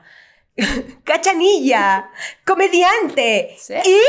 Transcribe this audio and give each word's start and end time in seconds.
Cachanilla. 1.04 2.09
Comediante. 2.45 3.55
Sí. 3.57 3.76
Y 3.76 3.99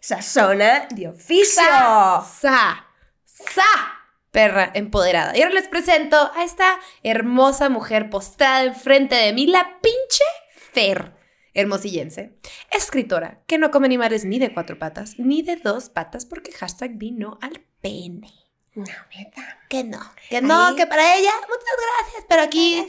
sazona 0.00 0.86
de 0.90 1.08
oficio. 1.08 1.62
Sa, 1.62 2.86
sa, 3.24 3.96
perra 4.30 4.70
empoderada. 4.74 5.36
Y 5.36 5.42
ahora 5.42 5.54
les 5.54 5.68
presento 5.68 6.30
a 6.34 6.44
esta 6.44 6.78
hermosa 7.02 7.68
mujer 7.68 8.10
postada 8.10 8.64
enfrente 8.64 9.16
de 9.16 9.32
mí, 9.32 9.46
la 9.46 9.78
pinche 9.80 10.24
Fer, 10.72 11.12
hermosillense. 11.56 12.38
Escritora 12.70 13.42
que 13.46 13.58
no 13.58 13.70
come 13.70 13.86
animales 13.86 14.24
ni 14.24 14.38
de 14.38 14.52
cuatro 14.52 14.78
patas 14.78 15.18
ni 15.18 15.42
de 15.42 15.56
dos 15.56 15.88
patas 15.88 16.26
porque 16.26 16.52
hashtag 16.52 16.96
vino 16.96 17.38
al 17.40 17.62
pene. 17.80 18.32
No, 18.74 18.84
neta. 19.16 19.58
Que 19.70 19.84
no, 19.84 19.98
que 20.28 20.42
no, 20.42 20.66
Ahí. 20.66 20.76
que 20.76 20.86
para 20.86 21.16
ella, 21.16 21.30
muchas 21.48 21.76
gracias, 22.02 22.26
pero 22.28 22.42
aquí 22.42 22.86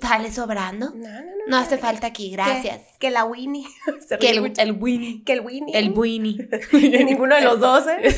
sale 0.00 0.32
sobrando. 0.32 0.92
No, 0.94 1.08
no, 1.08 1.20
no. 1.20 1.30
No 1.46 1.56
hace 1.58 1.76
falta 1.76 2.06
aquí, 2.06 2.30
gracias. 2.30 2.80
Que, 2.92 2.98
que 3.00 3.10
la 3.10 3.26
Winnie. 3.26 3.66
Que 4.18 4.30
el, 4.30 4.52
el 4.56 4.72
Winnie. 4.72 5.22
que 5.24 5.34
el 5.34 5.40
Winnie. 5.42 5.76
El 5.78 5.90
Winnie. 5.90 6.48
Ninguno 7.04 7.34
de 7.34 7.42
los 7.42 7.60
dos, 7.60 7.84
¿eh? 7.86 7.98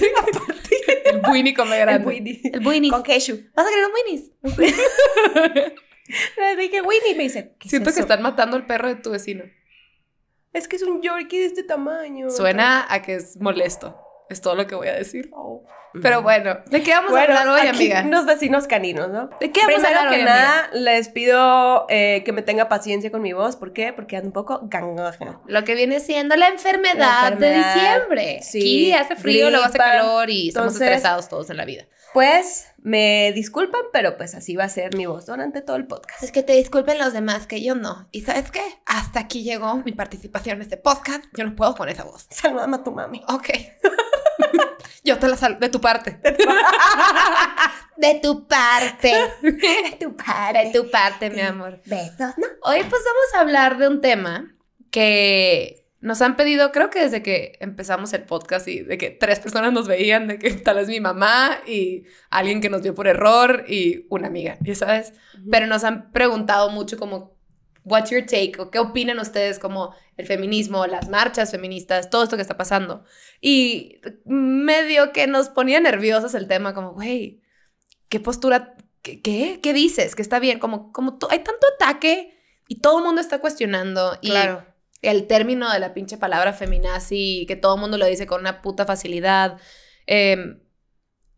El 1.06 1.22
Winnie 1.28 1.54
come 1.54 1.74
el 1.76 1.80
grande. 1.86 2.06
Winnie. 2.06 2.40
El 2.44 2.64
Winnie. 2.64 2.90
Con 2.90 3.02
ketchup. 3.02 3.40
¿Vas 3.54 3.66
a 3.66 3.70
querer 3.70 3.86
un 3.86 3.92
Winnie's? 3.94 4.30
Le 6.36 6.56
dije 6.56 6.82
Winnie 6.82 7.12
y 7.12 7.14
me 7.14 7.22
dice. 7.24 7.54
¿qué 7.58 7.66
es 7.66 7.70
Siento 7.70 7.92
que 7.92 8.00
están 8.00 8.22
matando 8.22 8.56
al 8.56 8.66
perro 8.66 8.88
de 8.88 8.96
tu 8.96 9.10
vecino. 9.10 9.44
Es 10.52 10.68
que 10.68 10.76
es 10.76 10.82
un 10.82 11.02
Yorkie 11.02 11.38
de 11.40 11.46
este 11.46 11.62
tamaño. 11.62 12.30
Suena 12.30 12.86
a 12.88 13.02
que 13.02 13.14
es 13.16 13.36
molesto. 13.40 13.98
Es 14.30 14.40
todo 14.40 14.54
lo 14.54 14.66
que 14.66 14.74
voy 14.74 14.88
a 14.88 14.94
decir. 14.94 15.30
Oh. 15.32 15.64
Pero 16.02 16.20
bueno, 16.20 16.58
¿de 16.66 16.82
qué 16.82 16.90
vamos 16.90 17.10
Bueno, 17.10 17.34
a 17.34 17.40
hablar 17.40 17.48
hoy, 17.48 17.60
aquí 17.66 17.76
amiga? 17.90 18.02
Unos 18.04 18.26
vecinos 18.26 18.66
caninos, 18.66 19.08
¿no? 19.08 19.30
¿De 19.40 19.50
qué 19.50 19.60
vamos 19.60 19.76
Primero 19.76 19.96
a 19.96 20.00
hablar 20.02 20.12
que 20.14 20.20
hoy, 20.20 20.24
nada, 20.26 20.70
les 20.74 21.08
pido 21.08 21.86
eh, 21.88 22.22
que 22.24 22.32
me 22.32 22.42
tenga 22.42 22.68
paciencia 22.68 23.10
con 23.10 23.22
mi 23.22 23.32
voz. 23.32 23.56
¿Por 23.56 23.72
qué? 23.72 23.94
Porque 23.94 24.16
ando 24.16 24.28
un 24.28 24.32
poco 24.34 24.60
gangoja. 24.64 25.40
Lo 25.46 25.64
que 25.64 25.74
viene 25.74 26.00
siendo 26.00 26.36
la 26.36 26.48
enfermedad, 26.48 26.98
La 26.98 27.28
enfermedad, 27.28 27.74
de 27.74 27.80
diciembre. 27.80 28.38
sí, 28.42 28.92
Aquí 28.92 28.92
hace 28.92 29.16
frío, 29.16 29.48
luego 29.48 29.64
hace 29.64 29.78
calor 29.78 30.28
y 30.28 30.48
estamos 30.48 30.74
estresados 30.74 31.28
todos 31.28 31.48
en 31.48 31.56
la 31.56 31.64
vida. 31.64 31.86
Pues 32.12 32.68
me 32.78 33.32
disculpan, 33.32 33.82
pero 33.92 34.16
pues 34.16 34.34
así 34.34 34.56
va 34.56 34.64
a 34.64 34.68
ser 34.68 34.96
mi 34.96 35.06
voz 35.06 35.26
durante 35.26 35.60
todo 35.60 35.76
el 35.76 35.86
podcast. 35.86 36.22
Es 36.22 36.32
que 36.32 36.42
te 36.42 36.54
disculpen 36.54 36.98
los 36.98 37.12
demás, 37.12 37.46
que 37.46 37.62
yo 37.62 37.74
no. 37.74 38.08
¿Y 38.12 38.22
sabes 38.22 38.50
qué? 38.50 38.62
Hasta 38.86 39.20
aquí 39.20 39.42
llegó 39.42 39.76
mi 39.76 39.92
participación 39.92 40.56
en 40.56 40.62
este 40.62 40.76
podcast. 40.76 41.24
Yo 41.36 41.44
no 41.44 41.54
puedo 41.54 41.74
con 41.74 41.88
esa 41.88 42.04
voz. 42.04 42.26
Saludame 42.30 42.76
a 42.76 42.84
tu 42.84 42.92
mami. 42.92 43.22
Ok. 43.28 43.48
yo 45.04 45.18
te 45.18 45.28
la 45.28 45.36
salvo 45.36 45.60
de 45.60 45.68
tu 45.68 45.80
parte. 45.80 46.20
de 47.96 48.14
tu 48.22 48.46
parte. 48.46 49.12
De 49.42 49.96
tu 50.00 50.16
padre. 50.16 50.66
De 50.66 50.72
tu 50.72 50.90
parte, 50.90 51.30
mi 51.30 51.40
amor. 51.40 51.80
Besos, 51.84 52.38
¿no? 52.38 52.46
Hoy 52.62 52.80
pues 52.88 53.02
vamos 53.04 53.34
a 53.34 53.40
hablar 53.40 53.78
de 53.78 53.88
un 53.88 54.00
tema 54.00 54.54
que 54.90 55.77
nos 56.00 56.22
han 56.22 56.36
pedido, 56.36 56.70
creo 56.70 56.90
que 56.90 57.00
desde 57.00 57.22
que 57.22 57.56
empezamos 57.60 58.12
el 58.12 58.22
podcast 58.24 58.68
y 58.68 58.80
de 58.80 58.98
que 58.98 59.10
tres 59.10 59.40
personas 59.40 59.72
nos 59.72 59.88
veían, 59.88 60.28
de 60.28 60.38
que 60.38 60.50
tal 60.52 60.76
vez 60.76 60.88
mi 60.88 61.00
mamá 61.00 61.58
y 61.66 62.04
alguien 62.30 62.60
que 62.60 62.70
nos 62.70 62.82
vio 62.82 62.94
por 62.94 63.08
error 63.08 63.64
y 63.68 64.06
una 64.08 64.28
amiga, 64.28 64.58
ya 64.60 64.74
sabes. 64.74 65.12
Pero 65.50 65.66
nos 65.66 65.84
han 65.84 66.12
preguntado 66.12 66.70
mucho 66.70 66.98
como, 66.98 67.36
what's 67.84 68.10
your 68.10 68.22
take? 68.22 68.54
o 68.58 68.70
qué 68.70 68.78
opinan 68.78 69.18
ustedes 69.18 69.58
como 69.58 69.94
el 70.16 70.26
feminismo, 70.26 70.86
las 70.86 71.08
marchas 71.08 71.50
feministas, 71.50 72.10
todo 72.10 72.22
esto 72.22 72.36
que 72.36 72.42
está 72.42 72.56
pasando. 72.56 73.04
Y 73.40 74.00
medio 74.24 75.12
que 75.12 75.26
nos 75.26 75.48
ponía 75.48 75.80
nerviosos 75.80 76.34
el 76.34 76.46
tema, 76.46 76.74
como, 76.74 76.92
güey, 76.92 77.40
¿qué 78.08 78.20
postura, 78.20 78.76
qué, 79.02 79.20
qué, 79.20 79.58
qué 79.60 79.72
dices? 79.72 80.14
Que 80.14 80.22
está 80.22 80.38
bien, 80.38 80.60
como, 80.60 80.92
como 80.92 81.18
hay 81.30 81.40
tanto 81.40 81.66
ataque 81.74 82.38
y 82.68 82.80
todo 82.80 82.98
el 82.98 83.04
mundo 83.04 83.20
está 83.20 83.40
cuestionando. 83.40 84.16
Y 84.20 84.30
Claro. 84.30 84.64
El 85.02 85.26
término 85.26 85.72
de 85.72 85.78
la 85.78 85.94
pinche 85.94 86.16
palabra 86.18 86.52
feminazi, 86.52 87.44
que 87.46 87.56
todo 87.56 87.74
el 87.76 87.80
mundo 87.80 87.98
lo 87.98 88.06
dice 88.06 88.26
con 88.26 88.40
una 88.40 88.62
puta 88.62 88.84
facilidad. 88.86 89.58
eh, 90.06 90.58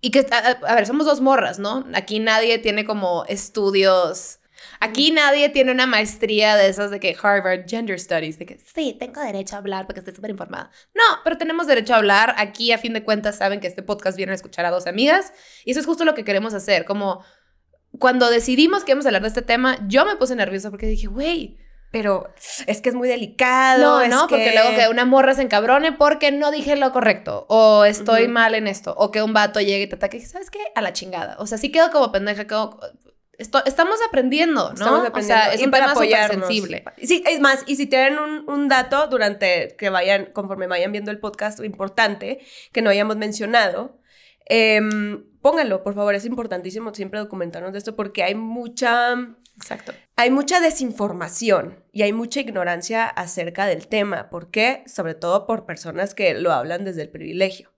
y 0.01 0.11
que, 0.11 0.27
a, 0.31 0.39
a 0.67 0.75
ver, 0.75 0.87
somos 0.87 1.07
dos 1.07 1.21
morras, 1.21 1.59
¿no? 1.59 1.87
Aquí 1.95 2.21
nadie 2.21 2.59
tiene 2.59 2.85
como 2.85 3.25
estudios. 3.27 4.39
Aquí 4.79 5.11
nadie 5.11 5.49
tiene 5.51 5.73
una 5.73 5.87
maestría 5.87 6.57
de 6.57 6.69
esas 6.69 6.91
de 6.91 7.01
que 7.01 7.17
Harvard 7.21 7.67
Gender 7.69 7.99
Studies, 7.99 8.39
de 8.39 8.47
que 8.47 8.59
sí, 8.59 8.97
tengo 8.99 9.21
derecho 9.21 9.57
a 9.57 9.59
hablar 9.59 9.87
porque 9.87 10.01
estoy 10.01 10.15
súper 10.15 10.31
informada. 10.31 10.71
No, 10.95 11.03
pero 11.23 11.37
tenemos 11.37 11.67
derecho 11.67 11.95
a 11.95 11.99
hablar. 11.99 12.35
Aquí, 12.39 12.73
a 12.73 12.79
fin 12.79 12.93
de 12.95 13.05
cuentas, 13.05 13.37
saben 13.37 13.61
que 13.61 13.67
este 13.67 13.83
podcast 13.83 14.17
viene 14.17 14.33
a 14.33 14.35
escuchar 14.35 14.65
a 14.65 14.71
dos 14.71 14.87
amigas. 14.87 15.33
Y 15.65 15.73
eso 15.73 15.81
es 15.81 15.87
justo 15.87 16.05
lo 16.05 16.15
que 16.15 16.25
queremos 16.25 16.55
hacer. 16.55 16.85
Como 16.87 17.23
cuando 17.99 18.31
decidimos 18.31 18.85
que 18.85 18.93
íbamos 18.93 19.05
a 19.05 19.09
hablar 19.09 19.23
de 19.23 19.29
este 19.29 19.43
tema, 19.43 19.79
yo 19.87 20.07
me 20.07 20.17
puse 20.17 20.35
nerviosa 20.35 20.71
porque 20.71 20.87
dije, 20.87 21.09
güey, 21.09 21.59
Pero 21.91 22.29
es 22.67 22.81
que 22.81 22.89
es 22.91 22.95
muy 22.95 23.09
delicado. 23.09 24.01
no, 24.01 24.07
no, 24.09 24.29
porque 24.29 24.45
que- 24.45 24.53
luego 24.55 24.77
que 24.77 24.89
una 24.89 25.05
morra 25.05 25.35
se 25.35 25.43
encabrone 25.43 25.93
porque 25.93 26.31
no 26.31 26.51
dije 26.53 26.77
lo 26.77 26.93
correcto, 26.93 27.47
o 27.49 27.85
estoy 27.85 28.29
mal 28.29 28.55
en 28.55 28.67
esto, 28.69 28.95
o 28.97 29.11
que 29.11 29.23
un 29.23 29.33
vato 29.33 29.61
llegue 29.61 29.83
y 29.83 29.87
te 29.89 29.97
ataque, 29.97 30.21
¿sabes 30.25 30.51
qué? 30.51 30.61
A 30.75 30.83
la 30.83 30.93
chingada. 30.93 31.37
O 31.41 31.47
sea, 31.47 31.59
sí 31.59 31.73
quedo 31.73 31.91
como 31.91 32.13
pendeja, 32.13 32.47
quedo... 32.47 32.79
esto- 33.39 33.65
estamos 33.65 33.97
aprendiendo, 34.07 34.69
¿no? 34.69 34.75
Estamos 34.75 35.01
O 35.01 35.07
aprendiendo. 35.09 35.43
sea, 35.45 35.53
es 35.55 35.61
Y 35.61 35.65
un 35.65 35.71
para 35.73 35.85
tema 35.87 35.93
apoyarnos. 35.93 36.47
sensible. 36.47 36.85
Sí, 37.03 37.25
es 37.27 37.41
más, 37.41 37.65
y 37.67 37.75
si 37.75 37.87
tienen 37.87 38.19
un, 38.21 38.49
un 38.49 38.69
dato 38.69 39.09
durante 39.09 39.75
que 39.77 39.91
vayan, 39.91 40.27
conforme 40.27 40.69
vayan 40.69 40.93
viendo 40.93 41.11
el 41.11 41.19
podcast, 41.19 41.59
importante, 41.65 42.39
que 42.73 42.83
no 42.83 42.91
hayamos 42.91 43.17
mencionado, 43.17 43.99
em, 44.47 45.25
pónganlo, 45.43 45.83
por 45.83 45.95
favor, 45.95 46.15
es 46.15 46.25
importantísimo 46.25 46.95
siempre 46.95 47.19
documentarnos 47.19 47.73
de 47.73 47.79
esto 47.79 47.97
porque 47.97 48.23
hay 48.23 48.35
mucha, 48.35 49.15
Exacto. 49.61 49.93
hay 50.17 50.31
mucha 50.31 50.61
desinformación 50.61 51.85
y 51.93 52.03
hay 52.03 52.13
mucha 52.13 52.41
ignorancia 52.41 53.07
acerca 53.07 53.67
del 53.67 53.89
tema. 53.89 54.31
¿Por 54.31 54.51
qué? 54.51 54.83
Sobre 54.87 55.15
todo 55.15 55.47
por 55.47 55.67
personas 55.67 56.15
que 56.15 56.35
lo 56.35 56.53
hablan 56.53 56.85
desde 56.85 57.03
el 57.03 57.11
privilegio. 57.11 57.73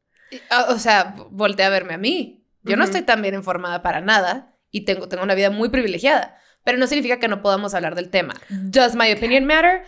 Ah, 0.51 0.67
O 0.71 0.79
sea, 0.79 1.15
voltea 1.31 1.67
a 1.67 1.71
verme 1.71 1.95
a 1.95 1.99
mí. 1.99 2.47
Yo 2.63 2.77
no 2.77 2.85
estoy 2.85 3.03
tan 3.03 3.21
bien 3.23 3.35
informada 3.35 3.83
para 3.83 4.01
nada 4.01 4.57
y 4.71 4.85
tengo, 4.85 5.09
tengo 5.09 5.25
una 5.25 5.35
vida 5.35 5.51
muy 5.51 5.69
privilegiada, 5.69 6.37
pero 6.65 6.79
no 6.79 6.87
significa 6.87 7.19
que 7.19 7.27
no 7.29 7.43
podamos 7.43 7.75
hablar 7.75 7.95
del 7.97 8.09
tema. 8.11 8.35
¿Does 8.49 8.95
my 8.95 9.13
opinion 9.13 9.45
matter? 9.45 9.83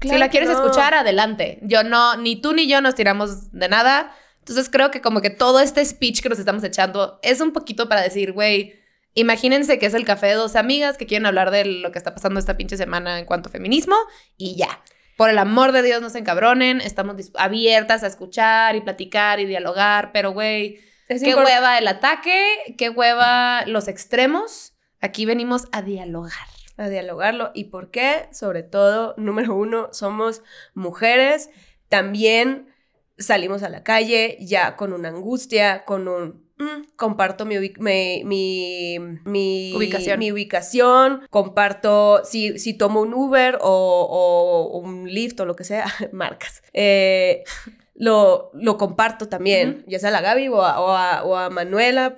si 0.00 0.08
Claro 0.08 0.18
la 0.18 0.28
quieres 0.30 0.48
no. 0.50 0.54
escuchar, 0.56 0.94
adelante. 0.94 1.58
Yo 1.62 1.82
no, 1.84 2.16
ni 2.16 2.36
tú 2.36 2.52
ni 2.54 2.66
yo 2.68 2.80
nos 2.80 2.94
tiramos 2.94 3.52
de 3.52 3.68
nada. 3.68 4.12
Entonces 4.40 4.68
creo 4.70 4.90
que 4.90 5.00
como 5.00 5.20
que 5.20 5.30
todo 5.30 5.60
este 5.60 5.84
speech 5.84 6.20
que 6.22 6.28
nos 6.28 6.38
estamos 6.38 6.64
echando 6.64 7.18
es 7.22 7.40
un 7.40 7.52
poquito 7.52 7.88
para 7.88 8.02
decir, 8.02 8.32
güey, 8.32 8.74
imagínense 9.14 9.78
que 9.78 9.86
es 9.86 9.94
el 9.94 10.04
café 10.04 10.28
de 10.28 10.34
dos 10.34 10.56
amigas 10.56 10.98
que 10.98 11.06
quieren 11.06 11.26
hablar 11.26 11.50
de 11.50 11.64
lo 11.64 11.92
que 11.92 11.98
está 11.98 12.14
pasando 12.14 12.40
esta 12.40 12.56
pinche 12.56 12.76
semana 12.76 13.18
en 13.18 13.26
cuanto 13.26 13.48
a 13.48 13.52
feminismo 13.52 13.96
y 14.36 14.56
ya. 14.56 14.82
Por 15.16 15.30
el 15.30 15.38
amor 15.38 15.72
de 15.72 15.82
Dios, 15.82 16.02
no 16.02 16.10
se 16.10 16.18
encabronen. 16.18 16.80
Estamos 16.80 17.16
abiertas 17.36 18.02
a 18.02 18.08
escuchar 18.08 18.74
y 18.74 18.80
platicar 18.80 19.38
y 19.38 19.46
dialogar, 19.46 20.10
pero 20.12 20.32
güey, 20.32 20.80
qué 21.08 21.34
hueva 21.34 21.78
el 21.78 21.86
ataque, 21.86 22.74
qué 22.76 22.90
hueva 22.90 23.64
los 23.66 23.86
extremos. 23.86 24.74
Aquí 25.00 25.24
venimos 25.24 25.68
a 25.70 25.82
dialogar. 25.82 26.48
a 26.76 26.88
dialogarlo. 26.88 27.52
¿Y 27.54 27.64
por 27.64 27.92
qué? 27.92 28.28
Sobre 28.32 28.64
todo, 28.64 29.14
número 29.16 29.54
uno, 29.54 29.90
somos 29.92 30.42
mujeres. 30.74 31.50
También 31.88 32.73
salimos 33.18 33.62
a 33.62 33.68
la 33.68 33.82
calle 33.82 34.36
ya 34.40 34.76
con 34.76 34.92
una 34.92 35.08
angustia, 35.08 35.84
con 35.84 36.08
un... 36.08 36.44
mm, 36.58 36.94
comparto 36.96 37.44
mi, 37.46 37.56
mi, 37.78 38.22
mi, 38.24 38.98
mi- 39.24 39.72
Ubicación. 39.76 40.18
mi 40.18 40.32
ubicación, 40.32 41.26
comparto 41.30 42.24
si, 42.24 42.58
si 42.58 42.74
tomo 42.74 43.00
un 43.00 43.14
Uber 43.14 43.58
o, 43.60 44.70
o 44.72 44.78
un 44.78 45.08
Lyft 45.08 45.40
o 45.40 45.44
lo 45.44 45.56
que 45.56 45.64
sea, 45.64 45.86
marcas. 46.12 46.62
Eh, 46.72 47.44
lo, 47.94 48.50
lo 48.54 48.76
comparto 48.76 49.28
también, 49.28 49.84
ya 49.86 49.98
sea 49.98 50.08
a 50.08 50.12
la 50.12 50.20
Gaby 50.20 50.48
o 50.48 50.62
a, 50.62 50.80
o 50.80 50.90
a- 50.90 51.24
o 51.24 51.36
a 51.36 51.50
Manuela, 51.50 52.16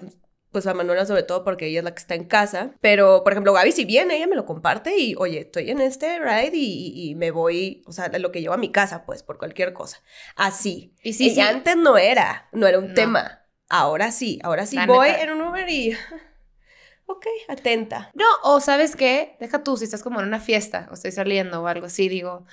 pues 0.57 0.67
a 0.67 0.73
Manuela 0.73 1.05
sobre 1.05 1.23
todo 1.23 1.45
porque 1.45 1.67
ella 1.67 1.81
es 1.81 1.85
la 1.85 1.93
que 1.95 2.01
está 2.01 2.15
en 2.15 2.25
casa. 2.25 2.71
Pero, 2.81 3.23
por 3.23 3.33
ejemplo, 3.35 3.53
Gaby 3.53 3.73
si 3.73 3.85
viene, 3.85 4.17
ella 4.17 4.27
me 4.27 4.37
lo 4.37 4.47
comparte 4.47 4.97
y, 4.97 5.15
oye, 5.19 5.41
estoy 5.41 5.71
en 5.71 5.83
este 5.83 6.19
ride 6.19 6.53
y, 6.57 6.93
y- 6.95 7.11
y 7.11 7.15
me 7.15 7.31
voy, 7.31 7.83
o 7.87 7.93
sea, 7.93 8.09
lo 8.19 8.33
que 8.33 8.41
llevo 8.41 8.55
a 8.55 8.57
mi 8.57 8.73
casa, 8.73 9.05
pues, 9.05 9.23
por 9.23 9.37
cualquier 9.37 9.75
cosa. 9.75 10.03
Así. 10.35 10.95
Y 11.03 11.13
sí, 11.13 11.27
y 11.27 11.35
sí. 11.35 11.41
antes 11.43 11.77
no 11.77 11.99
era, 11.99 12.49
no 12.53 12.67
era 12.67 12.79
un 12.79 12.89
No. 12.89 12.95
tema. 12.95 13.43
Ahora 13.69 14.13
sí, 14.13 14.39
ahora 14.43 14.65
sí 14.65 14.77
La 14.77 14.87
voy 14.87 15.09
neta. 15.11 15.23
en 15.25 15.31
un 15.33 15.43
Uber 15.43 15.69
y 15.69 15.93
ok, 17.07 17.27
atenta. 17.49 18.11
No, 18.15 18.25
o 18.45 18.61
sabes 18.61 18.97
qué, 18.97 19.37
deja 19.41 19.63
tú, 19.63 19.77
si 19.77 19.85
estás 19.85 20.03
como 20.03 20.21
en 20.21 20.27
una 20.27 20.41
fiesta 20.41 20.89
o 20.91 20.95
estoy 20.95 21.13
saliendo 21.13 21.63
o 21.63 21.67
algo 21.67 21.87
así, 21.87 22.09
digo, 22.09 22.47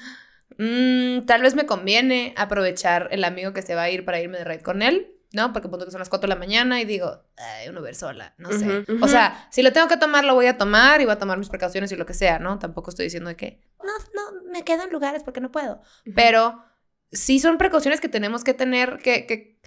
mm, 0.57 1.25
tal 1.25 1.41
vez 1.41 1.55
me 1.55 1.65
conviene 1.65 2.33
aprovechar 2.37 3.07
el 3.11 3.23
amigo 3.23 3.53
que 3.53 3.61
se 3.61 3.75
va 3.75 3.83
a 3.83 3.89
ir 3.89 4.05
para 4.05 4.21
irme 4.21 4.39
de 4.39 4.43
red 4.43 4.61
con 4.61 4.81
él. 4.81 5.12
¿No? 5.33 5.51
Porque 5.51 5.67
punto 5.67 5.85
que 5.85 5.91
son 5.91 5.99
las 5.99 6.09
4 6.09 6.27
de 6.27 6.35
la 6.35 6.39
mañana 6.39 6.79
y 6.79 6.85
digo, 6.85 7.23
ay, 7.37 7.67
uno 7.67 7.81
ver 7.81 7.95
sola, 7.95 8.35
no 8.37 8.51
sé. 8.51 8.85
O 9.01 9.07
sea, 9.07 9.47
si 9.51 9.63
lo 9.63 9.73
tengo 9.73 9.87
que 9.87 9.97
tomar, 9.97 10.23
lo 10.23 10.35
voy 10.35 10.45
a 10.45 10.57
tomar 10.57 11.01
y 11.01 11.05
voy 11.05 11.13
a 11.13 11.19
tomar 11.19 11.39
mis 11.39 11.49
precauciones 11.49 11.91
y 11.91 11.95
lo 11.95 12.05
que 12.05 12.13
sea, 12.13 12.39
¿no? 12.39 12.59
Tampoco 12.59 12.91
estoy 12.91 13.05
diciendo 13.05 13.29
de 13.29 13.35
que, 13.35 13.59
no, 13.83 13.91
no, 14.13 14.43
me 14.51 14.63
quedo 14.63 14.83
en 14.83 14.91
lugares 14.91 15.23
porque 15.23 15.41
no 15.41 15.51
puedo. 15.51 15.81
Pero 16.15 16.63
sí 17.11 17.39
son 17.39 17.57
precauciones 17.57 17.99
que 17.99 18.09
tenemos 18.09 18.43
que 18.43 18.53
tener, 18.53 18.99
que, 18.99 19.25
que 19.25 19.59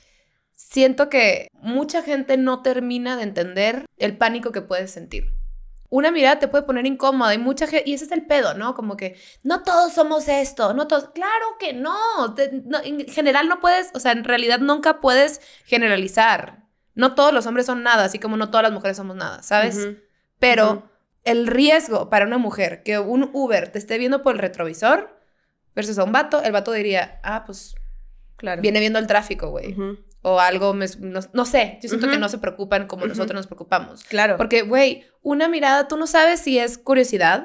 siento 0.53 1.09
que 1.09 1.49
mucha 1.53 2.03
gente 2.03 2.37
no 2.37 2.63
termina 2.63 3.17
de 3.17 3.25
entender 3.25 3.87
el 3.99 4.17
pánico 4.17 4.53
que 4.53 4.63
puedes 4.63 4.93
sentir. 4.93 5.36
Una 5.89 6.11
mirada 6.11 6.39
te 6.39 6.49
puede 6.49 6.65
poner 6.65 6.85
incómoda 6.87 7.33
y 7.35 7.39
mucha 7.39 7.67
gente, 7.67 7.89
y 7.89 7.95
ese 7.95 8.07
es 8.07 8.13
el 8.13 8.27
pedo, 8.27 8.55
¿no? 8.55 8.75
Como 8.75 8.97
que 8.97 9.17
no 9.43 9.63
todos 9.63 9.93
somos 9.93 10.29
esto, 10.29 10.75
no 10.75 10.87
todos, 10.89 11.11
claro 11.11 11.45
que 11.59 11.73
no, 11.73 12.35
te- 12.35 12.63
no, 12.65 12.79
en 12.83 13.07
general 13.07 13.49
no 13.49 13.61
puedes, 13.61 13.91
o 13.95 14.01
sea, 14.01 14.13
en 14.13 14.25
realidad 14.25 14.59
nunca 14.59 15.01
puedes 15.01 15.41
generalizar. 15.65 16.65
No 16.95 17.15
todos 17.15 17.33
los 17.33 17.47
hombres 17.47 17.67
son 17.67 17.83
nada, 17.83 18.05
así 18.05 18.19
como 18.19 18.37
no 18.37 18.49
todas 18.51 18.63
las 18.65 18.73
mujeres 18.73 18.97
somos 18.97 19.17
nada, 19.17 19.43
¿sabes? 19.43 19.89
Pero 20.39 20.89
el 21.25 21.47
riesgo 21.47 22.09
para 22.11 22.25
una 22.27 22.39
mujer 22.39 22.83
que 22.83 22.99
un 22.99 23.31
Uber 23.33 23.71
te 23.71 23.79
esté 23.79 23.99
viendo 23.99 24.23
por 24.23 24.35
el 24.35 24.41
retrovisor 24.41 25.19
versus 25.75 25.99
a 25.99 26.05
un 26.05 26.13
vato, 26.13 26.43
el 26.43 26.53
vato 26.53 26.73
diría, 26.73 27.21
ah, 27.23 27.45
pues 27.45 27.75
Claro. 28.37 28.61
viene 28.63 28.81
viendo 28.81 28.99
el 28.99 29.07
tráfico, 29.07 29.51
güey. 29.51 29.73
Ujú. 29.73 29.99
O 30.29 30.41
algo, 30.41 30.75
me- 30.75 30.87
no, 30.99 31.21
no 31.33 31.45
sé, 31.45 31.79
yo 31.81 31.89
siento 31.89 32.07
Ujú. 32.07 32.15
que 32.15 32.19
no 32.19 32.29
se 32.29 32.39
preocupan 32.39 32.89
como 32.89 33.03
Ujú. 33.03 33.11
nosotros 33.11 33.37
nos 33.37 33.47
preocupamos. 33.47 34.03
Claro. 34.03 34.37
Porque, 34.37 34.63
güey, 34.63 35.05
una 35.23 35.47
mirada, 35.49 35.87
tú 35.87 35.97
no 35.97 36.09
sabes 36.09 36.41
si 36.41 36.59
es 36.59 36.79
curiosidad 36.79 37.45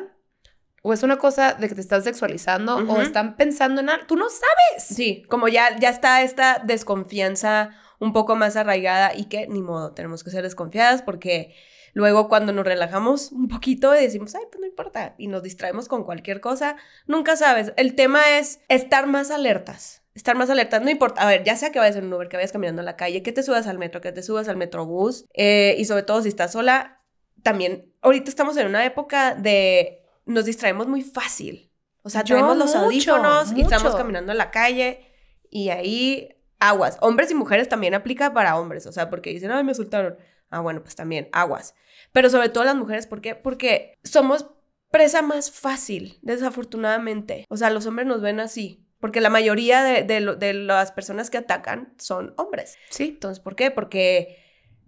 o 0.81 0.91
es 0.91 1.03
una 1.03 1.17
cosa 1.17 1.53
de 1.53 1.69
que 1.69 1.75
te 1.75 1.81
estás 1.81 2.03
sexualizando 2.05 2.77
o 2.77 2.81
Ujú. 2.81 3.01
están 3.01 3.35
pensando 3.37 3.81
en 3.81 3.89
algo. 3.91 4.07
Tú 4.07 4.15
no 4.15 4.25
sabes. 4.29 4.83
Sí, 4.83 5.23
como 5.29 5.47
ya, 5.47 5.77
ya 5.79 5.89
está 5.89 6.23
esta 6.23 6.59
desconfianza 6.65 7.69
un 7.99 8.13
poco 8.13 8.35
más 8.35 8.55
arraigada 8.55 9.13
y 9.15 9.25
que 9.25 9.45
ni 9.47 9.61
modo, 9.61 9.91
tenemos 9.93 10.23
que 10.23 10.31
ser 10.31 10.41
desconfiadas 10.41 11.03
porque 11.03 11.53
luego 11.93 12.29
cuando 12.29 12.51
nos 12.51 12.65
relajamos 12.65 13.31
un 13.31 13.47
poquito 13.47 13.93
y 13.95 14.01
decimos, 14.01 14.33
ay, 14.33 14.45
pues 14.49 14.59
no 14.59 14.65
importa, 14.65 15.13
y 15.19 15.27
nos 15.27 15.43
distraemos 15.43 15.87
con 15.87 16.03
cualquier 16.03 16.41
cosa, 16.41 16.77
nunca 17.05 17.35
sabes. 17.35 17.73
El 17.77 17.93
tema 17.93 18.39
es 18.39 18.61
estar 18.69 19.05
más 19.05 19.29
alertas. 19.29 20.00
Estar 20.13 20.35
más 20.35 20.49
alertas, 20.49 20.81
no 20.81 20.89
importa, 20.89 21.21
a 21.21 21.25
ver, 21.25 21.43
ya 21.43 21.55
sea 21.55 21.71
que 21.71 21.79
vayas 21.79 21.95
en 21.95 22.05
un 22.05 22.13
Uber, 22.13 22.27
que 22.27 22.35
vayas 22.35 22.51
caminando 22.51 22.81
en 22.81 22.85
la 22.85 22.97
calle, 22.97 23.23
que 23.23 23.31
te 23.31 23.43
subas 23.43 23.67
al 23.67 23.77
metro, 23.77 24.01
que 24.01 24.11
te 24.11 24.21
subas 24.23 24.49
al 24.49 24.57
metrobús, 24.57 25.25
eh, 25.33 25.75
y 25.77 25.85
sobre 25.85 26.03
todo 26.03 26.21
si 26.21 26.27
estás 26.27 26.51
sola, 26.51 27.01
también, 27.43 27.93
ahorita 28.01 28.29
estamos 28.29 28.57
en 28.57 28.67
una 28.67 28.85
época 28.85 29.35
de, 29.35 30.03
nos 30.25 30.45
distraemos 30.45 30.87
muy 30.87 31.01
fácil. 31.01 31.71
O 32.03 32.09
sea, 32.09 32.23
Yo 32.23 32.35
traemos 32.35 32.57
los 32.57 32.67
mucho, 32.67 32.85
audífonos 32.85 33.53
y 33.55 33.61
estamos 33.61 33.95
caminando 33.95 34.31
en 34.31 34.37
la 34.37 34.51
calle 34.51 35.05
y 35.49 35.69
ahí 35.69 36.29
aguas. 36.59 36.97
Hombres 37.01 37.29
y 37.31 37.35
mujeres 37.35 37.69
también 37.69 37.93
aplica 37.93 38.33
para 38.33 38.59
hombres, 38.59 38.85
o 38.87 38.91
sea, 38.91 39.09
porque 39.09 39.31
dicen, 39.31 39.51
ay, 39.51 39.63
me 39.63 39.73
soltaron. 39.73 40.17
Ah, 40.49 40.59
bueno, 40.61 40.81
pues 40.81 40.95
también 40.95 41.29
aguas. 41.31 41.75
Pero 42.11 42.29
sobre 42.29 42.49
todo 42.49 42.63
las 42.63 42.75
mujeres, 42.75 43.07
¿por 43.07 43.21
qué? 43.21 43.35
Porque 43.35 43.97
somos 44.03 44.47
presa 44.89 45.21
más 45.21 45.51
fácil, 45.51 46.19
desafortunadamente. 46.21 47.45
O 47.49 47.57
sea, 47.57 47.69
los 47.69 47.85
hombres 47.85 48.07
nos 48.07 48.21
ven 48.21 48.39
así. 48.39 48.80
Porque 49.01 49.19
la 49.19 49.29
mayoría 49.29 49.83
de, 49.83 50.03
de 50.03 50.21
lo- 50.21 50.35
de 50.37 50.53
las 50.53 50.93
personas 50.93 51.29
que 51.29 51.37
atacan 51.39 51.93
son 51.97 52.33
hombres. 52.37 52.77
Sí. 52.89 53.05
Entonces, 53.09 53.41
¿por 53.43 53.55
qué? 53.57 53.69
Porque 53.71 54.37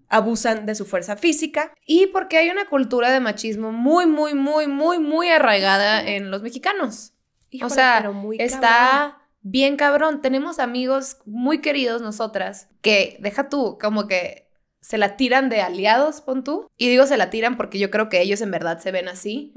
abusan 0.07 0.65
de 0.65 0.75
su 0.75 0.85
fuerza 0.85 1.17
física. 1.17 1.73
Y 1.85 2.07
porque 2.07 2.37
hay 2.37 2.49
una 2.49 2.65
cultura 2.69 3.11
de 3.11 3.19
machismo 3.19 3.71
muy, 3.71 4.05
muy, 4.05 4.33
muy, 4.35 4.67
muy, 4.67 4.99
muy 4.99 5.29
arraigada 5.29 6.07
en 6.07 6.31
los 6.31 6.41
mexicanos. 6.41 7.13
Híjole, 7.49 7.71
o 7.71 7.75
sea, 7.75 8.11
muy 8.11 8.37
está 8.39 9.17
bien 9.41 9.75
cabrón. 9.75 10.21
Tenemos 10.21 10.59
amigos 10.59 11.17
muy 11.25 11.59
queridos 11.59 12.01
nosotras 12.01 12.69
que, 12.81 13.17
deja 13.19 13.49
tú, 13.49 13.77
como 13.81 14.07
que 14.07 14.49
se 14.81 14.97
la 14.97 15.15
tiran 15.15 15.49
de 15.49 15.61
aliados, 15.61 16.21
pon 16.21 16.43
tú. 16.43 16.67
Y 16.77 16.89
digo 16.89 17.05
se 17.07 17.17
la 17.17 17.29
tiran 17.29 17.57
porque 17.57 17.79
yo 17.79 17.89
creo 17.89 18.09
que 18.09 18.21
ellos 18.21 18.41
en 18.41 18.51
verdad 18.51 18.79
se 18.79 18.91
ven 18.91 19.07
así. 19.07 19.53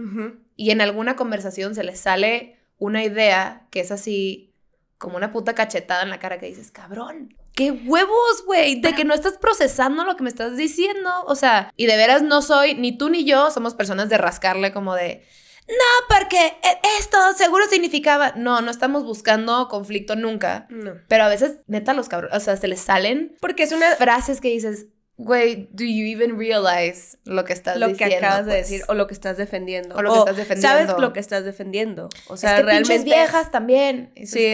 Y 0.57 0.71
en 0.71 0.81
alguna 0.81 1.17
conversación 1.17 1.75
se 1.75 1.85
les 1.85 2.01
sale 2.01 2.56
una 2.79 3.05
idea 3.05 3.67
que 3.71 3.81
es 3.81 3.91
así 3.91 4.53
como 4.99 5.17
una 5.17 5.33
puta 5.33 5.55
cachetada 5.55 6.03
en 6.03 6.11
la 6.11 6.19
cara 6.19 6.39
que 6.39 6.47
dices, 6.47 6.71
cabrón. 6.71 7.35
¡Qué 7.53 7.71
huevos, 7.71 8.45
güey! 8.45 8.81
De 8.81 8.95
que 8.95 9.05
no 9.05 9.15
estás 9.15 9.39
procesando 9.39 10.05
lo 10.05 10.17
que 10.17 10.23
me 10.23 10.29
estás 10.29 10.57
diciendo. 10.57 11.11
O 11.27 11.35
sea, 11.35 11.73
y 11.77 11.87
de 11.87 11.97
veras 11.97 12.23
no 12.23 12.43
soy, 12.43 12.75
ni 12.75 12.97
tú 12.97 13.09
ni 13.09 13.25
yo 13.25 13.51
somos 13.51 13.75
personas 13.75 14.09
de 14.11 14.19
rascarle 14.19 14.73
como 14.73 14.95
de, 14.95 15.25
no, 15.69 16.15
porque 16.15 16.39
e- 16.47 16.81
esto 17.01 17.19
seguro 17.37 17.65
significaba. 17.69 18.33
No, 18.37 18.61
no 18.61 18.71
estamos 18.71 19.05
buscando 19.05 19.69
conflicto 19.69 20.15
nunca. 20.15 20.67
No. 20.71 20.93
Pero 21.09 21.25
a 21.25 21.29
veces, 21.29 21.59
neta, 21.67 21.93
los 21.93 22.09
cabrones, 22.09 22.37
o 22.37 22.41
sea, 22.41 22.57
se 22.57 22.69
les 22.69 22.81
salen 22.81 23.37
Porque 23.41 23.65
es 23.65 23.73
una, 23.73 23.97
frases 23.97 24.41
que 24.41 24.49
dices, 24.49 24.87
güey, 25.17 25.69
do 25.73 25.85
you 25.85 26.05
even 26.07 26.39
realize 26.39 27.17
lo 27.25 27.45
que 27.45 27.53
estás 27.53 27.77
lo 27.79 27.89
diciendo? 27.89 28.17
que 28.19 28.25
acabas 28.25 28.47
de 28.47 28.53
pues?" 28.53 28.69
decir 28.69 28.85
o 28.89 28.95
lo 28.95 29.07
que 29.07 29.15
estás 29.15 29.37
defendiendo. 29.37 29.95
O 29.97 30.03
lo 30.03 30.13
que 30.13 30.19
estás 30.21 30.37
defendiendo. 30.37 30.69
Sabes 30.87 31.01
lo 31.01 31.13
que 31.13 31.21
estás 31.21 31.45
defendiendo. 31.45 32.09
O 32.29 32.37
sea, 32.37 32.51
es 32.51 32.57
que 32.57 32.63
pinches 32.67 32.87
realmente. 32.89 33.15
viejas 33.15 33.51
también. 33.51 34.13
Eso 34.15 34.35
Sí, 34.37 34.45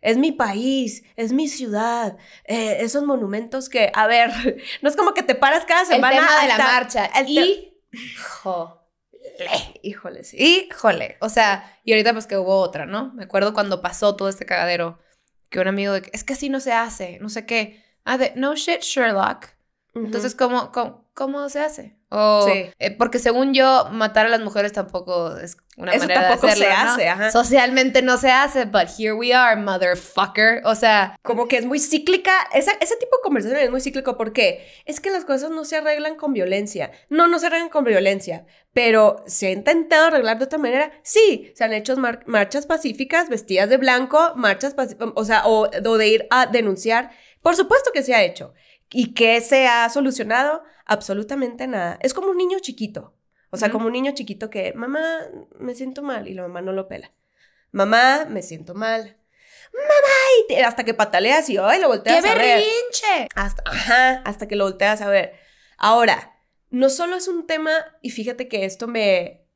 es- 0.00 0.16
mi 0.16 0.30
país, 0.32 1.02
es 1.16 1.32
mi 1.32 1.48
ciudad, 1.48 2.16
eh, 2.44 2.78
esos 2.80 3.02
monumentos 3.02 3.68
que, 3.68 3.90
a 3.94 4.06
ver, 4.06 4.30
no 4.82 4.88
es 4.88 4.94
como 4.96 5.12
que 5.14 5.24
te 5.24 5.34
paras 5.34 5.64
cada 5.64 5.80
el 5.82 5.86
semana. 5.88 6.16
tema 6.20 6.42
de 6.42 6.48
la 6.48 6.58
marcha. 6.58 7.06
el 7.06 7.28
Y, 7.28 7.74
jole, 8.16 8.74
Híjole, 9.82 10.24
sí. 10.24 10.36
híjole. 10.38 11.16
O 11.20 11.28
sea, 11.28 11.78
y 11.84 11.92
ahorita 11.92 12.12
pues 12.12 12.26
que 12.26 12.36
hubo 12.36 12.56
otra, 12.60 12.86
¿no? 12.86 13.12
Me 13.14 13.24
acuerdo 13.24 13.54
cuando 13.54 13.82
pasó 13.82 14.14
todo 14.16 14.28
este 14.28 14.46
cagadero, 14.46 14.98
que 15.48 15.60
un 15.60 15.68
amigo 15.68 15.92
de 15.94 16.02
que, 16.02 16.10
es 16.12 16.24
que 16.24 16.32
así 16.34 16.48
no 16.48 16.60
se 16.60 16.72
hace, 16.72 17.18
no 17.20 17.28
sé 17.28 17.46
qué. 17.46 17.82
Ah, 18.04 18.18
de, 18.18 18.32
no 18.36 18.54
shit, 18.56 18.80
Sherlock. 18.82 19.46
Entonces, 20.06 20.34
¿cómo, 20.34 20.72
cómo, 20.72 21.04
cómo 21.14 21.48
se 21.48 21.60
hace? 21.60 21.96
O, 22.10 22.46
Sí. 22.50 22.70
eh, 22.78 22.90
porque 22.96 23.18
según 23.18 23.52
yo, 23.52 23.88
matar 23.92 24.24
a 24.24 24.28
las 24.30 24.40
mujeres 24.40 24.72
tampoco 24.72 25.36
es 25.36 25.58
una 25.76 25.92
Eso 25.92 26.00
manera 26.04 26.22
tampoco 26.28 26.46
de 26.46 26.52
hacerlo, 26.54 26.74
se 26.76 26.84
¿no? 26.84 26.90
hace, 26.90 27.08
ajá. 27.08 27.30
Socialmente 27.30 28.00
no 28.00 28.16
se 28.16 28.30
hace, 28.30 28.64
but 28.64 28.88
here 28.98 29.12
we 29.12 29.34
are, 29.34 29.60
motherfucker. 29.60 30.62
O 30.64 30.74
sea, 30.74 31.18
como 31.22 31.48
que 31.48 31.58
es 31.58 31.66
muy 31.66 31.78
cíclica, 31.80 32.32
esa- 32.54 32.72
ese 32.80 32.96
tipo 32.96 33.16
de 33.16 33.22
conversación 33.22 33.60
es 33.60 33.70
muy 33.70 33.80
cíclico 33.82 34.16
porque 34.16 34.66
es 34.86 35.00
que 35.00 35.10
las 35.10 35.24
cosas 35.26 35.50
no 35.50 35.64
se 35.66 35.76
arreglan 35.76 36.16
con 36.16 36.32
violencia. 36.32 36.92
No, 37.10 37.28
no 37.28 37.38
se 37.38 37.46
arreglan 37.48 37.68
con 37.68 37.84
violencia, 37.84 38.46
pero 38.72 39.22
se 39.26 39.48
ha 39.48 39.50
intentado 39.50 40.06
arreglar 40.06 40.38
de 40.38 40.44
otra 40.46 40.58
manera. 40.58 40.92
Sí, 41.02 41.52
se 41.54 41.64
han 41.64 41.74
hecho 41.74 41.94
mar- 41.98 42.22
marchas 42.26 42.64
pacíficas, 42.66 43.28
vestidas 43.28 43.68
de 43.68 43.76
blanco, 43.76 44.32
marchas 44.34 44.72
pacíficas, 44.72 45.10
o 45.14 45.24
sea, 45.26 45.46
o, 45.46 45.68
o 45.68 45.98
de 45.98 46.08
ir 46.08 46.26
a 46.30 46.46
denunciar. 46.46 47.10
Por 47.42 47.54
supuesto 47.54 47.90
que 47.92 48.02
se 48.02 48.14
ha 48.14 48.22
hecho. 48.24 48.54
¿Y 48.90 49.14
qué 49.14 49.40
se 49.40 49.66
ha 49.66 49.88
solucionado? 49.90 50.62
Absolutamente 50.86 51.66
nada. 51.66 51.98
Es 52.02 52.14
como 52.14 52.30
un 52.30 52.36
niño 52.38 52.58
chiquito. 52.60 53.14
O 53.50 53.56
sea, 53.56 53.70
como 53.70 53.86
un 53.86 53.92
niño 53.92 54.12
chiquito 54.12 54.50
que, 54.50 54.72
mamá, 54.74 55.02
me 55.58 55.74
siento 55.74 56.02
mal, 56.02 56.28
y 56.28 56.34
la 56.34 56.42
mamá 56.42 56.60
no 56.60 56.72
lo 56.72 56.86
pela. 56.88 57.12
Mamá, 57.70 58.26
me 58.28 58.42
siento 58.42 58.74
mal. 58.74 59.16
Mamá, 59.72 60.14
y 60.44 60.48
te- 60.48 60.64
hasta 60.64 60.84
que 60.84 60.94
pataleas 60.94 61.48
y 61.50 61.56
ay, 61.58 61.80
lo 61.80 61.88
volteas 61.88 62.22
¡qué 62.22 62.30
a 62.30 62.34
ver. 62.34 62.42
berrinche! 62.42 63.28
Hasta, 63.34 63.62
ajá, 63.66 64.22
hasta 64.24 64.48
que 64.48 64.56
lo 64.56 64.64
volteas 64.64 65.00
a 65.02 65.08
ver. 65.08 65.34
Ahora, 65.76 66.36
no 66.70 66.90
solo 66.90 67.16
es 67.16 67.28
un 67.28 67.46
tema, 67.46 67.70
y 68.02 68.10
fíjate 68.10 68.48
que 68.48 68.64
esto 68.64 68.86
me, 68.86 69.46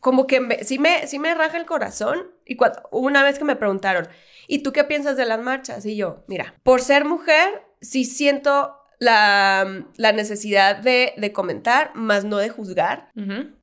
como 0.00 0.26
que 0.26 0.40
me, 0.40 0.64
sí, 0.64 0.78
me, 0.78 1.06
sí 1.06 1.18
me 1.18 1.34
raja 1.34 1.56
el 1.56 1.66
corazón. 1.66 2.32
Y 2.44 2.56
cuando, 2.56 2.88
una 2.92 3.22
vez 3.22 3.38
que 3.38 3.44
me 3.44 3.56
preguntaron, 3.56 4.08
¿y 4.48 4.62
tú 4.62 4.72
qué 4.72 4.84
piensas 4.84 5.16
de 5.16 5.24
las 5.24 5.40
marchas? 5.40 5.84
Y 5.86 5.96
yo, 5.96 6.24
mira, 6.28 6.54
por 6.64 6.80
ser 6.80 7.04
mujer, 7.04 7.64
sí 7.82 8.04
siento 8.06 8.74
la, 8.98 9.84
la 9.96 10.12
necesidad 10.12 10.76
de, 10.76 11.12
de 11.16 11.32
comentar, 11.32 11.90
más 11.94 12.24
no 12.24 12.38
de 12.38 12.48
juzgar 12.48 13.10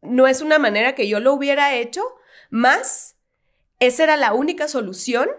no 0.02 0.28
es 0.28 0.42
una 0.42 0.60
manera 0.60 0.94
que 0.96 1.08
yo 1.08 1.20
lo 1.20 1.34
hubiera 1.34 1.74
hecho, 1.76 2.04
más 2.50 3.16
esa 3.80 4.04
era 4.04 4.18
la 4.18 4.34
única 4.34 4.68
solución 4.68 5.30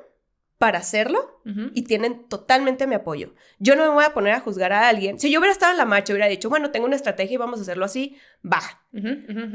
para 0.56 0.78
hacerlo 0.78 1.40
y 1.74 1.82
tienen 1.82 2.28
totalmente 2.28 2.86
mi 2.86 2.94
apoyo. 2.94 3.34
Yo 3.58 3.76
no 3.76 3.82
me 3.84 3.88
voy 3.94 4.04
a 4.04 4.12
poner 4.12 4.34
a 4.34 4.40
juzgar 4.40 4.72
a 4.72 4.88
alguien. 4.88 5.18
Si 5.18 5.30
yo 5.30 5.40
hubiera 5.40 5.52
estado 5.52 5.72
en 5.72 5.78
la 5.78 5.86
marcha, 5.86 6.12
hubiera 6.12 6.28
dicho, 6.28 6.48
bueno, 6.50 6.70
tengo 6.70 6.84
una 6.86 6.96
estrategia 6.96 7.34
y 7.34 7.38
vamos 7.38 7.58
a 7.58 7.62
hacerlo 7.62 7.86
así, 7.86 8.16
va. 8.44 8.60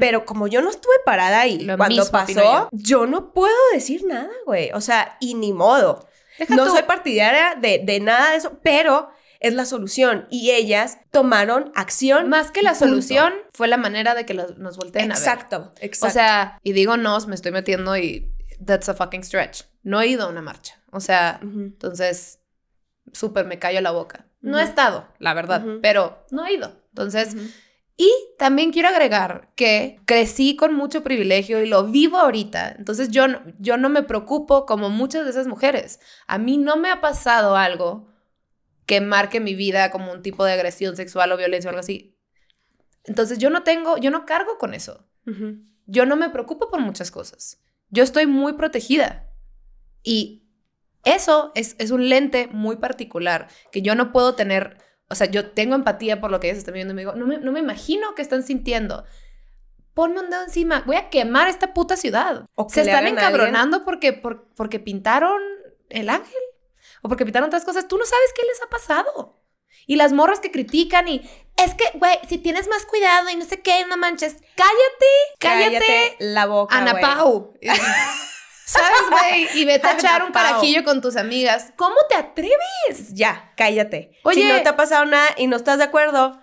Pero 0.00 0.24
como 0.24 0.48
yo 0.48 0.62
no 0.62 0.68
estuve 0.70 0.94
parada 1.04 1.40
ahí 1.40 1.60
Lo 1.60 1.76
cuando 1.76 2.04
pasó, 2.10 2.68
yo. 2.72 3.06
no 3.06 3.32
puedo 3.32 3.54
decir 3.72 4.04
nada, 4.04 4.30
güey. 4.46 4.70
O 4.74 4.80
sea, 4.80 5.16
y 5.20 5.34
ni 5.34 5.52
modo. 5.52 6.06
Deja 6.38 6.54
No 6.56 6.64
tú- 6.66 6.70
soy 6.72 6.82
partidaria 6.82 7.54
de, 7.60 7.80
de 7.84 8.00
nada 8.00 8.30
de 8.32 8.36
eso, 8.36 8.58
pero 8.62 9.08
es 9.40 9.52
la 9.54 9.64
solución. 9.66 10.26
Y 10.30 10.50
ellas 10.52 10.98
tomaron 11.10 11.72
acción. 11.74 12.28
Más 12.28 12.50
que 12.50 12.62
la 12.62 12.70
Punto. 12.70 12.86
solución, 12.86 13.32
fue 13.52 13.68
la 13.68 13.76
manera 13.76 14.14
de 14.14 14.24
que 14.26 14.34
los- 14.34 14.56
nos 14.58 14.76
volteen 14.76 15.10
a 15.12 15.14
ver. 15.14 15.22
Exacto, 15.22 15.72
exacto. 15.80 16.06
O 16.06 16.10
sea, 16.10 16.58
y 16.62 16.72
digo 16.72 16.96
nos, 16.96 17.26
me 17.26 17.34
estoy 17.34 17.52
metiendo 17.52 17.96
y 17.96 18.32
that's 18.64 18.88
a 18.88 18.94
fucking 18.94 19.22
stretch. 19.24 19.62
No 19.82 20.00
he 20.00 20.06
ido 20.08 20.24
a 20.24 20.28
una 20.28 20.42
marcha. 20.42 20.80
O 20.90 21.00
sea, 21.00 21.38
entonces, 21.42 22.40
súper 23.12 23.44
me 23.46 23.58
callo 23.58 23.80
la 23.80 23.90
boca. 23.90 24.26
No 24.40 24.58
he 24.58 24.62
estado, 24.62 25.08
la 25.18 25.34
verdad, 25.34 25.64
pero 25.82 26.24
no 26.30 26.46
he 26.46 26.54
ido. 26.54 26.72
Entonces. 26.90 27.36
Y 27.98 28.12
también 28.38 28.72
quiero 28.72 28.88
agregar 28.88 29.50
que 29.56 29.98
crecí 30.04 30.54
con 30.54 30.74
mucho 30.74 31.02
privilegio 31.02 31.62
y 31.62 31.66
lo 31.68 31.84
vivo 31.84 32.18
ahorita. 32.18 32.74
Entonces 32.78 33.08
yo, 33.10 33.26
no- 33.26 33.40
yo 33.58 33.78
no 33.78 33.88
me 33.88 34.02
preocupo 34.02 34.66
como 34.66 34.90
muchas 34.90 35.24
de 35.24 35.30
esas 35.30 35.46
mujeres. 35.46 35.98
A 36.26 36.36
mí 36.38 36.58
no 36.58 36.76
me 36.76 36.90
ha 36.90 37.00
pasado 37.00 37.56
algo 37.56 38.08
que 38.84 39.00
marque 39.00 39.40
mi 39.40 39.54
vida 39.54 39.90
como 39.90 40.12
un 40.12 40.22
tipo 40.22 40.44
de 40.44 40.52
agresión 40.52 40.94
sexual 40.94 41.32
o 41.32 41.36
violencia 41.38 41.68
o 41.68 41.70
algo 41.70 41.80
así. 41.80 42.14
Entonces 43.04 43.38
yo 43.38 43.48
no 43.50 43.62
tengo, 43.62 43.96
yo 43.96 44.10
no 44.10 44.26
cargo 44.26 44.58
con 44.58 44.74
eso. 44.74 45.06
Yo 45.86 46.04
no 46.04 46.16
me 46.16 46.28
preocupo 46.30 46.68
por 46.70 46.80
muchas 46.80 47.10
cosas. 47.10 47.62
Yo 47.88 48.02
estoy 48.02 48.26
muy 48.26 48.52
protegida. 48.54 49.30
Y 50.02 50.42
eso 51.04 51.52
es, 51.54 51.76
es 51.78 51.90
un 51.92 52.08
lente 52.08 52.48
muy 52.52 52.76
particular 52.76 53.48
que 53.72 53.80
yo 53.82 53.94
no 53.94 54.12
puedo 54.12 54.34
tener. 54.34 54.78
O 55.08 55.14
sea, 55.14 55.26
yo 55.28 55.50
tengo 55.50 55.74
empatía 55.74 56.20
por 56.20 56.30
lo 56.30 56.40
que 56.40 56.48
ellas 56.48 56.58
están 56.58 56.74
viviendo 56.74 56.92
y 56.92 56.96
me 56.96 57.02
digo, 57.02 57.12
no 57.14 57.26
me, 57.26 57.38
no 57.38 57.52
me 57.52 57.60
imagino 57.60 58.14
qué 58.14 58.22
están 58.22 58.42
sintiendo. 58.42 59.04
Ponme 59.94 60.20
un 60.20 60.30
dedo 60.30 60.42
encima. 60.42 60.82
Voy 60.84 60.96
a 60.96 61.08
quemar 61.10 61.48
esta 61.48 61.72
puta 61.72 61.96
ciudad. 61.96 62.46
O 62.54 62.68
Se 62.68 62.82
están 62.82 63.04
encabronando 63.06 63.84
porque, 63.84 64.12
por- 64.12 64.48
porque 64.54 64.78
pintaron 64.80 65.40
el 65.88 66.08
ángel. 66.10 66.34
O 67.02 67.08
porque 67.08 67.24
pintaron 67.24 67.46
otras 67.48 67.64
cosas. 67.64 67.86
Tú 67.88 67.96
no 67.96 68.04
sabes 68.04 68.32
qué 68.34 68.42
les 68.46 68.60
ha 68.62 68.68
pasado. 68.68 69.40
Y 69.86 69.96
las 69.96 70.12
morras 70.12 70.40
que 70.40 70.50
critican 70.50 71.06
y 71.06 71.28
es 71.56 71.74
que, 71.74 71.84
güey, 71.98 72.18
si 72.28 72.38
tienes 72.38 72.66
más 72.68 72.84
cuidado 72.86 73.30
y 73.30 73.36
no 73.36 73.44
sé 73.44 73.60
qué, 73.62 73.86
no 73.86 73.96
manches, 73.96 74.36
cállate, 74.56 75.06
cállate, 75.38 76.16
la 76.18 76.46
boca, 76.46 76.76
Ana. 76.76 76.98
Pau. 77.00 77.54
¿Sabes, 78.66 79.00
güey? 79.10 79.48
Y 79.60 79.64
vete 79.64 79.86
a 79.86 79.92
echar 79.92 80.22
un 80.24 80.32
carajillo 80.32 80.82
con 80.84 81.00
tus 81.00 81.16
amigas. 81.16 81.72
¿Cómo 81.76 81.94
te 82.08 82.16
atreves? 82.16 83.12
Ya, 83.14 83.52
cállate. 83.56 84.18
Oye. 84.24 84.42
si 84.42 84.48
no 84.48 84.62
te 84.62 84.68
ha 84.68 84.76
pasado 84.76 85.04
nada 85.06 85.28
y 85.36 85.46
no 85.46 85.56
estás 85.56 85.78
de 85.78 85.84
acuerdo, 85.84 86.42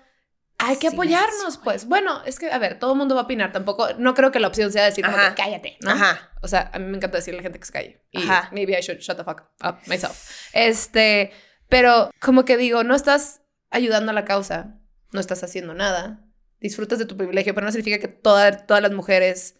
Hay 0.59 0.77
que 0.77 0.87
apoyarnos, 0.87 1.57
pues. 1.57 1.85
Bueno, 1.87 2.23
es 2.25 2.39
que, 2.39 2.49
a 2.49 2.57
ver, 2.57 2.79
todo 2.79 2.93
el 2.93 2.97
mundo 2.97 3.15
va 3.15 3.21
a 3.21 3.23
opinar. 3.25 3.51
Tampoco, 3.51 3.89
no 3.97 4.13
creo 4.13 4.31
que 4.31 4.39
la 4.39 4.47
opción 4.47 4.71
sea 4.71 4.85
decir, 4.85 5.03
Ajá. 5.05 5.35
que 5.35 5.41
cállate, 5.41 5.77
¿no? 5.81 5.91
Ajá. 5.91 6.31
O 6.41 6.47
sea, 6.47 6.69
a 6.73 6.79
mí 6.79 6.85
me 6.85 6.95
encanta 6.97 7.17
decirle 7.17 7.39
a 7.39 7.41
la 7.41 7.43
gente 7.43 7.59
que 7.59 7.65
se 7.65 7.73
calle. 7.73 8.05
Y 8.11 8.23
Ajá. 8.23 8.49
maybe 8.53 8.71
I 8.77 8.81
should 8.81 8.99
shut 9.01 9.17
the 9.17 9.23
fuck 9.25 9.41
up 9.61 9.79
myself. 9.87 10.15
Este, 10.53 11.33
pero 11.67 12.09
como 12.21 12.45
que 12.45 12.55
digo, 12.55 12.83
no 12.85 12.95
estás 12.95 13.41
ayudando 13.71 14.11
a 14.11 14.13
la 14.13 14.23
causa, 14.23 14.79
no 15.11 15.19
estás 15.19 15.43
haciendo 15.43 15.73
nada. 15.73 16.21
Disfrutas 16.61 16.97
de 16.99 17.05
tu 17.05 17.17
privilegio, 17.17 17.53
pero 17.53 17.65
no 17.65 17.71
significa 17.71 17.97
que 17.99 18.07
toda- 18.07 18.65
todas 18.65 18.81
las 18.81 18.93
mujeres 18.93 19.55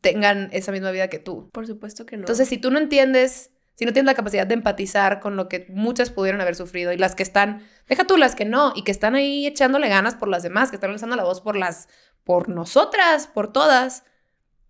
tengan 0.00 0.48
esa 0.52 0.72
misma 0.72 0.90
vida 0.90 1.08
que 1.08 1.18
tú. 1.18 1.50
por 1.52 1.66
supuesto 1.66 2.06
que 2.06 2.16
no. 2.16 2.22
Entonces, 2.22 2.48
si 2.48 2.58
tú 2.58 2.70
no 2.70 2.78
entiendes, 2.78 3.50
si 3.74 3.84
no 3.84 3.92
tienes 3.92 4.06
la 4.06 4.14
capacidad 4.14 4.46
de 4.46 4.54
empatizar 4.54 5.20
con 5.20 5.36
lo 5.36 5.48
que 5.48 5.66
muchas 5.70 6.10
pudieron 6.10 6.40
haber 6.40 6.54
sufrido 6.54 6.92
y 6.92 6.98
las 6.98 7.14
que 7.14 7.22
están, 7.22 7.66
deja 7.88 8.04
tú 8.04 8.16
las 8.16 8.34
que 8.34 8.44
no, 8.44 8.72
y 8.76 8.84
que 8.84 8.92
están 8.92 9.14
ahí 9.14 9.46
echándole 9.46 9.88
ganas 9.88 10.14
por 10.14 10.28
las 10.28 10.42
demás, 10.42 10.70
que 10.70 10.76
están 10.76 10.90
alzando 10.90 11.16
la 11.16 11.24
voz 11.24 11.40
por 11.40 11.56
las, 11.56 11.88
por 12.24 12.48
nosotras, 12.48 13.26
por 13.26 13.52
todas, 13.52 14.04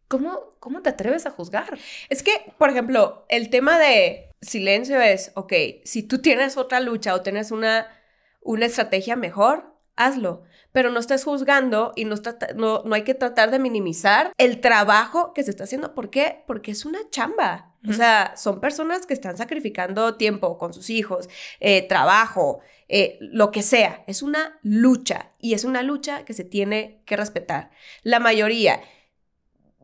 ¿cómo, 0.08 0.56
cómo 0.60 0.82
te 0.82 0.90
atreves 0.90 1.26
a 1.26 1.30
juzgar? 1.30 1.78
Es 2.08 2.22
que, 2.22 2.52
por 2.58 2.70
ejemplo, 2.70 3.26
el 3.28 3.50
tema 3.50 3.78
de 3.78 4.30
silencio 4.40 5.00
es, 5.00 5.32
ok, 5.34 5.52
si 5.84 6.02
tú 6.02 6.20
tienes 6.20 6.56
otra 6.56 6.80
lucha 6.80 7.14
o 7.14 7.22
tienes 7.22 7.50
una, 7.50 7.88
una 8.40 8.66
estrategia 8.66 9.16
mejor, 9.16 9.71
hazlo. 9.96 10.42
Pero 10.72 10.90
no 10.90 11.00
estés 11.00 11.24
juzgando 11.24 11.92
y 11.96 12.06
no, 12.06 12.16
no, 12.56 12.82
no 12.84 12.94
hay 12.94 13.04
que 13.04 13.14
tratar 13.14 13.50
de 13.50 13.58
minimizar 13.58 14.32
el 14.38 14.60
trabajo 14.60 15.34
que 15.34 15.42
se 15.42 15.50
está 15.50 15.64
haciendo. 15.64 15.94
¿Por 15.94 16.08
qué? 16.08 16.44
Porque 16.46 16.70
es 16.70 16.84
una 16.84 16.98
chamba. 17.10 17.72
O 17.88 17.92
sea, 17.92 18.34
son 18.36 18.60
personas 18.60 19.06
que 19.06 19.14
están 19.14 19.36
sacrificando 19.36 20.14
tiempo 20.14 20.56
con 20.56 20.72
sus 20.72 20.88
hijos, 20.88 21.28
eh, 21.58 21.82
trabajo, 21.88 22.60
eh, 22.88 23.18
lo 23.20 23.50
que 23.50 23.62
sea. 23.62 24.04
Es 24.06 24.22
una 24.22 24.58
lucha 24.62 25.32
y 25.40 25.54
es 25.54 25.64
una 25.64 25.82
lucha 25.82 26.24
que 26.24 26.32
se 26.32 26.44
tiene 26.44 27.02
que 27.06 27.16
respetar. 27.16 27.70
La 28.04 28.20
mayoría, 28.20 28.80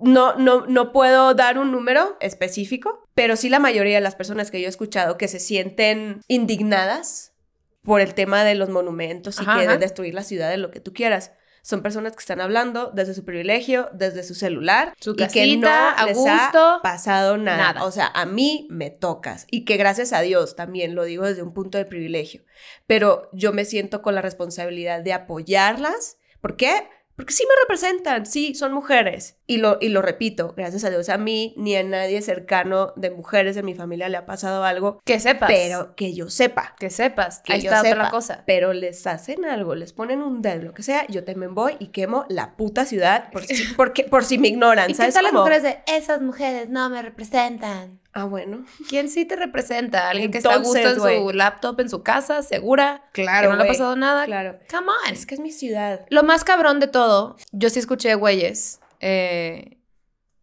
no, 0.01 0.37
no, 0.37 0.67
no 0.67 0.93
puedo 0.93 1.35
dar 1.35 1.59
un 1.59 1.73
número 1.73 2.17
específico, 2.21 3.05
pero 3.15 3.35
sí 3.35 3.49
la 3.49 3.59
mayoría 3.59 3.97
de 3.97 4.01
las 4.01 4.15
personas 4.15 4.53
que 4.53 4.61
yo 4.61 4.67
he 4.67 4.71
escuchado 4.71 5.19
que 5.19 5.27
se 5.27 5.41
sienten 5.41 6.21
indignadas 6.29 7.33
por 7.83 8.01
el 8.01 8.15
tema 8.15 8.45
de 8.45 8.55
los 8.55 8.69
monumentos 8.69 9.39
y 9.39 9.43
Ajá, 9.43 9.57
que 9.57 9.63
ajá. 9.65 9.73
de 9.73 9.79
destruir 9.79 10.15
la 10.15 10.23
ciudad, 10.23 10.51
de 10.51 10.59
lo 10.59 10.71
que 10.71 10.81
tú 10.81 10.93
quieras. 10.93 11.33
Son 11.63 11.83
personas 11.83 12.13
que 12.13 12.21
están 12.21 12.41
hablando 12.41 12.93
desde 12.95 13.13
su 13.15 13.25
privilegio, 13.25 13.91
desde 13.93 14.23
su 14.23 14.35
celular, 14.35 14.95
Su 15.01 15.11
y 15.11 15.17
que 15.17 15.25
casita, 15.25 15.91
no 15.97 16.03
a 16.03 16.07
les 16.07 16.17
gusto, 16.17 16.31
ha 16.65 16.81
pasado 16.83 17.37
nada. 17.37 17.59
nada. 17.75 17.85
O 17.85 17.91
sea, 17.91 18.07
a 18.15 18.25
mí 18.25 18.67
me 18.71 18.91
tocas 18.91 19.47
y 19.51 19.65
que 19.65 19.77
gracias 19.77 20.13
a 20.13 20.21
Dios 20.21 20.57
también 20.57 20.95
lo 20.95 21.05
digo 21.05 21.27
desde 21.27 21.43
un 21.43 21.53
punto 21.53 21.77
de 21.77 21.85
privilegio. 21.85 22.43
Pero 22.87 23.29
yo 23.33 23.53
me 23.53 23.65
siento 23.65 24.01
con 24.03 24.15
la 24.15 24.23
responsabilidad 24.23 25.03
de 25.03 25.13
apoyarlas. 25.13 26.17
¿Por 26.41 26.57
qué? 26.57 26.89
Porque 27.19 27.33
sí 27.33 27.43
me 27.49 27.61
representan, 27.63 28.27
sí, 28.27 28.55
son 28.55 28.73
mujeres. 28.73 29.39
Y 29.49 29.57
lo, 29.57 29.79
y 29.81 29.89
lo 29.89 30.03
repito, 30.03 30.55
gracias 30.57 30.85
a 30.85 30.91
Dios 30.91 31.09
a 31.09 31.19
mí 31.19 31.53
ni 31.57 31.75
a 31.75 31.83
nadie 31.83 32.23
cercano 32.23 32.93
de 32.95 33.11
mujeres 33.11 33.57
de 33.57 33.65
mi 33.65 33.75
familia 33.75 34.09
le 34.09 34.17
ha 34.19 34.25
pasado 34.25 34.63
algo, 34.63 35.01
Que 35.05 35.19
sepas. 35.19 35.51
pero 35.51 35.97
que 35.97 36.15
yo 36.15 36.31
sepa. 36.31 36.77
que 36.79 36.91
sepas. 36.91 37.41
Que 37.41 37.55
Ahí 37.55 37.63
yo 37.63 37.71
está 37.71 37.83
sepa, 37.83 37.97
otra 37.97 38.11
cosa. 38.11 38.45
Pero 38.47 38.73
les 38.73 39.05
hacen 39.09 39.45
algo, 39.45 39.75
les 39.75 39.93
ponen 39.93 40.23
un 40.23 40.43
dedo, 40.43 40.63
lo 40.63 40.75
que 40.75 40.85
sea, 40.85 41.09
yo 41.09 41.25
también 41.25 41.57
voy 41.57 41.75
y 41.81 41.89
quemo 41.89 42.25
la 42.29 42.55
puta 42.55 42.85
ciudad 42.85 43.33
por 43.33 43.43
si, 43.45 43.65
porque, 43.77 44.05
por 44.05 44.25
si 44.25 44.39
me 44.39 44.47
ignoran, 44.47 44.89
¿Y 44.89 44.93
qué 44.93 44.99
¿sabes 44.99 45.15
tal 45.15 45.25
las 45.25 45.33
mujeres 45.33 45.65
de 45.65 45.81
esas 45.89 46.23
mujeres 46.23 46.69
no 46.69 46.89
me 46.89 47.03
representan? 47.03 47.99
Ah, 48.19 48.25
bueno. 48.25 48.65
¿Quién 48.89 49.09
sí 49.09 49.25
te 49.25 49.37
representa? 49.37 50.11
¿Alguien 50.11 50.33
que 50.33 50.39
está 50.39 50.55
a 50.55 50.59
gusto 50.59 50.77
en 50.77 50.97
su 51.01 51.31
laptop, 51.33 51.79
en 51.79 51.89
su 51.89 52.03
casa, 52.03 52.43
segura? 52.43 53.05
Claro, 53.13 53.51
que 53.51 53.57
no 53.57 53.63
le 53.63 53.69
ha 53.69 53.73
pasado 53.73 53.95
nada. 53.95 54.25
Claro. 54.25 54.59
Come 54.69 54.89
on. 54.89 55.13
Es 55.13 55.25
que 55.25 55.37
es 55.37 55.41
mi 55.41 55.53
ciudad. 55.53 56.05
Lo 56.11 56.25
más 56.25 56.43
cabrón 56.43 56.81
de 56.81 56.89
todo, 56.89 57.37
yo 57.53 57.71
sí 57.71 57.79
escuché 57.79 58.17
güeyes 58.17 58.81
eh, 58.99 59.79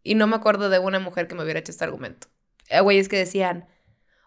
y 0.03 0.15
no 0.15 0.25
me 0.25 0.37
acuerdo 0.37 0.69
de 0.69 0.79
una 0.79 0.99
mujer 0.99 1.27
que 1.27 1.35
me 1.35 1.43
hubiera 1.43 1.59
hecho 1.59 1.73
este 1.73 1.83
argumento. 1.83 2.27
Eh, 2.69 2.79
güeyes 2.79 3.09
que 3.09 3.17
decían, 3.17 3.67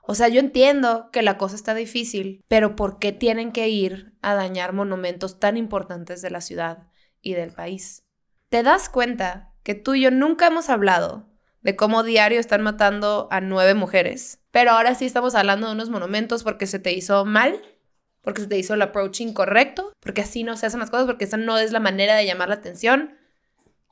o 0.03 0.15
sea, 0.15 0.29
yo 0.29 0.41
entiendo 0.41 1.09
que 1.11 1.23
la 1.23 1.39
cosa 1.39 1.57
está 1.57 1.75
difícil, 1.75 2.45
pero 2.49 2.77
¿por 2.77 2.99
qué 2.99 3.13
tienen 3.13 3.51
que 3.53 3.69
ir 3.69 4.13
a 4.21 4.35
dañar 4.35 4.75
monumentos 4.75 5.41
tan 5.41 5.57
importantes 5.57 6.21
de 6.21 6.31
la 6.31 6.43
ciudad 6.43 6.89
y 7.23 7.33
del 7.33 7.53
país? 7.53 8.05
¿Te 8.51 8.63
das 8.63 8.91
cuenta 8.91 9.55
que 9.63 9.75
tú 9.75 9.95
y 9.95 10.03
yo 10.03 10.11
nunca 10.11 10.47
hemos 10.49 10.69
hablado 10.69 11.29
de 11.69 11.77
cómo 11.77 12.03
diario 12.03 12.41
están 12.41 12.63
matando 12.63 13.29
a 13.31 13.43
nueve 13.43 13.75
mujeres, 13.75 14.39
pero 14.53 14.71
ahora 14.71 14.95
sí 14.95 15.05
estamos 15.05 15.35
hablando 15.35 15.67
de 15.67 15.75
unos 15.75 15.91
monumentos 15.91 16.43
porque 16.43 16.67
se 16.67 16.79
te 16.79 16.93
hizo 16.93 17.27
mal? 17.27 17.61
porque 18.23 18.41
se 18.43 18.47
te 18.47 18.59
hizo 18.59 18.75
el 18.75 18.83
approach 18.83 19.21
incorrecto, 19.21 19.93
porque 20.01 20.23
así 20.23 20.45
no 20.45 20.57
se 20.57 20.67
hacen 20.67 20.81
las 20.81 20.91
cosas, 20.91 21.07
porque 21.07 21.25
esa 21.25 21.37
no 21.37 21.57
es 21.57 21.73
la 21.73 21.81
manera 21.81 22.15
de 22.15 22.27
llamar 22.27 22.49
la 22.49 22.57
atención. 22.57 23.17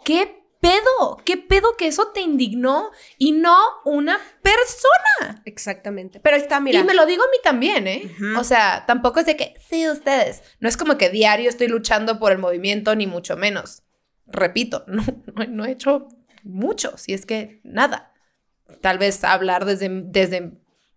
¿Qué 0.05 0.43
pedo? 0.61 1.19
¿Qué 1.25 1.37
pedo 1.37 1.77
que 1.79 1.87
eso 1.87 2.09
te 2.09 2.21
indignó 2.21 2.91
y 3.17 3.33
no 3.33 3.57
una 3.85 4.19
persona? 4.43 5.43
Exactamente. 5.47 6.21
Pero 6.21 6.37
está, 6.37 6.61
mira. 6.61 6.81
Y 6.81 6.85
me 6.85 6.93
lo 6.93 7.07
digo 7.07 7.23
a 7.23 7.31
mí 7.31 7.39
también, 7.43 7.87
¿eh? 7.87 8.15
O 8.39 8.45
sea, 8.45 8.85
tampoco 8.87 9.21
es 9.21 9.27
de 9.27 9.37
que, 9.37 9.55
sí, 9.67 9.89
ustedes. 9.89 10.43
No 10.61 10.69
es 10.69 10.77
como 10.77 10.99
que 10.99 11.09
diario 11.09 11.49
estoy 11.49 11.69
luchando 11.69 12.19
por 12.19 12.33
el 12.33 12.39
movimiento, 12.39 12.95
ni 12.95 13.07
mucho 13.07 13.37
menos. 13.37 13.85
Repito, 14.27 14.85
no, 14.87 15.03
no, 15.35 15.45
no 15.47 15.65
he 15.65 15.71
hecho 15.71 16.09
mucho, 16.47 16.97
si 16.97 17.13
es 17.13 17.27
que 17.27 17.61
nada. 17.65 18.13
Tal 18.81 18.99
vez 18.99 19.23
hablar 19.25 19.65
desde, 19.65 19.89
desde 19.91 20.53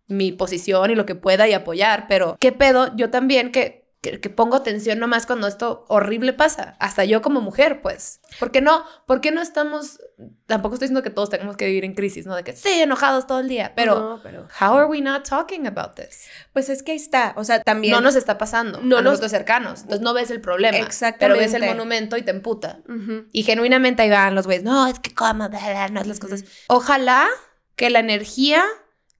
mi 0.08 0.32
posición 0.32 0.92
y 0.92 0.96
lo 0.96 1.06
que 1.06 1.16
pueda 1.16 1.48
y 1.48 1.54
apoyar, 1.54 2.08
pero 2.08 2.36
¿qué 2.40 2.52
pedo? 2.52 2.96
Yo 2.96 3.10
también 3.10 3.52
que, 3.52 3.79
que, 4.02 4.22
que 4.22 4.30
pongo 4.30 4.56
atención 4.56 4.98
nomás 5.00 5.26
cuando 5.26 5.48
esto 5.48 5.86
horrible 5.90 6.32
pasa. 6.34 6.76
Hasta 6.80 7.04
yo 7.04 7.22
como 7.22 7.42
mujer, 7.42 7.82
pues. 7.82 8.22
¿Por 8.40 8.52
qué 8.52 8.62
no? 8.62 8.84
¿Por 9.06 9.20
qué 9.20 9.32
no 9.32 9.42
estamos... 9.42 10.00
Tampoco 10.46 10.76
estoy 10.76 10.88
diciendo 10.88 11.04
que 11.04 11.10
todos 11.10 11.30
tenemos 11.30 11.58
que 11.58 11.66
vivir 11.66 11.84
en 11.86 11.94
crisis, 11.94 12.26
¿no? 12.26 12.36
De 12.36 12.44
que 12.44 12.56
sí, 12.56 12.70
enojados 12.82 13.28
todo 13.28 13.40
el 13.40 13.48
día, 13.50 13.74
pero... 13.76 14.00
No, 14.00 14.20
pero. 14.24 14.48
How 14.60 14.78
are 14.78 14.86
we 14.88 15.02
not 15.02 15.28
talking 15.28 15.68
about 15.68 15.96
this? 15.96 16.28
Pues 16.54 16.70
es 16.70 16.82
que 16.82 16.92
ahí 16.94 16.98
está. 16.98 17.34
O 17.36 17.44
sea, 17.44 17.62
también. 17.62 17.94
No 17.94 18.00
nos 18.02 18.16
está 18.16 18.38
pasando 18.38 18.80
No 18.82 18.98
a 18.98 19.02
nos- 19.02 19.12
nosotros 19.12 19.32
cercanos. 19.32 19.82
Entonces 19.82 20.02
no 20.02 20.14
ves 20.14 20.32
el 20.32 20.40
problema. 20.42 20.78
Exactamente. 20.78 21.20
Pero 21.20 21.36
ves 21.38 21.54
el 21.54 21.66
monumento 21.66 22.16
y 22.18 22.22
te 22.22 22.32
emputa. 22.32 22.80
Ujú. 22.88 23.28
Y 23.34 23.44
genuinamente 23.44 24.02
ahí 24.04 24.10
van 24.10 24.34
los 24.34 24.46
güeyes. 24.46 24.64
No, 24.64 24.88
es 24.88 25.00
que 25.00 25.14
cómo, 25.14 25.50
no 25.50 26.00
es 26.02 26.08
las 26.08 26.20
cosas. 26.20 26.44
Ojalá 26.68 27.28
que 27.76 27.90
la 27.90 28.00
energía 28.00 28.64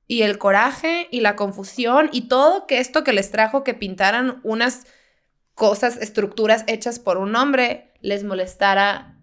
y 0.10 0.24
el 0.24 0.40
coraje 0.40 1.08
y 1.12 1.22
la 1.22 1.36
confusión 1.36 2.10
y 2.12 2.22
todo 2.30 2.66
que 2.66 2.80
esto 2.80 3.04
que 3.04 3.14
les 3.14 3.30
trajo 3.30 3.64
que 3.64 3.76
pintaran 3.76 4.42
unas 4.44 4.88
cosas, 5.54 5.98
estructuras 5.98 6.64
hechas 6.66 6.98
por 6.98 7.18
un 7.18 7.36
hombre, 7.36 7.94
les 8.02 8.24
molestara 8.24 9.16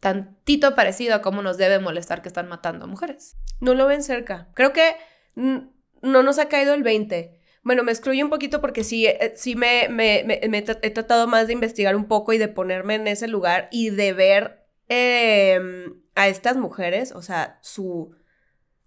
tantito 0.00 0.74
parecido 0.74 1.14
a 1.14 1.20
cómo 1.22 1.42
nos 1.42 1.58
debe 1.58 1.78
molestar 1.78 2.22
que 2.22 2.28
están 2.28 2.48
matando 2.48 2.86
a 2.86 2.88
mujeres. 2.88 3.36
No 3.60 3.74
lo 3.74 3.86
ven 3.86 4.02
cerca. 4.02 4.48
Creo 4.54 4.72
que 4.72 4.96
no 5.36 6.22
nos 6.22 6.38
ha 6.38 6.48
caído 6.48 6.72
el 6.72 6.82
20. 6.82 7.38
Bueno, 7.62 7.82
me 7.84 7.92
excluye 7.92 8.24
un 8.24 8.30
poquito 8.30 8.62
porque 8.62 8.84
sí, 8.84 9.06
eh, 9.06 9.34
sí 9.36 9.56
me, 9.56 9.84
he 9.84 10.64
tra- 10.64 10.78
he 10.82 10.90
tratado 10.90 11.26
más 11.28 11.46
de 11.48 11.52
investigar 11.52 11.94
un 11.96 12.06
poco 12.06 12.32
y 12.32 12.38
de 12.38 12.48
ponerme 12.48 12.94
en 12.94 13.06
ese 13.06 13.28
lugar 13.28 13.68
y 13.70 13.90
de 13.90 14.12
ver 14.14 14.64
eh, 14.88 15.60
a 16.14 16.28
estas 16.28 16.56
mujeres, 16.56 17.12
o 17.12 17.20
sea, 17.20 17.58
su... 17.60 18.16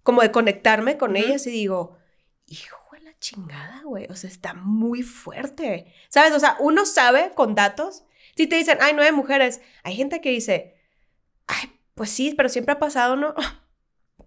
como 0.06 0.22
de 0.22 0.30
conectarme 0.30 0.96
con 0.96 1.10
Ujú. 1.10 1.18
ellas 1.22 1.46
y 1.46 1.50
digo, 1.50 1.98
hijo 2.46 2.78
de 2.92 3.00
la 3.00 3.18
chingada, 3.18 3.82
güey, 3.84 4.06
o 4.08 4.14
sea, 4.14 4.30
está 4.30 4.54
muy 4.54 5.02
fuerte. 5.02 5.92
¿Sabes? 6.08 6.32
O 6.32 6.40
sea, 6.40 6.56
uno 6.60 6.86
sabe 6.86 7.32
con 7.34 7.54
datos 7.54 8.04
Si 8.36 8.46
te 8.46 8.56
dicen, 8.56 8.78
hay 8.80 8.92
nueve 8.94 9.12
mujeres, 9.12 9.60
hay 9.82 9.96
gente 9.96 10.20
que 10.20 10.30
dice, 10.30 10.74
ay, 11.46 11.72
pues 11.94 12.10
sí, 12.10 12.34
pero 12.36 12.48
siempre 12.48 12.72
ha 12.74 12.78
pasado, 12.78 13.16
¿no? 13.16 13.34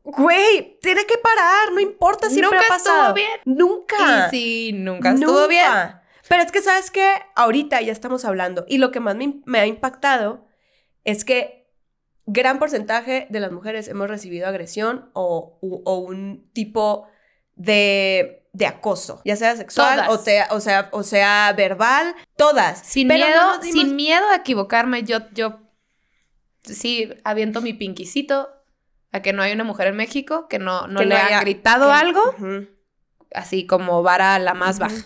Güey, 0.03 0.79
tiene 0.81 1.05
que 1.05 1.17
parar, 1.19 1.71
no 1.74 1.79
importa, 1.79 2.29
siempre 2.29 2.57
Nunca 2.57 2.65
ha 2.65 2.77
pasado. 2.77 3.00
estuvo 3.09 3.13
bien. 3.13 3.39
Nunca. 3.45 4.27
Y 4.27 4.29
sí, 4.31 4.71
nunca 4.74 5.12
estuvo 5.12 5.48
bien. 5.48 5.69
Pero 6.27 6.41
es 6.43 6.51
que, 6.51 6.62
¿sabes 6.62 6.89
qué? 6.89 7.13
Ahorita 7.36 7.79
ya 7.81 7.91
estamos 7.91 8.25
hablando. 8.25 8.65
Y 8.67 8.79
lo 8.79 8.91
que 8.91 9.00
más 9.00 9.15
me, 9.15 9.41
me 9.45 9.59
ha 9.59 9.67
impactado 9.67 10.48
es 11.03 11.25
que 11.25 11.58
gran 12.31 12.59
porcentaje 12.59 13.27
de 13.29 13.39
las 13.39 13.51
mujeres 13.51 13.88
hemos 13.88 14.07
recibido 14.07 14.48
agresión 14.48 15.09
o, 15.13 15.57
u- 15.62 15.81
o 15.86 15.98
un 16.00 16.50
tipo 16.53 17.07
de, 17.55 18.48
de 18.53 18.65
acoso, 18.67 19.21
ya 19.25 19.36
sea 19.36 19.55
sexual 19.55 20.05
o 20.09 20.17
sea, 20.17 20.48
o, 20.51 20.59
sea, 20.59 20.89
o 20.91 21.03
sea 21.03 21.53
verbal, 21.57 22.15
todas. 22.38 22.79
Sin 22.79 23.07
Pero 23.07 23.25
miedo, 23.25 23.41
no 23.41 23.55
nos 23.57 23.65
dimos- 23.65 23.81
sin 23.81 23.95
miedo 23.95 24.29
a 24.29 24.36
equivocarme, 24.38 25.03
yo, 25.03 25.19
yo 25.33 25.59
sí 26.63 27.09
aviento 27.24 27.62
mi 27.62 27.74
pinquicito 27.74 28.50
a 29.12 29.21
que 29.21 29.33
no 29.33 29.41
hay 29.41 29.51
una 29.53 29.63
mujer 29.63 29.88
en 29.88 29.95
México 29.98 30.48
que 30.48 30.59
no, 30.59 30.88
no 30.88 31.00
que 31.00 31.05
le 31.07 31.15
haya- 31.15 31.39
ha 31.39 31.41
gritado 31.41 31.88
que- 31.88 31.93
algo, 31.93 32.36
así 33.33 33.65
como 33.65 34.03
vara 34.03 34.38
la 34.39 34.53
más 34.53 34.79
baja. 34.79 35.05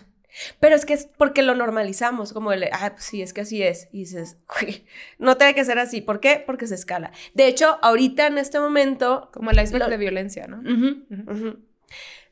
Pero 0.59 0.75
es 0.75 0.85
que 0.85 0.93
es 0.93 1.05
porque 1.17 1.41
lo 1.43 1.55
normalizamos, 1.55 2.33
como 2.33 2.51
el, 2.53 2.63
ah, 2.71 2.91
pues 2.93 3.03
sí, 3.05 3.21
es 3.21 3.33
que 3.33 3.41
así 3.41 3.61
es. 3.63 3.87
Y 3.91 3.99
dices, 3.99 4.37
"Güey, 4.59 4.85
no 5.19 5.37
tiene 5.37 5.53
que 5.55 5.65
ser 5.65 5.79
así. 5.79 6.01
¿Por 6.01 6.19
qué? 6.19 6.43
Porque 6.45 6.67
se 6.67 6.75
escala. 6.75 7.11
De 7.33 7.47
hecho, 7.47 7.77
ahorita 7.81 8.27
en 8.27 8.37
este 8.37 8.59
momento, 8.59 9.29
Como 9.33 9.51
el 9.51 9.59
iceberg 9.61 9.85
Lo- 9.85 9.89
de 9.89 9.97
violencia, 9.97 10.47
¿no? 10.47 10.61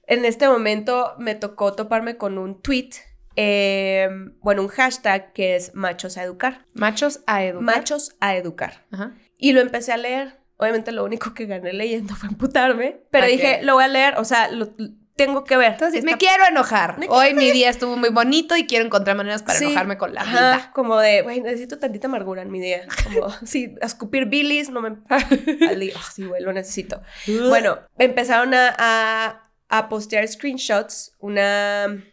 En 0.08 0.26
este 0.26 0.48
momento 0.50 1.14
me 1.20 1.36
tocó 1.36 1.74
toparme 1.74 2.18
con 2.18 2.38
un 2.38 2.62
tweet, 2.62 2.90
eh, 3.36 4.10
bueno, 4.42 4.62
un 4.64 4.68
hashtag 4.68 5.32
que 5.34 5.56
es 5.56 5.74
machos 5.74 6.18
a 6.18 6.24
educar. 6.24 6.66
Machos 6.74 7.22
a 7.28 7.46
educar. 7.46 7.64
Machos 7.64 8.16
a 8.20 8.36
educar. 8.36 8.86
Ajá. 8.92 9.14
Y 9.38 9.54
lo 9.54 9.62
empecé 9.62 9.94
a 9.94 9.98
leer. 9.98 10.40
Obviamente 10.58 10.92
lo 10.92 11.04
único 11.06 11.34
que 11.34 11.46
gané 11.46 11.74
leyendo 11.74 12.14
fue 12.16 12.30
emputarme, 12.30 13.02
pero 13.10 13.26
dije, 13.26 13.62
lo 13.64 13.74
voy 13.76 13.84
a 13.84 13.88
leer, 13.88 14.16
o 14.18 14.26
sea, 14.26 14.52
lo 14.52 14.70
tengo 15.16 15.44
que 15.44 15.58
ver. 15.58 15.74
Entonces, 15.74 16.04
me 16.04 16.18
quiero 16.18 16.46
enojar. 16.46 16.98
Me 16.98 17.08
Hoy 17.10 17.34
mi 17.34 17.52
día 17.52 17.70
estuvo 17.70 17.96
muy 17.98 18.10
bonito 18.10 18.56
y 18.56 18.66
quiero 18.66 18.86
encontrar 18.86 19.16
maneras 19.16 19.44
para 19.44 19.60
Sí. 19.60 19.66
enojarme 19.66 19.98
con 19.98 20.14
la 20.14 20.22
Ajá, 20.22 20.32
vida. 20.58 20.72
como 20.74 20.98
de, 20.98 21.22
güey, 21.22 21.42
necesito 21.42 21.78
tantita 21.80 22.08
amargura 22.08 22.42
en 22.42 22.52
mi 22.52 22.60
día. 22.60 22.88
Como, 23.04 23.30
sí, 23.46 23.76
a 23.82 23.86
escupir 23.86 24.26
bilis, 24.26 24.70
no 24.70 24.82
me... 24.82 24.98
al 25.70 25.80
día. 25.80 25.94
Ah, 25.98 26.10
sí, 26.14 26.24
güey, 26.26 26.42
lo 26.42 26.54
necesito. 26.54 27.02
Bueno, 27.50 27.80
empezaron 27.98 28.54
a, 28.54 28.74
a, 28.78 29.52
a 29.70 29.90
postear 29.90 30.28
screenshots, 30.28 31.16
una... 31.20 32.04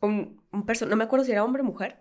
Un, 0.00 0.40
un 0.52 0.66
no 0.88 0.96
me 0.96 1.04
acuerdo 1.04 1.24
si 1.24 1.32
era 1.32 1.44
hombre 1.44 1.62
o 1.62 1.64
mujer, 1.64 1.98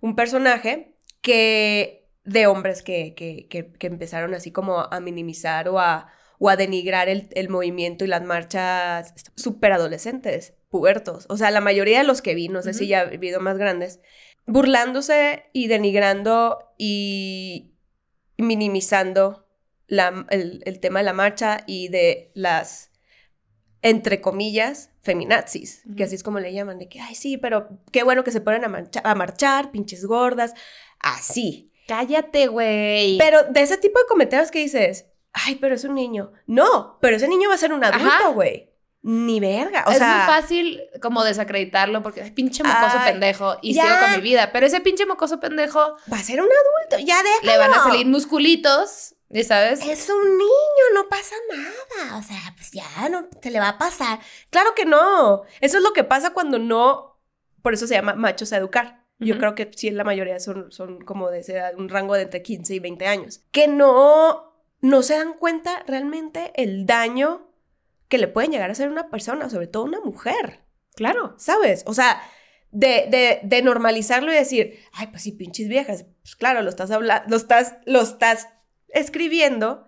un 0.00 0.16
personaje 0.16 0.96
que... 1.20 2.08
de 2.24 2.46
hombres 2.46 2.82
que, 2.82 3.14
que, 3.14 3.46
que, 3.48 3.72
que 3.72 3.86
empezaron 3.86 4.34
así 4.34 4.50
como 4.50 4.80
a 4.80 5.00
minimizar 5.00 5.68
o 5.68 5.78
a, 5.78 6.08
o 6.38 6.48
a 6.50 6.56
denigrar 6.56 7.08
el, 7.08 7.28
el 7.32 7.48
movimiento 7.48 8.04
y 8.04 8.08
las 8.08 8.22
marchas 8.22 9.14
súper 9.36 9.72
adolescentes, 9.72 10.54
pubertos. 10.68 11.26
O 11.28 11.36
sea, 11.36 11.50
la 11.50 11.60
mayoría 11.60 11.98
de 11.98 12.04
los 12.04 12.22
que 12.22 12.34
vi, 12.34 12.48
no 12.48 12.62
sé 12.62 12.74
si 12.74 12.86
ya 12.88 13.02
he 13.04 13.14
habido 13.16 13.40
más 13.40 13.56
grandes, 13.58 14.00
burlándose 14.46 15.44
y 15.52 15.68
denigrando 15.68 16.74
y 16.76 17.72
minimizando 18.36 19.46
la- 19.86 20.26
el, 20.30 20.62
el 20.64 20.80
tema 20.80 21.00
de 21.00 21.04
la 21.04 21.12
marcha 21.12 21.62
y 21.66 21.88
de 21.88 22.30
las, 22.34 22.90
entre 23.82 24.20
comillas, 24.20 24.90
feminazis, 25.02 25.82
que 25.96 26.04
así 26.04 26.14
es 26.14 26.22
como 26.22 26.40
le 26.40 26.52
llaman, 26.52 26.78
de 26.78 26.88
que, 26.88 27.00
ay, 27.00 27.14
sí, 27.14 27.36
pero 27.36 27.68
qué 27.92 28.02
bueno 28.02 28.24
que 28.24 28.32
se 28.32 28.40
ponen 28.40 28.64
a, 28.64 28.68
marcha- 28.68 29.02
a 29.04 29.14
marchar, 29.14 29.70
pinches 29.70 30.04
gordas, 30.06 30.54
así. 31.00 31.70
Cállate, 31.86 32.46
güey. 32.46 33.18
Pero 33.18 33.44
de 33.44 33.60
ese 33.60 33.76
tipo 33.76 33.98
de 33.98 34.06
comentarios 34.08 34.50
que 34.50 34.60
dices, 34.60 35.06
ay, 35.34 35.56
pero 35.56 35.74
es 35.74 35.84
un 35.84 35.94
niño. 35.94 36.32
No, 36.46 36.98
pero 37.00 37.16
ese 37.16 37.28
niño 37.28 37.48
va 37.48 37.56
a 37.56 37.58
ser 37.58 37.72
un 37.72 37.84
adulto, 37.84 38.32
güey. 38.32 38.70
Ni 39.02 39.38
verga. 39.38 39.84
O 39.86 39.90
es 39.90 39.98
sea, 39.98 40.16
muy 40.16 40.26
fácil 40.26 40.80
como 41.02 41.22
desacreditarlo 41.24 42.02
porque 42.02 42.22
es 42.22 42.30
pinche 42.30 42.62
mocoso 42.62 42.96
Ay, 42.98 43.12
pendejo 43.12 43.58
y 43.60 43.74
ya. 43.74 43.82
sigo 43.82 43.96
con 44.00 44.10
mi 44.12 44.22
vida. 44.22 44.50
Pero 44.50 44.64
ese 44.64 44.80
pinche 44.80 45.04
mocoso 45.04 45.40
pendejo 45.40 45.96
va 46.10 46.16
a 46.16 46.22
ser 46.22 46.40
un 46.40 46.48
adulto. 46.48 47.04
Ya 47.06 47.22
déjalo. 47.22 47.52
le 47.52 47.58
van 47.58 47.74
a 47.74 47.82
salir 47.82 48.06
musculitos, 48.06 49.14
¿y 49.28 49.44
sabes? 49.44 49.84
Es 49.84 50.08
un 50.08 50.38
niño, 50.38 50.84
no 50.94 51.06
pasa 51.10 51.34
nada. 51.52 52.16
O 52.16 52.22
sea, 52.22 52.54
pues 52.56 52.70
ya 52.70 53.08
no 53.10 53.26
te 53.26 53.50
le 53.50 53.60
va 53.60 53.70
a 53.70 53.78
pasar. 53.78 54.20
Claro 54.48 54.74
que 54.74 54.86
no. 54.86 55.42
Eso 55.60 55.76
es 55.76 55.82
lo 55.82 55.92
que 55.92 56.04
pasa 56.04 56.30
cuando 56.30 56.58
no. 56.58 57.20
Por 57.60 57.74
eso 57.74 57.86
se 57.86 57.94
llama 57.96 58.14
machos 58.14 58.54
a 58.54 58.56
educar. 58.56 59.04
Yo 59.18 59.38
creo 59.38 59.54
que 59.54 59.70
sí, 59.74 59.90
la 59.90 60.04
mayoría 60.04 60.40
son, 60.40 60.72
son 60.72 61.00
como 61.02 61.30
de 61.30 61.40
edad, 61.40 61.74
un 61.76 61.88
rango 61.88 62.14
de 62.14 62.22
entre 62.22 62.42
15 62.42 62.74
y 62.74 62.78
20 62.78 63.06
años. 63.06 63.40
Que 63.52 63.68
no, 63.68 64.53
no 64.84 65.02
se 65.02 65.14
dan 65.14 65.32
cuenta 65.32 65.82
realmente 65.86 66.52
el 66.56 66.84
daño 66.84 67.50
que 68.08 68.18
le 68.18 68.28
pueden 68.28 68.52
llegar 68.52 68.68
a 68.68 68.72
hacer 68.72 68.88
a 68.88 68.92
una 68.92 69.08
persona, 69.08 69.48
sobre 69.48 69.66
todo 69.66 69.84
una 69.84 70.00
mujer. 70.00 70.60
Claro. 70.94 71.34
¿Sabes? 71.38 71.84
O 71.86 71.94
sea, 71.94 72.20
de, 72.70 73.06
de, 73.10 73.40
de 73.42 73.62
normalizarlo 73.62 74.30
y 74.30 74.34
decir, 74.34 74.78
ay, 74.92 75.06
pues 75.06 75.22
sí, 75.22 75.32
pinches 75.32 75.68
viejas. 75.68 76.04
Pues 76.20 76.36
claro, 76.36 76.60
lo 76.60 76.68
estás 76.68 76.90
hablando, 76.90 77.24
lo 77.30 77.36
estás, 77.38 77.78
lo 77.86 78.02
estás 78.02 78.50
escribiendo, 78.88 79.86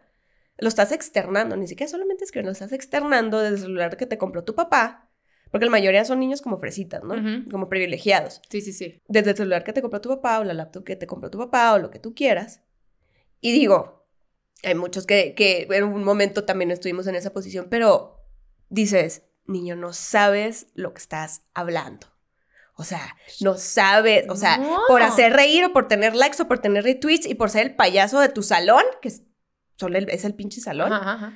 lo 0.57 0.67
estás 0.67 0.93
externando, 0.93 1.59
ni 1.59 1.69
siquiera 1.69 1.91
solamente 1.91 2.25
escribiendo, 2.25 2.49
lo 2.49 2.55
estás 2.55 2.73
externando 2.73 3.41
desde 3.41 3.57
el 3.57 3.61
celular 3.61 3.99
que 3.99 4.07
te 4.07 4.17
compró 4.17 4.45
tu 4.45 4.55
papá, 4.55 5.11
porque 5.51 5.67
la 5.67 5.73
mayoría 5.73 6.07
son 6.07 6.21
niños 6.21 6.41
como 6.41 6.57
fresitas, 6.57 7.05
¿no? 7.05 7.17
Como 7.51 7.69
privilegiados. 7.69 8.41
Sí, 8.49 8.63
sí, 8.63 8.73
sí. 8.73 9.03
Desde 9.09 9.33
el 9.33 9.37
celular 9.37 9.63
que 9.63 9.75
te 9.75 9.83
compró 9.83 10.01
tu 10.01 10.09
papá 10.09 10.41
o 10.41 10.45
la 10.45 10.55
laptop 10.55 10.85
que 10.85 10.97
te 10.97 11.07
compró 11.07 11.31
tu 11.31 11.37
papá 11.37 11.75
o 11.75 11.79
lo 11.79 11.91
que 11.91 11.99
tú 11.99 12.15
quieras. 12.15 12.63
Y 13.43 13.53
digo, 13.53 14.06
hay 14.63 14.75
muchos 14.75 15.07
que, 15.07 15.35
que 15.35 15.67
en 15.71 15.85
un 15.85 16.03
momento 16.05 16.45
también 16.45 16.71
estuvimos 16.71 17.07
en 17.07 17.15
esa 17.15 17.33
posición, 17.33 17.67
pero 17.71 18.21
dices, 18.69 19.23
niño, 19.47 19.77
no 19.77 19.93
sabes 19.93 20.67
lo 20.75 20.93
que 20.93 20.99
estás 20.99 21.43
hablando. 21.55 22.07
O 22.79 22.85
sea, 22.85 23.17
no 23.41 23.55
sabes, 23.57 24.27
o 24.29 24.37
sea, 24.37 24.59
No. 24.59 24.81
por 24.89 25.03
hacer 25.03 25.33
reír 25.33 25.65
o 25.65 25.73
por 25.73 25.89
tener 25.89 26.15
likes 26.15 26.43
o 26.43 26.49
por 26.49 26.59
tener 26.59 26.85
retweets 26.85 27.27
y 27.27 27.35
por 27.35 27.49
ser 27.49 27.67
el 27.67 27.75
payaso 27.77 28.21
de 28.21 28.29
tu 28.29 28.43
salón, 28.43 28.83
que 29.01 29.09
es, 29.09 29.23
solo 29.77 29.97
el, 29.97 30.11
es 30.11 30.25
el 30.25 30.35
pinche 30.35 30.61
salón, 30.61 30.93
Ajá, 30.93 31.13
ajá. 31.15 31.35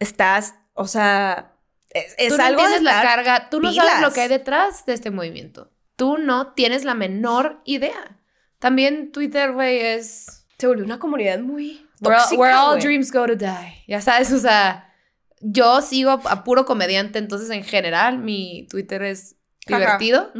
estás, 0.00 0.54
o 0.72 0.86
sea, 0.88 1.52
es, 1.90 2.14
es 2.18 2.30
tú 2.30 2.38
no 2.38 2.44
algo 2.44 2.62
de 2.62 2.66
tienes 2.68 2.82
la 2.82 2.90
estar- 3.02 3.04
carga, 3.24 3.50
tú 3.50 3.60
no 3.60 3.72
sabes 3.72 4.00
lo 4.00 4.12
que 4.12 4.22
hay 4.22 4.28
detrás 4.28 4.84
de 4.86 4.94
este 4.94 5.10
movimiento. 5.12 5.70
Tú 5.96 6.18
no 6.18 6.54
tienes 6.54 6.84
la 6.84 6.94
menor 6.94 7.60
idea. 7.64 8.18
También 8.58 9.12
Twitter, 9.12 9.52
güey, 9.52 9.78
es... 9.78 10.44
Se 10.58 10.66
volvió 10.66 10.84
una 10.84 10.98
comunidad 10.98 11.38
muy 11.38 11.83
Where, 12.00 12.54
all 12.54 12.78
dreams 12.80 13.10
go 13.10 13.26
to 13.26 13.36
die. 13.36 13.84
Ya 13.86 14.00
sabes, 14.00 14.32
o 14.32 14.38
sea, 14.38 14.92
yo 15.40 15.80
sigo 15.82 16.10
a 16.10 16.44
puro 16.44 16.64
comediante, 16.64 17.18
entonces 17.18 17.50
en 17.50 17.64
general 17.64 18.18
mi 18.18 18.66
Twitter 18.68 19.02
es 19.02 19.36
divertido, 19.66 20.32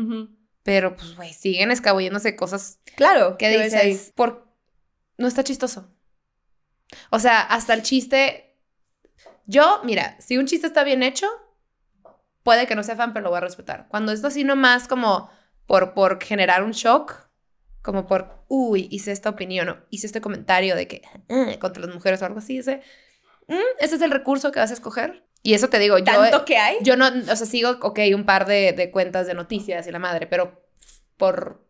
pero 0.63 0.97
pues, 0.97 1.17
güey, 1.17 1.33
siguen 1.33 1.71
escabulléndose 1.71 2.37
cosas 2.37 2.79
Claro, 2.97 3.37
que 3.37 3.47
¿qué 3.47 3.63
ahí? 3.63 3.91
dices, 3.91 4.13
por... 4.15 4.47
no 5.19 5.27
está 5.29 5.45
chistoso. 5.45 5.91
O 7.11 7.19
sea, 7.19 7.41
hasta 7.41 7.75
el 7.75 7.83
chiste... 7.83 8.57
Yo, 9.47 9.81
mira, 9.85 10.17
si 10.21 10.39
un 10.39 10.47
chiste 10.47 10.67
está 10.67 10.85
bien 10.85 11.03
hecho, 11.03 11.27
puede 12.43 12.67
que 12.67 12.75
no 12.75 12.83
sea 12.83 12.97
fan, 12.97 13.13
pero 13.13 13.25
lo 13.25 13.31
voy 13.31 13.39
a 13.39 13.41
respetar. 13.41 13.89
Cuando 13.89 14.13
esto 14.13 14.29
así 14.29 14.43
nomás 14.43 14.89
como 14.89 15.29
por, 15.67 15.93
por 15.93 16.23
generar 16.23 16.63
un 16.63 16.71
shock, 16.71 17.24
como 17.85 18.07
por, 18.07 18.45
uy, 18.49 18.89
hice 18.91 19.13
esta 19.13 19.29
opinión 19.29 19.69
o 19.69 19.77
hice 19.91 20.07
este 20.07 20.23
comentario 20.23 20.75
de 20.75 20.89
que 20.89 21.03
"Eh", 21.29 21.59
contra 21.61 21.85
las 21.85 21.95
mujeres 21.95 22.23
o 22.23 22.25
algo 22.25 22.39
así, 22.39 22.57
ese, 22.59 22.81
"Mm, 23.47 23.55
ese 23.79 23.97
es 23.97 24.01
el 24.03 24.11
recurso 24.11 24.51
que 24.51 24.59
vas 24.59 24.71
a 24.71 24.75
escoger. 24.75 25.23
Y 25.43 25.53
eso 25.53 25.69
te 25.69 25.79
digo, 25.79 25.99
yo, 25.99 26.05
¿Tanto 26.05 26.47
que 26.47 26.57
hay? 26.57 26.79
yo 26.81 26.97
no, 26.97 27.07
o 27.09 27.37
sea, 27.37 27.47
sigo, 27.47 27.77
ok, 27.83 28.01
un 28.15 28.25
par 28.25 28.47
de, 28.47 28.73
de 28.73 28.91
cuentas 28.91 29.27
de 29.27 29.35
noticias 29.35 29.87
y 29.87 29.93
la 29.93 29.99
madre, 29.99 30.27
pero 30.27 30.65
por 31.19 31.63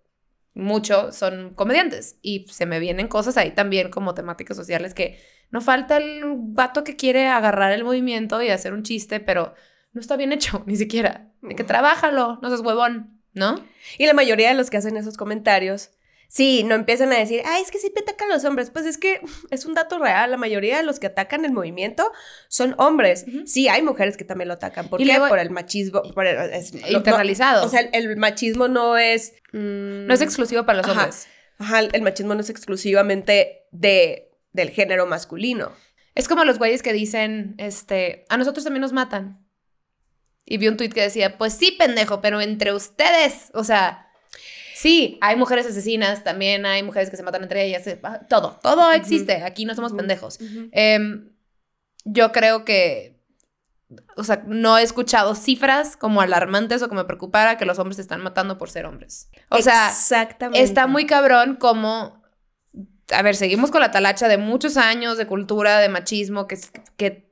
mucho 0.54 1.10
son 1.10 1.52
comediantes 1.54 2.16
y 2.22 2.46
se 2.48 2.64
me 2.66 2.78
vienen 2.78 3.08
cosas 3.08 3.36
ahí 3.36 3.50
también 3.50 3.90
como 3.90 4.14
temáticas 4.14 4.56
sociales 4.56 4.94
que 4.94 5.18
no 5.50 5.60
falta 5.60 5.96
el 5.96 6.22
vato 6.36 6.84
que 6.84 6.94
quiere 6.94 7.26
agarrar 7.26 7.72
el 7.72 7.82
movimiento 7.82 8.40
y 8.40 8.50
hacer 8.50 8.72
un 8.72 8.84
chiste, 8.84 9.18
pero 9.18 9.54
no 9.92 10.00
está 10.00 10.16
bien 10.16 10.32
hecho, 10.32 10.62
ni 10.66 10.76
siquiera. 10.76 11.32
De 11.42 11.56
que 11.56 11.64
trabájalo, 11.64 12.38
no 12.40 12.48
seas 12.50 12.60
huevón, 12.60 13.20
¿no? 13.32 13.56
Y 13.98 14.06
la 14.06 14.14
mayoría 14.14 14.48
de 14.50 14.54
los 14.54 14.70
que 14.70 14.76
hacen 14.76 14.96
esos 14.96 15.16
comentarios, 15.16 15.90
sí, 16.36 16.64
no 16.64 16.74
empiezan 16.74 17.12
a 17.12 17.16
decir, 17.18 17.42
ay, 17.44 17.62
es 17.62 17.70
que 17.70 17.78
siempre 17.78 18.02
atacan 18.02 18.28
a 18.30 18.34
los 18.34 18.44
hombres. 18.44 18.70
Pues 18.70 18.86
es 18.86 18.98
que 18.98 19.20
es 19.50 19.64
un 19.66 19.74
dato 19.74 19.98
real. 19.98 20.30
La 20.32 20.36
mayoría 20.36 20.76
de 20.76 20.82
los 20.82 20.98
que 20.98 21.06
atacan 21.06 21.44
el 21.44 21.52
movimiento 21.52 22.10
son 22.48 22.74
hombres. 22.78 23.24
Sí, 23.46 23.68
hay 23.68 23.82
mujeres 23.82 24.16
que 24.16 24.24
también 24.24 24.48
lo 24.48 24.54
atacan. 24.54 24.88
¿Por 24.88 25.00
Y 25.00 25.04
qué? 25.04 25.12
luego- 25.12 25.28
por 25.28 25.38
el 25.38 25.50
machismo. 25.50 26.02
por 26.14 26.26
el- 26.26 26.52
es- 26.52 26.74
no- 26.74 26.88
Internalizado. 26.88 27.64
o 27.64 27.68
sea, 27.68 27.80
el, 27.80 27.90
el 27.92 28.16
machismo 28.16 28.66
no 28.68 28.96
es. 28.98 29.32
mm, 29.52 30.06
no 30.06 30.14
es 30.14 30.20
exclusivo 30.20 30.66
para 30.66 30.78
los 30.78 30.86
Ajá. 30.88 31.00
hombres. 31.04 31.28
Ajá, 31.58 31.80
el 31.80 32.02
machismo 32.02 32.34
no 32.34 32.40
es 32.40 32.50
exclusivamente 32.50 33.66
de, 33.70 34.30
del 34.52 34.70
género 34.70 35.06
masculino. 35.06 35.70
Es 36.16 36.26
como 36.28 36.44
los 36.44 36.58
güeyes 36.58 36.82
que 36.82 36.92
dicen, 36.92 37.54
este, 37.58 38.24
a 38.28 38.36
nosotros 38.36 38.64
también 38.64 38.80
nos 38.82 38.92
matan. 38.92 39.44
Y 40.44 40.58
vi 40.58 40.68
un 40.68 40.76
tuit 40.76 40.92
que 40.92 41.00
decía, 41.00 41.38
pues 41.38 41.54
sí, 41.54 41.72
pendejo, 41.78 42.20
pero 42.20 42.40
entre 42.40 42.72
ustedes, 42.74 43.50
o 43.54 43.64
sea, 43.64 44.03
Sí, 44.74 45.18
hay 45.20 45.36
mujeres 45.36 45.66
asesinas, 45.66 46.24
también 46.24 46.66
hay 46.66 46.82
mujeres 46.82 47.08
que 47.08 47.16
se 47.16 47.22
matan 47.22 47.44
entre 47.44 47.64
ellas, 47.64 47.86
eh, 47.86 48.00
todo, 48.28 48.58
todo 48.62 48.90
existe, 48.92 49.42
aquí 49.42 49.64
no 49.64 49.74
somos 49.74 49.92
pendejos. 49.92 50.38
Em, 50.72 51.30
yo 52.04 52.32
creo 52.32 52.64
que, 52.64 53.20
o 54.16 54.24
sea, 54.24 54.42
no 54.46 54.76
he 54.76 54.82
escuchado 54.82 55.36
cifras 55.36 55.96
como 55.96 56.20
alarmantes 56.20 56.82
o 56.82 56.88
que 56.88 56.96
me 56.96 57.04
preocupara 57.04 57.56
que 57.56 57.64
los 57.64 57.78
hombres 57.78 57.96
se 57.96 58.02
están 58.02 58.20
matando 58.20 58.58
por 58.58 58.68
ser 58.68 58.86
hombres. 58.86 59.30
O 59.48 59.62
sea, 59.62 59.92
está 60.52 60.86
muy 60.86 61.06
cabrón 61.06 61.56
como 61.56 62.24
a 63.12 63.22
ver, 63.22 63.36
seguimos 63.36 63.70
con 63.70 63.80
la 63.80 63.90
talacha 63.90 64.28
de 64.28 64.38
muchos 64.38 64.76
años 64.76 65.18
de 65.18 65.26
cultura, 65.26 65.78
de 65.78 65.88
machismo, 65.88 66.46
que, 66.46 66.58
que 66.96 67.28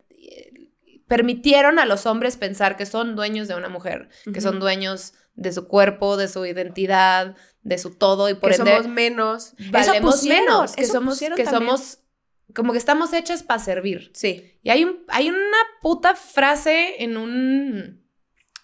permitieron 1.09 1.79
a 1.79 1.87
los 1.87 2.07
hombres 2.07 2.37
pensar 2.37 2.77
que 2.77 2.87
son 2.87 3.17
dueños 3.17 3.49
de 3.49 3.55
una 3.55 3.69
mujer, 3.69 4.09
que 4.33 4.41
son 4.41 4.61
dueños 4.61 5.15
de 5.35 5.53
su 5.53 5.67
cuerpo, 5.67 6.17
de 6.17 6.29
su 6.29 6.45
identidad, 6.45 7.37
de 7.63 7.79
su 7.79 7.97
todo 7.97 8.29
y 8.29 8.35
por 8.35 8.51
que 8.51 8.57
somos 8.57 8.89
menos, 8.89 9.55
valemos 9.71 10.25
menos, 10.25 10.75
que 10.75 10.87
somos 10.87 11.21
que 11.21 11.47
somos 11.47 11.99
como 12.55 12.73
que 12.73 12.79
estamos 12.79 13.13
hechas 13.13 13.43
para 13.43 13.61
servir. 13.61 14.11
Sí. 14.15 14.59
Y 14.63 14.71
hay 14.71 14.85
un 14.85 15.05
hay 15.09 15.31
una 15.31 15.59
puta 15.81 16.15
frase 16.15 17.03
en 17.03 17.17
un 17.17 18.03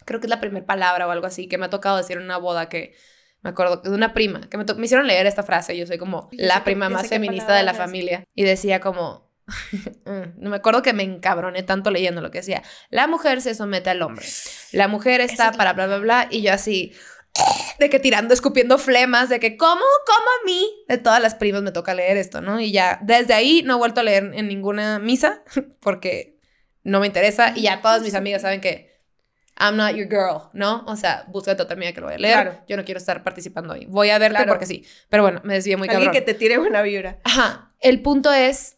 creo 0.05 0.21
que 0.21 0.27
es 0.27 0.31
la 0.31 0.41
primera 0.41 0.67
palabra 0.67 1.07
o 1.07 1.11
algo 1.11 1.27
así 1.27 1.49
que 1.49 1.59
me 1.59 1.67
ha 1.67 1.71
tocado 1.71 1.97
decir 1.97 2.17
en 2.17 2.25
una 2.25 2.39
boda 2.39 2.69
que 2.69 2.95
me 3.43 3.51
acuerdo 3.51 3.77
de 3.79 3.91
una 3.91 4.15
prima 4.15 4.41
que 4.49 4.59
me, 4.59 4.65
me 4.65 4.85
hicieron 4.85 5.07
leer 5.07 5.27
esta 5.27 5.43
frase, 5.43 5.77
yo 5.77 5.87
soy 5.87 5.99
como 5.99 6.29
la 6.33 6.65
prima 6.65 6.89
más 6.89 7.09
feminista 7.09 7.55
de 7.55 7.63
la 7.63 7.75
familia 7.75 8.25
y 8.35 8.43
decía 8.43 8.81
como 8.81 9.28
no 10.37 10.51
me 10.51 10.57
acuerdo 10.57 10.83
que 10.83 10.93
me 10.93 11.03
encabroné 11.03 11.63
tanto 11.63 11.91
leyendo 11.91 12.21
lo 12.21 12.31
que 12.31 12.39
decía. 12.39 12.63
La 12.91 13.07
mujer 13.07 13.41
se 13.41 13.55
somete 13.55 13.91
al 13.91 14.03
hombre. 14.03 14.27
La 14.73 14.89
mujer 14.89 15.21
está 15.21 15.53
para 15.53 15.73
bla, 15.73 15.87
bla, 15.87 15.99
bla. 15.99 16.29
Y 16.31 16.43
yo 16.43 16.53
así, 16.53 16.93
de 17.79 17.91
que 17.91 17.99
tirando, 17.99 18.35
escupiendo 18.35 18.79
flemas, 18.79 19.29
de 19.29 19.41
que, 19.41 19.57
¿cómo? 19.57 19.85
¿Cómo 20.07 20.27
a 20.43 20.45
mí? 20.45 20.71
De 20.89 20.99
todas 20.99 21.21
las 21.21 21.35
primas 21.35 21.63
me 21.63 21.73
toca 21.73 21.95
leer 21.95 22.17
esto, 22.17 22.41
¿no? 22.41 22.61
Y 22.61 22.73
ya, 22.73 22.99
desde 23.03 23.35
ahí 23.35 23.63
no 23.65 23.75
he 23.75 23.79
vuelto 23.79 24.01
a 24.01 24.05
leer 24.05 24.33
en 24.35 24.49
ninguna 24.49 24.99
misa 24.99 25.43
porque 25.81 26.39
no 26.83 27.01
me 27.01 27.07
interesa. 27.07 27.53
Y 27.55 27.63
ya 27.63 27.81
todas 27.81 28.03
mis 28.03 28.15
amigas 28.15 28.43
saben 28.43 28.61
que 28.61 28.89
I'm 29.61 29.77
not 29.77 29.95
your 29.95 30.09
girl, 30.09 30.51
¿no? 30.53 30.85
O 30.87 30.97
sea, 30.97 31.25
búscate 31.29 31.63
otra 31.63 31.75
amiga 31.75 31.93
que 31.93 32.01
lo 32.01 32.07
voy 32.07 32.15
a 32.15 32.19
leer. 32.19 32.61
Yo 32.69 32.77
no 32.77 32.85
quiero 32.85 32.99
estar 32.99 33.25
participando 33.25 33.75
ahí. 33.75 33.87
Voy 33.87 34.11
a 34.11 34.19
verte 34.19 34.45
porque 34.47 34.67
sí. 34.67 34.85
Pero 35.09 35.25
bueno, 35.25 35.41
me 35.45 35.55
decía 35.55 35.77
muy 35.77 35.89
Alguien 35.89 36.13
que 36.13 36.21
te 36.21 36.35
tire 36.35 36.59
buena 36.59 36.81
vibra. 36.83 37.19
Ajá. 37.25 37.73
El 37.81 38.03
punto 38.03 38.33
es 38.33 38.78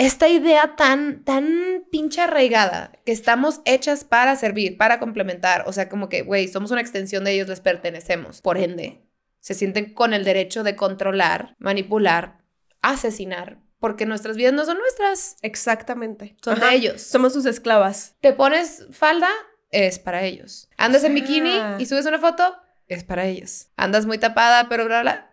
esta 0.00 0.28
idea 0.28 0.76
tan, 0.76 1.24
tan 1.24 1.84
pinche 1.90 2.22
arraigada, 2.22 2.90
que 3.04 3.12
estamos 3.12 3.60
hechas 3.66 4.02
para 4.04 4.34
servir, 4.34 4.78
para 4.78 4.98
complementar, 4.98 5.64
o 5.66 5.74
sea, 5.74 5.90
como 5.90 6.08
que, 6.08 6.22
güey, 6.22 6.48
somos 6.48 6.70
una 6.70 6.80
extensión 6.80 7.22
de 7.24 7.32
ellos, 7.32 7.48
les 7.48 7.60
pertenecemos. 7.60 8.40
Por 8.40 8.56
ende, 8.56 9.02
se 9.40 9.52
sienten 9.52 9.92
con 9.92 10.14
el 10.14 10.24
derecho 10.24 10.62
de 10.62 10.74
controlar, 10.74 11.54
manipular, 11.58 12.38
asesinar, 12.80 13.58
porque 13.78 14.06
nuestras 14.06 14.38
vidas 14.38 14.54
no 14.54 14.64
son 14.64 14.78
nuestras. 14.78 15.36
Exactamente. 15.42 16.34
Son 16.42 16.58
de 16.58 16.74
ellos. 16.74 17.02
Somos 17.02 17.34
sus 17.34 17.44
esclavas. 17.44 18.16
Te 18.22 18.32
pones 18.32 18.86
falda, 18.92 19.28
es 19.70 19.98
para 19.98 20.22
ellos. 20.22 20.70
Andas 20.78 21.04
en 21.04 21.14
bikini 21.14 21.58
ah. 21.58 21.76
y 21.78 21.84
subes 21.84 22.06
una 22.06 22.18
foto, 22.18 22.56
es 22.88 23.04
para 23.04 23.26
ellos. 23.26 23.68
Andas 23.76 24.06
muy 24.06 24.16
tapada, 24.16 24.70
pero 24.70 24.86
bla, 24.86 25.02
bla, 25.02 25.29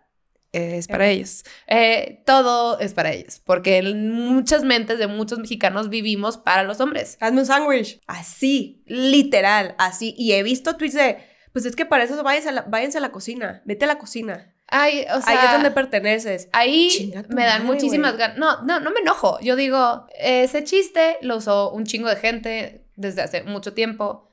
es 0.52 0.88
para 0.88 1.08
ellos. 1.08 1.44
Eh, 1.66 2.22
todo 2.24 2.78
es 2.80 2.94
para 2.94 3.12
ellos, 3.12 3.40
porque 3.44 3.78
en 3.78 4.10
muchas 4.10 4.64
mentes 4.64 4.98
de 4.98 5.06
muchos 5.06 5.38
mexicanos 5.38 5.88
vivimos 5.88 6.38
para 6.38 6.62
los 6.62 6.80
hombres. 6.80 7.16
Hazme 7.20 7.40
un 7.40 7.46
sándwich. 7.46 8.00
Así, 8.06 8.82
literal, 8.86 9.74
así. 9.78 10.14
Y 10.16 10.32
he 10.32 10.42
visto 10.42 10.76
tweets 10.76 10.94
de, 10.94 11.18
pues 11.52 11.66
es 11.66 11.76
que 11.76 11.86
para 11.86 12.04
eso 12.04 12.22
váyanse 12.22 12.48
a 12.48 12.52
la, 12.52 12.62
váyanse 12.62 12.98
a 12.98 13.00
la 13.00 13.12
cocina, 13.12 13.62
vete 13.64 13.84
a 13.84 13.88
la 13.88 13.98
cocina. 13.98 14.54
Ay, 14.70 15.06
o 15.14 15.20
sea, 15.22 15.32
ahí 15.32 15.46
es 15.46 15.52
donde 15.52 15.70
perteneces. 15.70 16.48
Ahí 16.52 17.12
me 17.28 17.44
dan 17.44 17.64
muchísimas 17.64 18.18
ganas. 18.18 18.36
No, 18.36 18.62
no, 18.62 18.80
no 18.80 18.90
me 18.90 19.00
enojo. 19.00 19.40
Yo 19.40 19.56
digo, 19.56 20.06
ese 20.18 20.62
chiste 20.62 21.16
lo 21.22 21.38
usó 21.38 21.70
un 21.70 21.84
chingo 21.84 22.08
de 22.08 22.16
gente 22.16 22.84
desde 22.94 23.22
hace 23.22 23.42
mucho 23.44 23.72
tiempo. 23.72 24.28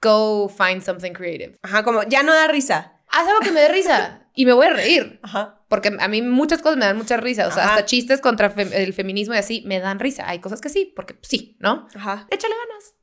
Go 0.00 0.48
find 0.48 0.80
something 0.82 1.12
creative. 1.12 1.58
Ajá, 1.62 1.82
como 1.82 2.04
ya 2.04 2.22
no 2.22 2.32
da 2.32 2.46
risa. 2.46 3.00
Haz 3.08 3.26
algo 3.26 3.40
que 3.40 3.50
me 3.50 3.60
dé 3.60 3.68
risa. 3.68 4.20
y 4.34 4.46
me 4.46 4.52
voy 4.52 4.66
a 4.66 4.70
reír. 4.70 5.20
Ajá. 5.22 5.60
Porque 5.68 5.96
a 5.98 6.08
mí 6.08 6.22
muchas 6.22 6.60
cosas 6.60 6.76
me 6.76 6.84
dan 6.84 6.96
mucha 6.96 7.16
risa. 7.16 7.46
O 7.48 7.52
sea, 7.52 7.70
hasta 7.70 7.84
chistes 7.84 8.20
contra 8.20 8.46
el 8.56 8.92
feminismo 8.92 9.34
y 9.34 9.38
así 9.38 9.62
me 9.66 9.80
dan 9.80 9.98
risa. 9.98 10.28
Hay 10.28 10.40
cosas 10.40 10.60
que 10.60 10.68
sí, 10.68 10.92
porque 10.94 11.16
sí, 11.22 11.56
¿no? 11.60 11.88
Ajá. 11.94 12.26
Échale 12.30 12.54
ganas. 12.68 12.94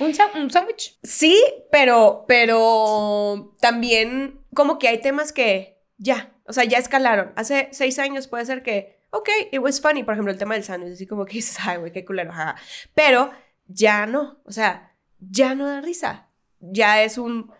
Un, 0.00 0.50
sándwich. 0.50 0.98
Sí, 1.02 1.40
pero, 1.70 2.24
pero 2.26 3.54
también 3.60 4.40
como 4.52 4.78
que 4.78 4.88
hay 4.88 5.00
temas 5.00 5.32
que 5.32 5.80
ya, 5.98 6.32
o 6.46 6.52
sea, 6.52 6.64
ya 6.64 6.78
escalaron. 6.78 7.32
Hace 7.36 7.68
seis 7.72 7.98
años 7.98 8.26
puede 8.26 8.44
ser 8.44 8.62
que, 8.62 8.98
ok, 9.10 9.28
it 9.52 9.60
was 9.60 9.80
funny, 9.80 10.02
por 10.02 10.14
ejemplo, 10.14 10.32
el 10.32 10.38
tema 10.38 10.54
del 10.54 10.64
sándwich, 10.64 10.94
así 10.94 11.06
como 11.06 11.24
que 11.24 11.34
dices, 11.34 11.58
ay, 11.64 11.78
güey, 11.78 11.92
qué 11.92 12.04
culero, 12.04 12.32
ajá. 12.32 12.56
Pero 12.94 13.30
ya 13.66 14.06
no, 14.06 14.40
o 14.44 14.50
sea, 14.50 14.96
ya 15.20 15.54
no 15.54 15.66
da 15.66 15.80
risa. 15.80 16.28
Ya 16.60 17.02
es 17.02 17.18
un 17.18 17.52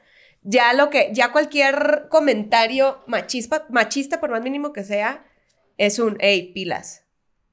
ya 0.44 0.74
lo 0.74 0.90
que, 0.90 1.10
ya 1.12 1.32
cualquier 1.32 2.06
comentario 2.10 3.02
machista, 3.06 3.66
machista, 3.70 4.20
por 4.20 4.30
más 4.30 4.42
mínimo 4.42 4.72
que 4.72 4.84
sea, 4.84 5.26
es 5.78 5.98
un, 5.98 6.16
hey, 6.20 6.52
pilas. 6.54 7.04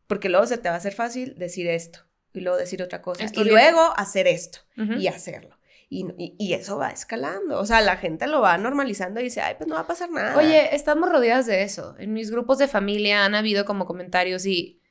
Porque 0.07 0.29
luego 0.29 0.45
se 0.45 0.57
te 0.57 0.67
va 0.67 0.75
a 0.75 0.77
hacer 0.77 0.93
fácil 0.93 1.35
decir 1.37 1.67
esto 1.67 2.01
y 2.33 2.41
luego 2.41 2.57
decir 2.57 2.83
otra 2.83 3.01
cosa. 3.01 3.25
y 3.33 3.43
luego 3.45 3.93
hacer 3.95 4.27
esto 4.27 4.59
y 4.75 5.07
hacerlo. 5.07 5.57
Y, 5.89 6.05
y, 6.39 6.53
eso 6.53 6.77
va 6.77 6.89
escalando. 6.89 7.59
O 7.59 7.65
sea, 7.65 7.81
la 7.81 7.97
gente 7.97 8.25
lo 8.27 8.39
va 8.39 8.57
normalizando 8.57 9.19
y 9.19 9.23
dice, 9.23 9.41
ay, 9.41 9.55
pues 9.57 9.67
no 9.67 9.75
va 9.75 9.81
a 9.81 9.87
pasar 9.87 10.09
nada. 10.09 10.37
Oye, 10.37 10.73
estamos 10.73 11.09
rodeadas 11.09 11.47
de 11.47 11.63
eso. 11.63 11.95
En 11.99 12.13
mis 12.13 12.31
grupos 12.31 12.59
de 12.59 12.69
familia 12.69 13.25
han 13.25 13.35
habido 13.35 13.65
como 13.65 13.85
comentarios 13.85 14.45
y, 14.45 14.81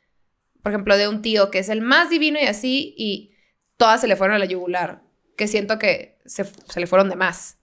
por 0.63 0.73
ejemplo, 0.73 0.99
de 0.99 1.09
un 1.09 1.23
tío 1.23 1.51
que 1.51 1.61
es 1.61 1.71
el 1.71 1.81
más 1.81 2.11
divino 2.11 2.39
y 2.39 2.45
así, 2.45 2.95
y 2.99 3.35
todas 3.79 4.03
se 4.03 4.09
le 4.09 4.17
fueron 4.17 4.37
a 4.37 4.39
la 4.39 4.45
yugular. 4.45 5.03
Que 5.39 5.49
siento 5.49 5.79
que 5.79 6.19
se, 6.27 6.45
se 6.45 6.81
le 6.81 6.87
fueron 6.87 7.09
de 7.09 7.17
más 7.17 7.60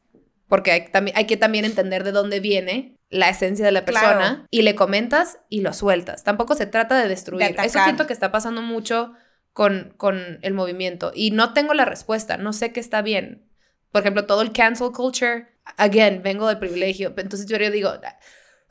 porque 0.48 0.72
hay, 0.72 0.86
hay, 1.14 1.26
que 1.26 1.38
también 1.38 1.66
entender 1.66 2.04
de 2.04 2.12
dónde 2.12 2.40
viene 2.40 2.98
la 3.10 3.30
esencia 3.30 3.66
de 3.66 3.72
la 3.72 3.86
persona 3.86 4.48
y 4.50 4.62
le 4.62 4.76
comentas 4.76 5.40
y 5.50 5.62
lo 5.62 5.74
sueltas. 5.74 6.24
Tampoco 6.24 6.56
se 6.56 6.66
trata 6.66 7.00
de 7.00 7.08
destruir. 7.08 7.56
Eso 7.64 7.80
siento 7.84 8.08
que 8.08 8.14
está 8.14 8.32
pasando 8.32 8.62
mucho 8.62 9.14
con, 9.54 9.94
con 9.98 10.40
el 10.42 10.54
movimiento 10.54 11.12
y 11.16 11.32
no 11.32 11.54
tengo 11.54 11.74
la 11.74 11.86
respuesta, 11.86 12.38
no 12.38 12.54
sé 12.54 12.72
qué 12.72 12.80
está 12.80 13.02
bien. 13.02 13.44
Por 13.92 14.02
ejemplo, 14.02 14.26
todo 14.26 14.42
el 14.42 14.52
cancel 14.52 14.92
culture, 14.92 15.48
again, 15.78 16.22
vengo 16.22 16.48
del 16.48 16.60
privilegio, 16.60 17.14
entonces 17.18 17.48
yo 17.48 17.58
digo, 17.72 17.90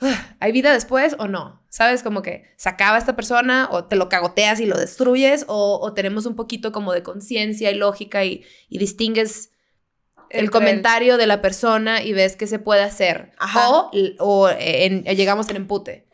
ah, 0.00 0.36
¿hay 0.38 0.52
vida 0.52 0.72
después 0.72 1.16
o 1.18 1.26
no? 1.26 1.64
¿Sabes? 1.68 2.02
Como 2.02 2.22
que 2.22 2.44
se 2.56 2.68
acaba 2.68 2.98
esta 2.98 3.16
persona 3.16 3.68
o 3.70 3.86
te 3.86 3.96
lo 3.96 4.08
cagoteas 4.08 4.60
y 4.60 4.66
lo 4.66 4.78
destruyes 4.78 5.44
o, 5.48 5.80
o 5.82 5.92
tenemos 5.92 6.24
un 6.24 6.36
poquito 6.36 6.72
como 6.72 6.92
de 6.92 7.02
conciencia 7.02 7.70
y 7.70 7.74
lógica 7.74 8.24
y, 8.24 8.44
y 8.68 8.78
distingues 8.78 9.50
el 10.30 10.50
comentario 10.50 11.16
de 11.16 11.26
la 11.26 11.40
persona 11.40 12.02
y 12.02 12.12
ves 12.12 12.36
qué 12.36 12.46
se 12.46 12.58
puede 12.58 12.82
hacer. 12.82 13.32
O, 13.54 13.90
o 14.18 14.48
llegamos 14.50 15.48
en 15.48 15.56
empute. 15.56 16.06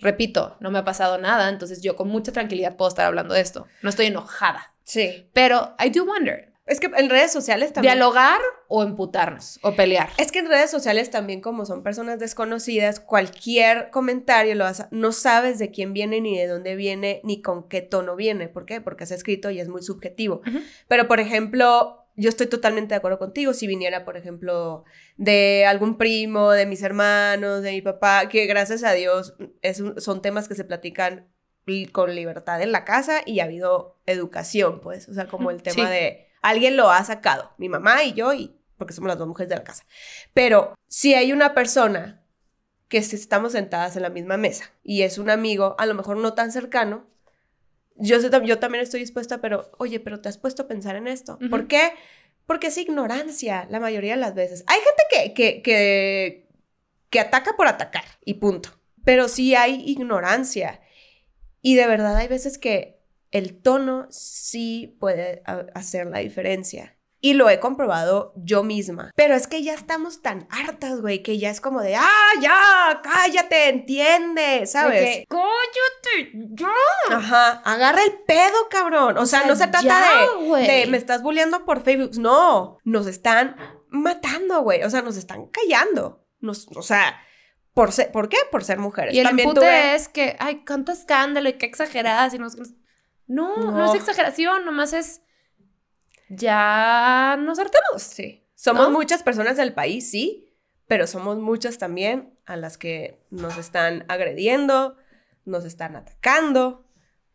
Repito, 0.00 0.56
no 0.60 0.70
me 0.70 0.78
ha 0.78 0.84
pasado 0.84 1.18
nada, 1.18 1.48
entonces 1.48 1.80
yo 1.80 1.96
con 1.96 2.08
mucha 2.08 2.32
tranquilidad 2.32 2.76
puedo 2.76 2.88
estar 2.88 3.06
hablando 3.06 3.34
de 3.34 3.40
esto. 3.40 3.66
No 3.82 3.90
estoy 3.90 4.06
enojada. 4.06 4.74
Sí. 4.84 5.28
Pero 5.32 5.74
I 5.82 5.90
do 5.90 6.04
wonder. 6.04 6.52
Es 6.66 6.80
que 6.80 6.90
en 6.96 7.08
redes 7.08 7.32
sociales 7.32 7.72
también. 7.72 7.94
Dialogar 7.94 8.40
o 8.68 8.82
emputarnos 8.82 9.60
o 9.62 9.76
pelear. 9.76 10.10
Es 10.18 10.32
que 10.32 10.40
en 10.40 10.48
redes 10.48 10.68
sociales 10.70 11.10
también, 11.10 11.40
como 11.40 11.64
son 11.64 11.84
personas 11.84 12.18
desconocidas, 12.18 12.98
cualquier 12.98 13.90
comentario 13.90 14.54
lo 14.56 14.64
vas 14.64 14.88
no 14.90 15.12
sabes 15.12 15.60
de 15.60 15.70
quién 15.70 15.92
viene, 15.92 16.20
ni 16.20 16.36
de 16.36 16.48
dónde 16.48 16.74
viene, 16.74 17.20
ni 17.22 17.40
con 17.40 17.68
qué 17.68 17.82
tono 17.82 18.16
viene. 18.16 18.48
¿Por 18.48 18.66
qué? 18.66 18.80
Porque 18.80 19.04
has 19.04 19.12
escrito 19.12 19.50
y 19.50 19.60
es 19.60 19.68
muy 19.68 19.82
subjetivo. 19.82 20.42
Pero, 20.88 21.06
por 21.06 21.20
ejemplo, 21.20 22.05
yo 22.16 22.28
estoy 22.28 22.46
totalmente 22.46 22.94
de 22.94 22.96
acuerdo 22.96 23.18
contigo. 23.18 23.52
Si 23.52 23.66
viniera, 23.66 24.04
por 24.04 24.16
ejemplo, 24.16 24.84
de 25.16 25.66
algún 25.66 25.98
primo, 25.98 26.50
de 26.50 26.66
mis 26.66 26.82
hermanos, 26.82 27.62
de 27.62 27.72
mi 27.72 27.82
papá, 27.82 28.28
que 28.28 28.46
gracias 28.46 28.84
a 28.84 28.92
Dios 28.92 29.34
es 29.62 29.82
son 29.98 30.22
temas 30.22 30.48
que 30.48 30.54
se 30.54 30.64
platican 30.64 31.28
con 31.92 32.14
libertad 32.14 32.62
en 32.62 32.72
la 32.72 32.84
casa 32.84 33.22
y 33.26 33.40
ha 33.40 33.44
habido 33.44 33.98
educación, 34.06 34.80
pues, 34.80 35.08
o 35.08 35.14
sea, 35.14 35.26
como 35.26 35.50
el 35.50 35.62
tema 35.62 35.90
de 35.90 36.28
alguien 36.40 36.76
lo 36.76 36.90
ha 36.90 37.02
sacado, 37.04 37.52
mi 37.58 37.68
mamá 37.68 38.04
y 38.04 38.12
yo, 38.12 38.32
y 38.32 38.56
porque 38.78 38.94
somos 38.94 39.08
las 39.08 39.18
dos 39.18 39.26
mujeres 39.26 39.48
de 39.48 39.56
la 39.56 39.64
casa. 39.64 39.84
Pero 40.32 40.74
si 40.86 41.14
hay 41.14 41.32
una 41.32 41.54
persona 41.54 42.22
que 42.88 42.98
estamos 42.98 43.52
sentadas 43.52 43.96
en 43.96 44.02
la 44.02 44.10
misma 44.10 44.36
mesa 44.36 44.72
y 44.84 45.02
es 45.02 45.18
un 45.18 45.28
amigo, 45.28 45.74
a 45.78 45.86
lo 45.86 45.94
mejor 45.94 46.18
no 46.18 46.34
tan 46.34 46.52
cercano, 46.52 47.06
yo, 47.98 48.18
yo 48.42 48.58
también 48.58 48.82
estoy 48.82 49.00
dispuesta, 49.00 49.40
pero, 49.40 49.70
oye, 49.78 50.00
pero 50.00 50.20
te 50.20 50.28
has 50.28 50.38
puesto 50.38 50.62
a 50.62 50.68
pensar 50.68 50.96
en 50.96 51.06
esto. 51.06 51.38
¿Por 51.50 51.66
qué? 51.66 51.92
Porque 52.46 52.68
es 52.68 52.78
ignorancia 52.78 53.66
la 53.70 53.80
mayoría 53.80 54.14
de 54.14 54.20
las 54.20 54.34
veces. 54.34 54.64
Hay 54.66 54.78
gente 54.80 55.02
que, 55.10 55.34
que, 55.34 55.62
que, 55.62 56.48
que 57.10 57.20
ataca 57.20 57.56
por 57.56 57.66
atacar 57.66 58.04
y 58.24 58.34
punto. 58.34 58.70
Pero 59.04 59.28
sí 59.28 59.54
hay 59.54 59.82
ignorancia. 59.86 60.80
Y 61.62 61.74
de 61.76 61.86
verdad 61.86 62.16
hay 62.16 62.28
veces 62.28 62.58
que 62.58 63.00
el 63.30 63.60
tono 63.60 64.06
sí 64.10 64.96
puede 65.00 65.42
hacer 65.74 66.06
la 66.06 66.18
diferencia. 66.20 66.95
Y 67.26 67.34
lo 67.34 67.50
he 67.50 67.58
comprobado 67.58 68.32
yo 68.36 68.62
misma. 68.62 69.10
Pero 69.16 69.34
es 69.34 69.48
que 69.48 69.62
ya 69.64 69.74
estamos 69.74 70.22
tan 70.22 70.46
hartas, 70.48 71.00
güey, 71.00 71.22
que 71.24 71.38
ya 71.38 71.50
es 71.50 71.60
como 71.60 71.80
de, 71.80 71.96
ah, 71.96 72.30
ya, 72.40 73.00
cállate, 73.02 73.68
entiende, 73.68 74.64
¿sabes? 74.66 75.00
De 75.00 75.06
que, 75.06 75.26
cállate, 75.28 76.32
ya. 76.54 76.68
Ajá, 77.16 77.50
agarra 77.64 78.02
el 78.04 78.12
pedo, 78.26 78.68
cabrón. 78.70 79.18
O, 79.18 79.26
sea, 79.26 79.40
sea, 79.40 79.48
no 79.48 79.56
se 79.56 79.66
trata 79.66 79.82
ya, 79.82 80.20
de, 80.20 80.46
güey. 80.46 80.66
de 80.66 80.86
me 80.86 80.96
estás 80.96 81.22
bulleando 81.22 81.64
por 81.64 81.82
Facebook. 81.82 82.12
No, 82.18 82.78
nos 82.84 83.08
están 83.08 83.56
matando, 83.88 84.60
güey. 84.62 84.84
O 84.84 84.90
sea, 84.90 85.02
nos 85.02 85.16
están 85.16 85.46
callando. 85.48 86.24
Nos, 86.40 86.68
o 86.76 86.82
sea, 86.82 87.18
¿por, 87.74 87.90
ser- 87.90 88.12
¿por 88.12 88.28
qué? 88.28 88.36
Por 88.52 88.62
ser 88.62 88.78
mujeres. 88.78 89.14
Y 89.14 89.18
el 89.18 89.26
También 89.26 89.52
tuve- 89.52 89.94
es 89.96 90.08
que, 90.08 90.36
ay, 90.38 90.62
cuánto 90.64 90.92
escándalo 90.92 91.48
y 91.48 91.54
qué 91.54 91.66
exageradas. 91.66 92.34
Y 92.34 92.38
no, 92.38 92.46
no, 93.26 93.56
no, 93.56 93.70
No. 93.72 93.84
es 93.92 93.94
exageración, 94.00 94.64
nomás 94.64 94.92
es. 94.92 95.22
Ya 96.28 97.36
nos 97.38 97.58
hartamos. 97.58 98.02
Sí. 98.02 98.44
Somos 98.54 98.84
¿No? 98.88 98.90
muchas 98.98 99.22
personas 99.22 99.56
del 99.56 99.74
país, 99.74 100.10
sí, 100.10 100.48
pero 100.88 101.06
somos 101.06 101.38
muchas 101.38 101.78
también 101.78 102.38
a 102.46 102.56
las 102.56 102.78
que 102.78 103.20
nos 103.30 103.58
están 103.58 104.04
agrediendo, 104.08 104.96
nos 105.44 105.64
están 105.64 105.94
atacando. 105.96 106.84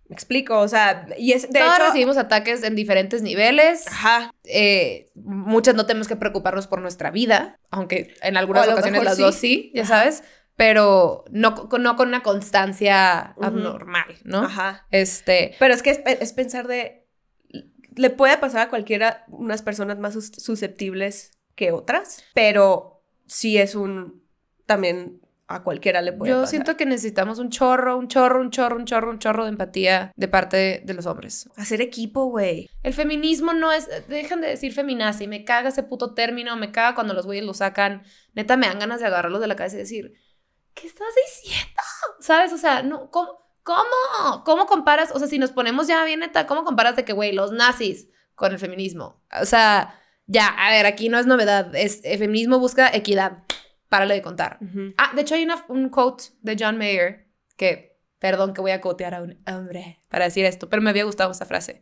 Me 0.08 0.16
explico, 0.16 0.60
o 0.60 0.68
sea, 0.68 1.06
y 1.18 1.32
es 1.32 1.50
de 1.50 1.60
Todos 1.60 1.76
hecho. 1.76 1.86
recibimos 1.86 2.18
ataques 2.18 2.64
en 2.64 2.76
diferentes 2.76 3.22
niveles. 3.22 3.88
Ajá, 3.88 4.34
Eh, 4.44 5.10
muchas 5.16 5.76
no 5.76 5.86
tenemos 5.86 6.08
que 6.10 6.16
preocuparnos 6.18 6.68
por 6.68 6.82
nuestra 6.82 7.12
vida, 7.12 7.60
aunque 7.70 8.14
en 8.22 8.36
algunas 8.36 8.68
ocasiones 8.68 9.04
las 9.04 9.16
sí. 9.18 9.22
dos 9.22 9.36
sí, 9.36 9.72
ya 9.74 9.86
sabes, 9.86 10.24
pero 10.58 11.24
no, 11.32 11.56
con- 11.70 11.82
no 11.84 11.96
con 11.96 12.10
una 12.10 12.24
constancia 12.24 13.34
Ujú. 13.38 13.46
abnormal, 13.46 14.18
¿no? 14.26 14.40
ajá. 14.44 14.86
Este, 14.92 15.56
Pero 15.60 15.74
es 15.74 15.82
que 15.82 15.92
es, 15.92 16.02
es 16.06 16.34
pensar 16.34 16.68
de. 16.68 17.01
Le 17.96 18.10
puede 18.10 18.38
pasar 18.38 18.62
a 18.68 18.70
cualquiera, 18.70 19.26
unas 19.30 19.62
personas 19.62 20.00
más 20.00 20.14
sus- 20.14 20.32
susceptibles 20.38 21.32
que 21.56 21.72
otras, 21.72 22.24
pero 22.34 23.04
sí 23.26 23.58
es 23.58 23.76
un. 23.76 24.24
También 24.66 25.20
a 25.48 25.64
cualquiera 25.64 26.02
le 26.02 26.14
puede 26.14 26.30
yo 26.32 26.38
pasar. 26.38 26.50
siento 26.50 26.78
que 26.78 26.86
necesitamos 26.86 27.38
un 27.38 27.50
chorro, 27.50 27.98
un 27.98 28.08
chorro, 28.08 28.40
un 28.40 28.52
chorro, 28.52 28.78
un 28.78 28.86
chorro, 28.86 29.12
un 29.12 29.20
chorro 29.20 29.44
de 29.44 29.50
empatía 29.50 30.14
de 30.16 30.28
parte 30.30 30.56
de, 30.56 30.82
de 30.86 30.94
los 30.94 31.06
hombres. 31.06 31.50
Hacer 31.58 31.82
equipo, 31.82 32.28
güey. 32.28 32.70
El 32.84 32.94
feminismo 32.94 33.52
no 33.52 33.74
es, 33.74 33.90
dejan 34.08 34.40
de 34.40 34.48
decir 34.48 34.72
feminazi, 34.72 35.28
me 35.28 35.44
caga 35.44 35.68
ese 35.68 35.84
puto 35.84 36.14
término, 36.14 36.56
me 36.56 36.72
caga 36.72 36.96
cuando 36.96 37.14
los 37.14 37.26
güeyes 37.26 37.44
lo 37.46 37.54
sacan, 37.54 38.04
neta 38.34 38.56
me 38.56 38.68
dan 38.68 38.80
ganas 38.80 39.02
de 39.02 39.08
agarrarlos 39.08 39.42
de 39.42 39.48
la 39.48 39.58
cabeza 39.58 39.76
y 39.76 39.80
decir, 39.80 40.14
¿qué 40.74 40.88
estás 40.88 41.10
diciendo? 41.28 41.82
¿Sabes? 42.22 42.54
O 42.54 42.58
sea, 42.58 42.82
no, 42.82 43.10
¿cómo? 43.12 43.42
¿Cómo? 43.64 44.44
¿Cómo 44.44 44.66
comparas? 44.66 45.12
O 45.14 45.20
sea, 45.20 45.28
si 45.28 45.38
nos 45.38 45.52
ponemos 45.52 45.88
ya 45.88 46.04
bien 46.06 46.22
neta, 46.22 46.48
¿cómo 46.48 46.64
comparas 46.64 46.96
de 46.96 47.06
que, 47.06 47.14
güey, 47.14 47.32
los 47.32 47.52
nazis 47.52 48.08
con 48.36 48.52
el 48.52 48.60
feminismo? 48.60 49.24
O 49.40 49.46
sea, 49.46 50.00
ya, 50.26 50.48
a 50.48 50.72
ver, 50.72 50.86
aquí 50.86 51.10
no 51.10 51.20
es 51.20 51.28
novedad, 51.28 51.76
es, 51.76 52.02
el 52.04 52.18
feminismo 52.18 52.58
busca 52.60 52.90
equidad, 52.94 53.44
párale 53.90 54.16
de 54.16 54.22
contar. 54.22 54.58
Ah, 54.98 55.12
de 55.16 55.22
hecho 55.22 55.36
hay 55.36 55.44
una- 55.44 55.64
un 55.68 55.90
quote 55.90 56.26
de 56.42 56.56
John 56.60 56.78
Mayer 56.78 57.28
que, 57.58 58.00
perdón 58.20 58.54
que 58.54 58.62
voy 58.62 58.72
a 58.72 58.82
quotear 58.82 59.14
a 59.16 59.22
un 59.22 59.42
hombre 59.48 60.00
para 60.10 60.26
decir 60.26 60.46
esto, 60.46 60.70
pero 60.70 60.82
me 60.82 60.90
había 60.90 61.04
gustado 61.04 61.32
esta 61.32 61.46
frase, 61.46 61.82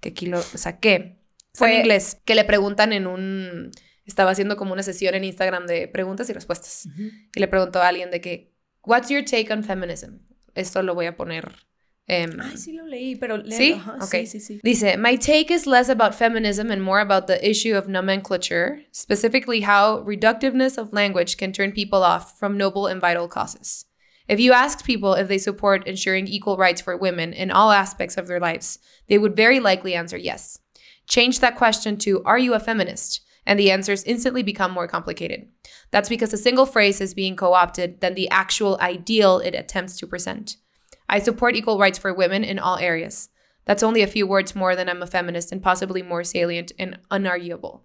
que 0.00 0.10
aquí 0.10 0.26
lo 0.26 0.40
saqué. 0.42 1.22
Fue 1.54 1.68
en 1.68 1.74
inglés, 1.80 2.20
que 2.24 2.34
le 2.34 2.44
preguntan 2.44 2.92
en 2.92 3.06
un... 3.06 3.70
Estaba 4.04 4.30
haciendo 4.30 4.56
como 4.56 4.72
una 4.74 4.82
sesión 4.84 5.14
en 5.16 5.24
Instagram 5.24 5.66
de 5.66 5.88
preguntas 5.88 6.28
y 6.30 6.32
respuestas. 6.32 6.86
Y 7.34 7.40
le 7.40 7.48
preguntó 7.48 7.80
a 7.82 7.88
alguien 7.88 8.10
de 8.12 8.20
que, 8.20 8.54
what's 8.84 9.08
your 9.08 9.24
take 9.24 9.52
on 9.52 9.64
feminism? 9.64 10.18
Esto 10.56 10.82
lo 10.82 10.94
voy 10.94 11.06
a 11.06 11.16
poner... 11.16 11.52
em, 12.08 12.40
Ay, 12.40 12.56
sí 12.56 12.72
lo 12.72 12.84
leí, 12.86 13.16
pero 13.16 13.36
léelo. 13.36 13.56
¿Sí? 13.56 13.72
Ajá, 13.72 13.96
Ok. 14.00 14.10
Sí, 14.10 14.26
sí, 14.26 14.40
sí. 14.40 14.60
Dice, 14.62 14.96
My 14.96 15.16
take 15.16 15.50
is 15.50 15.66
less 15.66 15.88
about 15.88 16.14
feminism 16.14 16.70
and 16.70 16.80
more 16.82 17.00
about 17.00 17.26
the 17.26 17.38
issue 17.48 17.76
of 17.76 17.88
nomenclature, 17.88 18.82
specifically 18.92 19.62
how 19.62 20.02
reductiveness 20.04 20.78
of 20.78 20.92
language 20.92 21.36
can 21.36 21.52
turn 21.52 21.72
people 21.72 22.02
off 22.02 22.38
from 22.38 22.56
noble 22.56 22.86
and 22.86 23.00
vital 23.00 23.28
causes. 23.28 23.86
If 24.28 24.40
you 24.40 24.52
asked 24.52 24.84
people 24.84 25.14
if 25.14 25.28
they 25.28 25.38
support 25.38 25.86
ensuring 25.86 26.26
equal 26.26 26.56
rights 26.56 26.80
for 26.80 26.96
women 26.96 27.32
in 27.32 27.50
all 27.50 27.70
aspects 27.70 28.16
of 28.16 28.26
their 28.26 28.40
lives, 28.40 28.78
they 29.08 29.18
would 29.18 29.36
very 29.36 29.60
likely 29.60 29.94
answer 29.94 30.16
yes. 30.16 30.58
Change 31.08 31.38
that 31.40 31.56
question 31.56 31.96
to, 31.98 32.22
Are 32.24 32.38
you 32.38 32.54
a 32.54 32.58
feminist? 32.60 33.20
And 33.46 33.58
the 33.58 33.70
answers 33.70 34.02
instantly 34.04 34.42
become 34.42 34.72
more 34.72 34.88
complicated. 34.88 35.48
That's 35.92 36.08
because 36.08 36.32
a 36.32 36.38
single 36.38 36.66
phrase 36.66 37.00
is 37.00 37.14
being 37.14 37.36
co 37.36 37.54
opted 37.54 38.00
than 38.00 38.14
the 38.14 38.28
actual 38.28 38.76
ideal 38.80 39.38
it 39.38 39.54
attempts 39.54 39.96
to 39.98 40.06
present. 40.06 40.56
I 41.08 41.20
support 41.20 41.54
equal 41.54 41.78
rights 41.78 41.98
for 41.98 42.12
women 42.12 42.42
in 42.42 42.58
all 42.58 42.76
areas. 42.78 43.28
That's 43.64 43.82
only 43.82 44.02
a 44.02 44.08
few 44.08 44.26
words 44.26 44.54
more 44.54 44.74
than 44.74 44.88
I'm 44.88 45.02
a 45.02 45.06
feminist 45.06 45.52
and 45.52 45.62
possibly 45.62 46.02
more 46.02 46.24
salient 46.24 46.72
and 46.78 46.98
unarguable. 47.10 47.82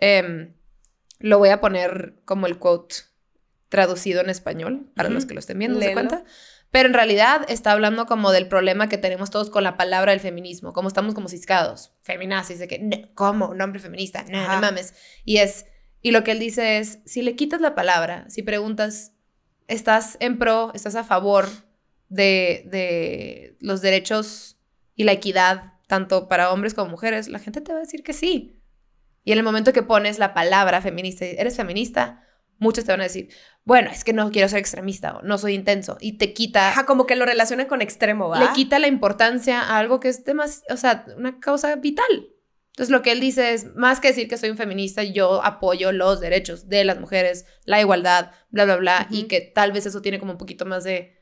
Em, 0.00 0.54
lo 1.20 1.38
voy 1.38 1.50
a 1.50 1.60
poner 1.60 2.12
como 2.24 2.46
el 2.46 2.58
quote 2.58 3.04
traducido 3.70 4.20
en 4.20 4.30
español 4.30 4.86
para 4.94 5.08
Ujú. 5.08 5.14
los 5.14 5.26
que 5.26 5.34
lo 5.34 5.40
estén 5.40 5.58
viendo, 5.58 5.80
¿se 5.80 5.92
cuenta? 5.92 6.24
Pero 6.70 6.88
en 6.88 6.94
realidad 6.94 7.46
está 7.48 7.72
hablando 7.72 8.06
como 8.06 8.30
del 8.30 8.46
problema 8.46 8.88
que 8.88 8.98
tenemos 8.98 9.30
todos 9.30 9.48
con 9.48 9.64
la 9.64 9.76
palabra 9.76 10.12
del 10.12 10.20
feminismo, 10.20 10.72
como 10.72 10.88
estamos 10.88 11.14
como 11.14 11.28
ciscados, 11.28 11.92
feminazis, 12.02 12.58
de 12.58 12.68
que, 12.68 12.78
"No, 12.78 12.96
¿cómo? 13.14 13.48
Un 13.48 13.60
hombre 13.62 13.80
feminista, 13.80 14.24
no, 14.28 14.38
Ajá. 14.38 14.56
no 14.56 14.60
mames. 14.60 14.92
Y 15.24 15.38
es, 15.38 15.64
y 16.02 16.10
lo 16.10 16.24
que 16.24 16.32
él 16.32 16.38
dice 16.38 16.78
es, 16.78 16.98
si 17.06 17.22
le 17.22 17.36
quitas 17.36 17.60
la 17.62 17.74
palabra, 17.74 18.26
si 18.28 18.42
preguntas, 18.42 19.12
¿estás 19.66 20.16
en 20.20 20.38
pro, 20.38 20.72
estás 20.74 20.94
a 20.94 21.04
favor 21.04 21.48
de, 22.10 22.64
de 22.70 23.56
los 23.60 23.80
derechos 23.80 24.58
y 24.94 25.04
la 25.04 25.12
equidad, 25.12 25.72
tanto 25.86 26.28
para 26.28 26.52
hombres 26.52 26.74
como 26.74 26.90
mujeres? 26.90 27.28
La 27.28 27.38
gente 27.38 27.60
te 27.62 27.72
va 27.72 27.78
a 27.78 27.82
decir 27.82 28.02
que 28.02 28.12
sí. 28.12 28.60
Y 29.24 29.32
en 29.32 29.38
el 29.38 29.44
momento 29.44 29.72
que 29.72 29.82
pones 29.82 30.18
la 30.18 30.34
palabra 30.34 30.80
feminista, 30.82 31.24
y 31.26 31.30
eres 31.38 31.56
feminista, 31.56 32.24
muchos 32.58 32.84
te 32.84 32.92
van 32.92 33.00
a 33.00 33.04
decir, 33.04 33.28
bueno, 33.68 33.90
es 33.90 34.02
que 34.02 34.14
no 34.14 34.30
quiero 34.30 34.48
ser 34.48 34.60
extremista 34.60 35.18
o 35.18 35.22
no 35.22 35.36
soy 35.36 35.52
intenso. 35.52 35.98
Y 36.00 36.16
te 36.16 36.32
quita, 36.32 36.70
Ajá, 36.70 36.86
como 36.86 37.06
que 37.06 37.16
lo 37.16 37.26
relaciona 37.26 37.68
con 37.68 37.82
extremo, 37.82 38.30
¿va? 38.30 38.40
le 38.40 38.52
quita 38.54 38.78
la 38.78 38.86
importancia 38.86 39.60
a 39.60 39.76
algo 39.76 40.00
que 40.00 40.08
es 40.08 40.22
más, 40.34 40.62
o 40.70 40.78
sea, 40.78 41.04
una 41.18 41.38
causa 41.38 41.76
vital. 41.76 42.30
Entonces 42.68 42.90
lo 42.90 43.02
que 43.02 43.12
él 43.12 43.20
dice 43.20 43.52
es, 43.52 43.74
más 43.76 44.00
que 44.00 44.08
decir 44.08 44.26
que 44.26 44.38
soy 44.38 44.48
un 44.48 44.56
feminista, 44.56 45.02
yo 45.02 45.44
apoyo 45.44 45.92
los 45.92 46.18
derechos 46.18 46.70
de 46.70 46.82
las 46.84 46.98
mujeres, 46.98 47.44
la 47.66 47.78
igualdad, 47.78 48.30
bla, 48.48 48.64
bla, 48.64 48.76
bla, 48.76 49.06
y 49.10 49.24
que 49.24 49.42
tal 49.42 49.72
vez 49.72 49.84
eso 49.84 50.00
tiene 50.00 50.18
como 50.18 50.32
un 50.32 50.38
poquito 50.38 50.64
más 50.64 50.84
de 50.84 51.20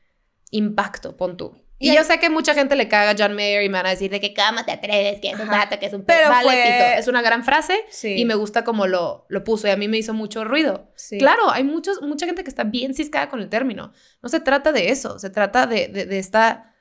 impacto, 0.49 1.17
pon 1.17 1.35
tú. 1.35 1.66
Y 1.79 1.93
yo 1.95 2.03
sé 2.03 2.19
que 2.19 2.29
mucha 2.29 2.53
gente 2.55 2.75
le 2.75 2.87
caga 2.87 3.11
a 3.11 3.15
John 3.17 3.35
Mayer 3.35 3.61
y 3.63 3.69
me 3.69 3.77
van 3.77 3.85
a 3.85 3.89
decir 3.91 4.09
de 4.09 4.19
que 4.19 4.33
cómo 4.33 4.65
te 4.65 4.71
atreves, 4.71 5.21
que 5.21 5.29
es 5.29 5.39
un 5.39 5.47
vato, 5.47 5.77
que 5.79 5.85
es 5.85 5.93
un 5.93 6.03
Pero 6.05 6.23
pe-". 6.23 6.29
Vale, 6.29 6.43
fue- 6.49 6.63
pito. 6.63 6.99
Es 6.99 7.07
una 7.07 7.21
gran 7.21 7.43
frase 7.43 7.79
Sí. 7.89 8.15
y 8.17 8.25
me 8.25 8.33
gusta 8.35 8.63
como 8.63 8.87
lo, 8.87 9.25
lo 9.29 9.43
puso 9.43 9.67
y 9.67 9.71
a 9.71 9.77
mí 9.77 9.87
me 9.87 9.97
hizo 9.97 10.13
mucho 10.13 10.43
ruido. 10.43 10.91
Sí. 10.95 11.17
Claro, 11.19 11.51
hay 11.51 11.63
muchos, 11.63 12.01
mucha 12.01 12.25
gente 12.25 12.43
que 12.43 12.49
está 12.49 12.63
bien 12.63 12.93
ciscada 12.95 13.29
con 13.29 13.41
el 13.41 13.49
término. 13.49 13.91
No 14.23 14.29
se 14.29 14.39
trata 14.39 14.71
de 14.71 14.89
eso, 14.89 15.19
se 15.19 15.29
trata 15.29 15.67
de, 15.67 15.87
de- 15.87 16.05
de 16.05 16.17
esta 16.19 16.73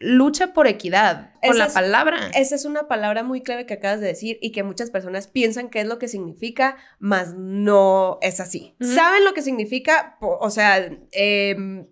lucha 0.00 0.52
por 0.52 0.66
equidad 0.66 1.32
con 1.40 1.50
Esa 1.50 1.58
la 1.58 1.66
es- 1.66 1.72
palabra. 1.72 2.30
Esa 2.34 2.54
es 2.56 2.64
una 2.64 2.88
palabra 2.88 3.22
muy 3.22 3.40
clave 3.42 3.64
que 3.64 3.74
acabas 3.74 4.00
de 4.00 4.08
decir 4.08 4.38
y 4.42 4.52
que 4.52 4.62
muchas 4.62 4.90
personas 4.90 5.28
piensan 5.28 5.68
que 5.70 5.80
es 5.80 5.86
lo 5.86 5.98
que 5.98 6.08
significa, 6.08 6.76
mas 6.98 7.34
no 7.36 8.18
es 8.20 8.40
así. 8.40 8.76
¿Saben 8.80 9.24
lo 9.24 9.34
que 9.34 9.42
significa? 9.42 10.16
O 10.20 10.50
sea, 10.50 10.90
em, 11.12 11.86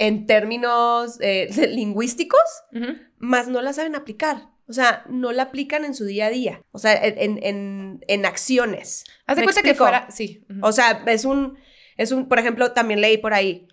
en 0.00 0.26
términos 0.26 1.18
eh, 1.20 1.48
lingüísticos, 1.70 2.40
Ujú. 2.72 2.96
mas 3.18 3.46
no 3.48 3.60
la 3.62 3.72
saben 3.72 3.94
aplicar. 3.94 4.48
O 4.66 4.72
sea, 4.72 5.04
no 5.08 5.32
la 5.32 5.42
aplican 5.44 5.84
en 5.84 5.94
su 5.94 6.04
día 6.04 6.26
a 6.26 6.30
día. 6.30 6.62
O 6.72 6.78
sea, 6.78 6.94
en, 6.94 7.38
en- 7.42 8.00
en- 8.06 8.24
acciones. 8.26 9.04
Haz 9.26 9.36
de 9.36 9.42
¿Me 9.42 9.46
cuenta 9.46 9.62
que 9.62 9.74
fuera. 9.74 10.08
Sí. 10.10 10.44
O 10.62 10.70
sea, 10.72 11.02
es 11.06 11.24
un, 11.24 11.58
es 11.96 12.12
un, 12.12 12.28
por 12.28 12.38
ejemplo, 12.38 12.72
también 12.72 13.00
leí 13.00 13.18
por 13.18 13.34
ahí. 13.34 13.66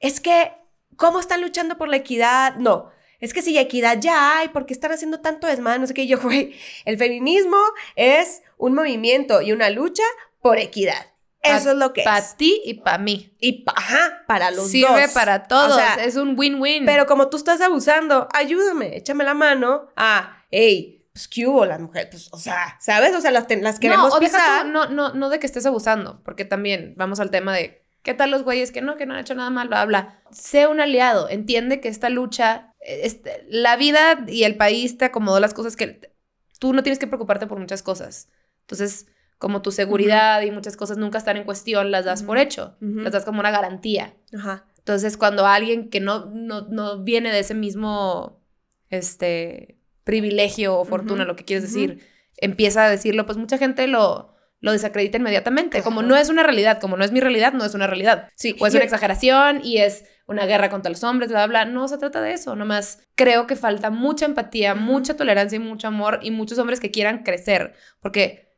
Es 0.00 0.20
que, 0.20 0.52
¿cómo 0.96 1.18
están 1.20 1.42
luchando 1.42 1.76
por 1.76 1.88
la 1.88 1.96
equidad? 1.96 2.54
No, 2.56 2.90
es 3.18 3.34
que 3.34 3.42
si 3.42 3.58
equidad 3.58 3.98
ya 4.00 4.38
hay, 4.38 4.48
¿por 4.50 4.64
qué 4.64 4.72
están 4.72 4.92
haciendo 4.92 5.20
tanto 5.20 5.48
desmadre? 5.48 5.80
No 5.80 5.86
sé 5.88 5.94
qué. 5.94 6.02
Y 6.04 6.08
yo, 6.08 6.18
güey, 6.22 6.54
el 6.84 6.96
feminismo 6.98 7.58
es 7.96 8.42
un 8.58 8.74
movimiento 8.74 9.42
y 9.42 9.50
una 9.52 9.70
lucha 9.70 10.04
por 10.40 10.58
equidad. 10.58 11.06
Eso 11.42 11.64
Pa- 11.64 11.70
es 11.72 11.76
lo 11.76 11.92
que 11.92 12.02
Para 12.04 12.18
es. 12.18 12.36
ti 12.36 12.62
y 12.64 12.74
para 12.74 12.98
mí. 12.98 13.34
Y, 13.40 13.64
pa- 13.64 13.74
ajá, 13.76 14.22
para 14.28 14.50
los 14.52 14.68
Sirve 14.70 15.02
dos. 15.02 15.10
para 15.12 15.42
todos. 15.44 15.72
O 15.72 15.76
sea, 15.76 15.94
es 16.04 16.16
un 16.16 16.38
win-win. 16.38 16.84
pero 16.86 17.06
como 17.06 17.28
tú 17.28 17.36
estás 17.36 17.60
abusando, 17.60 18.28
ayúdame, 18.32 18.96
échame 18.96 19.24
la 19.24 19.34
mano. 19.34 19.88
Ah, 19.96 20.36
hey, 20.50 21.04
pues, 21.12 21.26
¿qué 21.28 21.46
hubo 21.46 21.66
las 21.66 21.80
mujeres? 21.80 22.08
Pues, 22.10 22.28
o 22.32 22.38
sea, 22.38 22.76
¿sabes? 22.80 23.14
O 23.16 23.20
sea, 23.20 23.30
las, 23.32 23.46
las 23.60 23.78
queremos 23.80 24.14
no, 24.14 24.20
pisar. 24.20 24.62
tú, 24.62 24.68
no, 24.68 24.86
no, 24.88 25.12
no 25.14 25.28
de 25.30 25.40
que 25.40 25.46
estés 25.46 25.66
abusando, 25.66 26.22
porque 26.24 26.44
también 26.44 26.94
vamos 26.96 27.18
al 27.20 27.30
tema 27.30 27.52
de 27.54 27.84
qué 28.02 28.14
tal 28.14 28.30
los 28.30 28.44
güeyes 28.44 28.70
que 28.72 28.80
no, 28.80 28.96
que 28.96 29.06
no 29.06 29.14
han 29.14 29.20
hecho 29.20 29.34
nada 29.34 29.50
mal, 29.50 29.68
bla, 29.68 29.84
bla. 29.84 30.20
Sé 30.30 30.66
un 30.68 30.80
aliado, 30.80 31.28
entiende 31.28 31.80
que 31.80 31.88
esta 31.88 32.08
lucha, 32.08 32.72
este, 32.80 33.44
la 33.48 33.76
vida 33.76 34.24
y 34.28 34.44
el 34.44 34.56
país 34.56 34.96
te 34.96 35.04
acomodó 35.06 35.38
las 35.40 35.54
cosas 35.54 35.76
que 35.76 36.12
tú 36.60 36.72
no 36.72 36.82
tienes 36.84 36.98
que 37.00 37.06
preocuparte 37.08 37.46
por 37.48 37.58
muchas 37.58 37.82
cosas. 37.82 38.28
Entonces, 38.62 39.06
como 39.42 39.60
tu 39.60 39.72
seguridad 39.72 40.40
y 40.42 40.52
muchas 40.52 40.76
cosas 40.76 40.98
nunca 40.98 41.18
están 41.18 41.36
en 41.36 41.42
cuestión, 41.42 41.90
las 41.90 42.04
das 42.04 42.22
por 42.22 42.38
hecho, 42.38 42.76
las 42.78 43.12
das 43.12 43.24
como 43.24 43.40
una 43.40 43.50
garantía. 43.50 44.14
Ajá. 44.32 44.66
Entonces, 44.78 45.16
cuando 45.16 45.46
alguien 45.46 45.90
que 45.90 45.98
no, 45.98 46.26
no, 46.26 46.68
no 46.68 47.02
viene 47.02 47.32
de 47.32 47.40
ese 47.40 47.52
mismo 47.52 48.40
este, 48.88 49.80
privilegio 50.04 50.78
o 50.78 50.84
fortuna, 50.84 51.24
lo 51.24 51.34
que 51.34 51.44
quieres 51.44 51.64
decir, 51.64 52.06
empieza 52.36 52.84
a 52.84 52.88
decirlo, 52.88 53.26
pues 53.26 53.36
mucha 53.36 53.58
gente 53.58 53.88
lo, 53.88 54.32
lo 54.60 54.70
desacredita 54.70 55.18
inmediatamente. 55.18 55.82
Como 55.82 56.02
no 56.02 56.14
es 56.14 56.28
una 56.28 56.44
realidad, 56.44 56.80
como 56.80 56.96
no 56.96 57.02
es 57.04 57.10
mi 57.10 57.18
realidad, 57.18 57.52
no 57.52 57.64
es 57.64 57.74
una 57.74 57.88
realidad. 57.88 58.28
Sí, 58.36 58.54
O 58.60 58.68
es 58.68 58.74
una 58.74 58.84
exageración 58.84 59.60
y 59.64 59.78
es 59.78 60.04
una 60.28 60.46
guerra 60.46 60.70
contra 60.70 60.88
los 60.88 61.02
hombres, 61.02 61.30
bla, 61.30 61.48
bla, 61.48 61.64
bla. 61.64 61.72
No 61.72 61.88
se 61.88 61.98
trata 61.98 62.22
de 62.22 62.32
eso. 62.32 62.54
Nomás 62.54 63.00
creo 63.16 63.48
que 63.48 63.56
falta 63.56 63.90
mucha 63.90 64.24
empatía, 64.24 64.76
mucha 64.76 65.16
tolerancia 65.16 65.56
y 65.56 65.58
mucho 65.58 65.88
amor 65.88 66.20
y 66.22 66.30
muchos 66.30 66.60
hombres 66.60 66.78
que 66.78 66.92
quieran 66.92 67.24
crecer. 67.24 67.74
Porque 68.00 68.51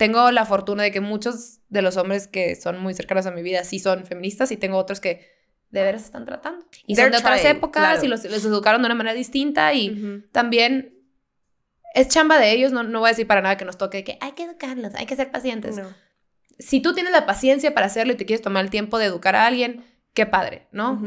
tengo 0.00 0.30
la 0.30 0.46
fortuna 0.46 0.82
de 0.82 0.92
que 0.92 1.02
muchos 1.02 1.58
de 1.68 1.82
los 1.82 1.98
hombres 1.98 2.26
que 2.26 2.56
son 2.56 2.80
muy 2.80 2.94
cercanos 2.94 3.26
a 3.26 3.32
mi 3.32 3.42
vida 3.42 3.64
sí 3.64 3.78
son 3.78 4.06
feministas 4.06 4.50
y 4.50 4.56
tengo 4.56 4.78
otros 4.78 4.98
que 4.98 5.28
de 5.68 5.82
veras 5.82 6.04
están 6.06 6.24
tratando. 6.24 6.64
Y 6.86 6.96
son 6.96 7.02
They're 7.04 7.10
de 7.10 7.18
otras 7.18 7.42
trying, 7.42 7.56
épocas 7.58 7.82
claro. 7.82 8.04
y 8.06 8.08
los, 8.08 8.24
los 8.24 8.42
educaron 8.46 8.80
de 8.80 8.86
una 8.86 8.94
manera 8.94 9.12
distinta 9.14 9.74
y 9.74 10.24
también 10.32 10.94
es 11.94 12.08
chamba 12.08 12.38
de 12.38 12.50
ellos. 12.50 12.72
No, 12.72 12.82
no 12.82 13.00
voy 13.00 13.08
a 13.08 13.12
decir 13.12 13.26
para 13.26 13.42
nada 13.42 13.58
que 13.58 13.66
nos 13.66 13.76
toque 13.76 14.02
que 14.02 14.16
hay 14.22 14.32
que 14.32 14.44
educarlos, 14.44 14.94
hay 14.94 15.04
que 15.04 15.16
ser 15.16 15.30
pacientes 15.30 15.76
No. 15.76 15.94
si 16.58 16.80
tú 16.80 16.94
tienes 16.94 17.12
la 17.12 17.26
paciencia 17.26 17.74
para 17.74 17.84
hacerlo 17.84 18.14
y 18.14 18.16
te 18.16 18.24
quieres 18.24 18.40
tomar 18.40 18.64
el 18.64 18.70
tiempo 18.70 18.96
de 18.96 19.04
educar 19.04 19.36
a 19.36 19.46
alguien, 19.46 19.84
qué 20.14 20.24
padre, 20.24 20.66
¿no? 20.72 20.98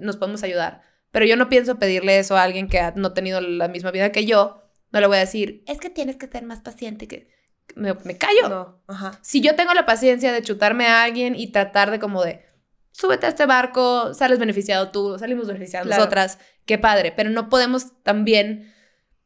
Nos 0.00 0.16
podemos 0.16 0.42
ayudar. 0.42 0.82
Pero 1.12 1.24
yo 1.24 1.36
no 1.36 1.48
pienso 1.48 1.78
pedirle 1.78 2.18
eso 2.18 2.36
a 2.36 2.42
alguien 2.42 2.66
que 2.68 2.80
ha 2.80 2.90
no 2.96 3.12
tenido 3.12 3.40
la 3.40 3.68
misma 3.68 3.92
vida 3.92 4.10
que 4.10 4.26
yo. 4.26 4.60
No 4.90 4.98
le 4.98 5.06
voy 5.06 5.18
a 5.18 5.20
decir, 5.20 5.62
es 5.68 5.78
que 5.78 5.88
tienes 5.88 6.16
que 6.16 6.26
ser 6.26 6.42
más 6.42 6.62
paciente. 6.62 7.06
Que 7.06 7.28
me, 7.74 7.94
me 8.04 8.16
callo. 8.18 8.48
No, 8.48 8.82
ajá. 8.88 9.18
Si 9.22 9.40
yo 9.40 9.54
tengo 9.56 9.74
la 9.74 9.86
paciencia 9.86 10.32
de 10.32 10.42
chutarme 10.42 10.86
a 10.86 11.02
alguien 11.02 11.34
y 11.34 11.50
tratar 11.52 11.90
de 11.90 11.98
como 11.98 12.22
de, 12.24 12.44
súbete 12.92 13.26
a 13.26 13.30
este 13.30 13.46
barco, 13.46 14.14
sales 14.14 14.38
beneficiado 14.38 14.90
tú, 14.90 15.18
salimos 15.18 15.46
beneficiadas 15.46 15.86
Claro. 15.86 16.00
nosotras, 16.02 16.38
qué 16.66 16.78
padre. 16.78 17.12
Pero 17.16 17.30
no 17.30 17.48
podemos 17.48 18.02
también 18.02 18.72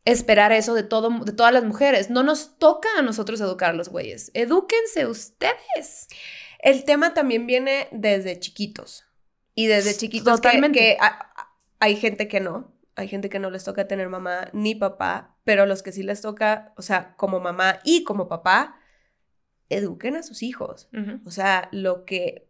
esperar 0.05 0.53
eso 0.53 0.73
de, 0.75 0.83
todo, 0.83 1.11
de 1.25 1.33
todas 1.33 1.53
las 1.53 1.65
mujeres. 1.65 2.09
No 2.11 2.23
nos 2.23 2.59
toca 2.59 2.89
a 2.99 3.03
nosotros 3.03 3.41
educar 3.41 3.71
a 3.71 3.75
los 3.75 3.91
güeyes. 3.91 4.31
Edúquense 4.35 5.07
ustedes. 5.07 6.09
El 6.61 6.85
tema 6.85 7.13
también 7.15 7.47
viene 7.47 7.89
desde 7.93 8.41
chiquitos. 8.41 9.05
Y 9.55 9.67
desde 9.67 9.95
chiquitos 9.97 10.41
que- 10.41 10.49
Totalmente. 10.49 10.79
que, 10.79 10.97
a- 11.01 11.07
a- 11.37 11.55
hay 11.81 11.97
gente 11.97 12.27
que 12.29 12.41
no. 12.41 12.73
Hay 12.99 13.09
gente 13.09 13.29
que 13.31 13.39
no 13.39 13.51
les 13.51 13.65
toca 13.65 13.87
tener 13.89 14.09
mamá 14.09 14.49
ni 14.53 14.75
papá, 14.75 15.37
pero 15.45 15.65
los 15.67 15.83
que 15.83 15.93
sí 15.93 16.03
les 16.03 16.21
toca, 16.21 16.73
o 16.77 16.83
sea, 16.83 17.15
como 17.17 17.41
mamá 17.41 17.79
y 17.85 18.05
como 18.05 18.29
papá, 18.29 18.79
eduquen 19.69 20.17
a 20.17 20.23
sus 20.23 20.43
hijos. 20.43 20.89
O 21.25 21.31
sea, 21.31 21.69
lo 21.73 22.05
que. 22.05 22.47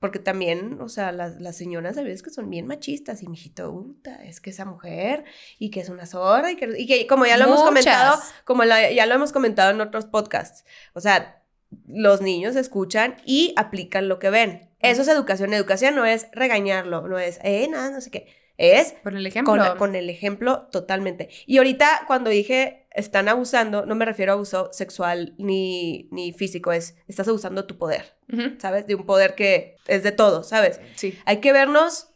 Porque 0.00 0.18
también, 0.18 0.80
o 0.80 0.88
sea, 0.88 1.12
las, 1.12 1.40
las 1.40 1.56
señoras 1.56 1.96
a 1.96 2.02
veces 2.02 2.24
que 2.24 2.30
son 2.30 2.50
bien 2.50 2.66
machistas 2.66 3.22
y 3.22 3.28
mijito, 3.28 3.70
puta, 3.72 4.24
es 4.24 4.40
que 4.40 4.50
esa 4.50 4.64
mujer 4.64 5.22
y 5.60 5.70
que 5.70 5.78
es 5.78 5.88
una 5.90 6.06
zorra 6.06 6.50
y 6.50 6.56
que, 6.56 6.68
y 6.76 6.86
que 6.88 7.06
como 7.06 7.24
ya 7.24 7.36
lo 7.36 7.44
hemos 7.44 7.60
comentado, 7.68 8.16
como 8.44 8.64
la- 8.64 8.90
ya 8.90 9.06
lo 9.06 9.14
hemos 9.14 9.30
comentado 9.32 9.70
en 9.70 9.80
otros 9.80 10.06
podcasts, 10.06 10.64
o 10.94 11.00
sea, 11.00 11.44
los 11.86 12.20
niños 12.20 12.56
escuchan 12.56 13.14
y 13.24 13.54
aplican 13.56 14.08
lo 14.08 14.18
que 14.18 14.30
ven. 14.30 14.70
Eso 14.80 15.02
es 15.02 15.08
educación. 15.08 15.54
Educación 15.54 15.94
no 15.94 16.04
es 16.04 16.26
regañarlo, 16.32 17.06
no 17.06 17.20
es, 17.20 17.38
eh, 17.44 17.68
nada, 17.70 17.90
no 17.92 18.00
sé 18.00 18.10
qué. 18.10 18.26
Es 18.58 18.92
Por 19.02 19.14
el 19.14 19.26
ejemplo. 19.26 19.56
con, 19.56 19.78
con 19.78 19.96
el 19.96 20.10
ejemplo 20.10 20.68
totalmente. 20.70 21.30
Y 21.46 21.58
ahorita 21.58 22.04
cuando 22.06 22.30
dije 22.30 22.86
están 22.90 23.28
abusando, 23.28 23.86
no 23.86 23.94
me 23.94 24.04
refiero 24.04 24.32
a 24.32 24.34
abuso 24.34 24.68
sexual 24.72 25.34
ni, 25.38 26.08
ni 26.10 26.32
físico, 26.32 26.72
es 26.72 26.96
estás 27.08 27.28
abusando 27.28 27.66
tu 27.66 27.78
poder. 27.78 28.16
¿sabes? 28.58 28.86
De 28.86 28.94
un 28.94 29.04
poder 29.04 29.34
que 29.34 29.76
es 29.86 30.02
de 30.02 30.12
todos, 30.12 30.48
¿sabes? 30.48 30.80
Sí. 30.96 31.18
Hay 31.26 31.38
que 31.38 31.52
vernos 31.52 32.08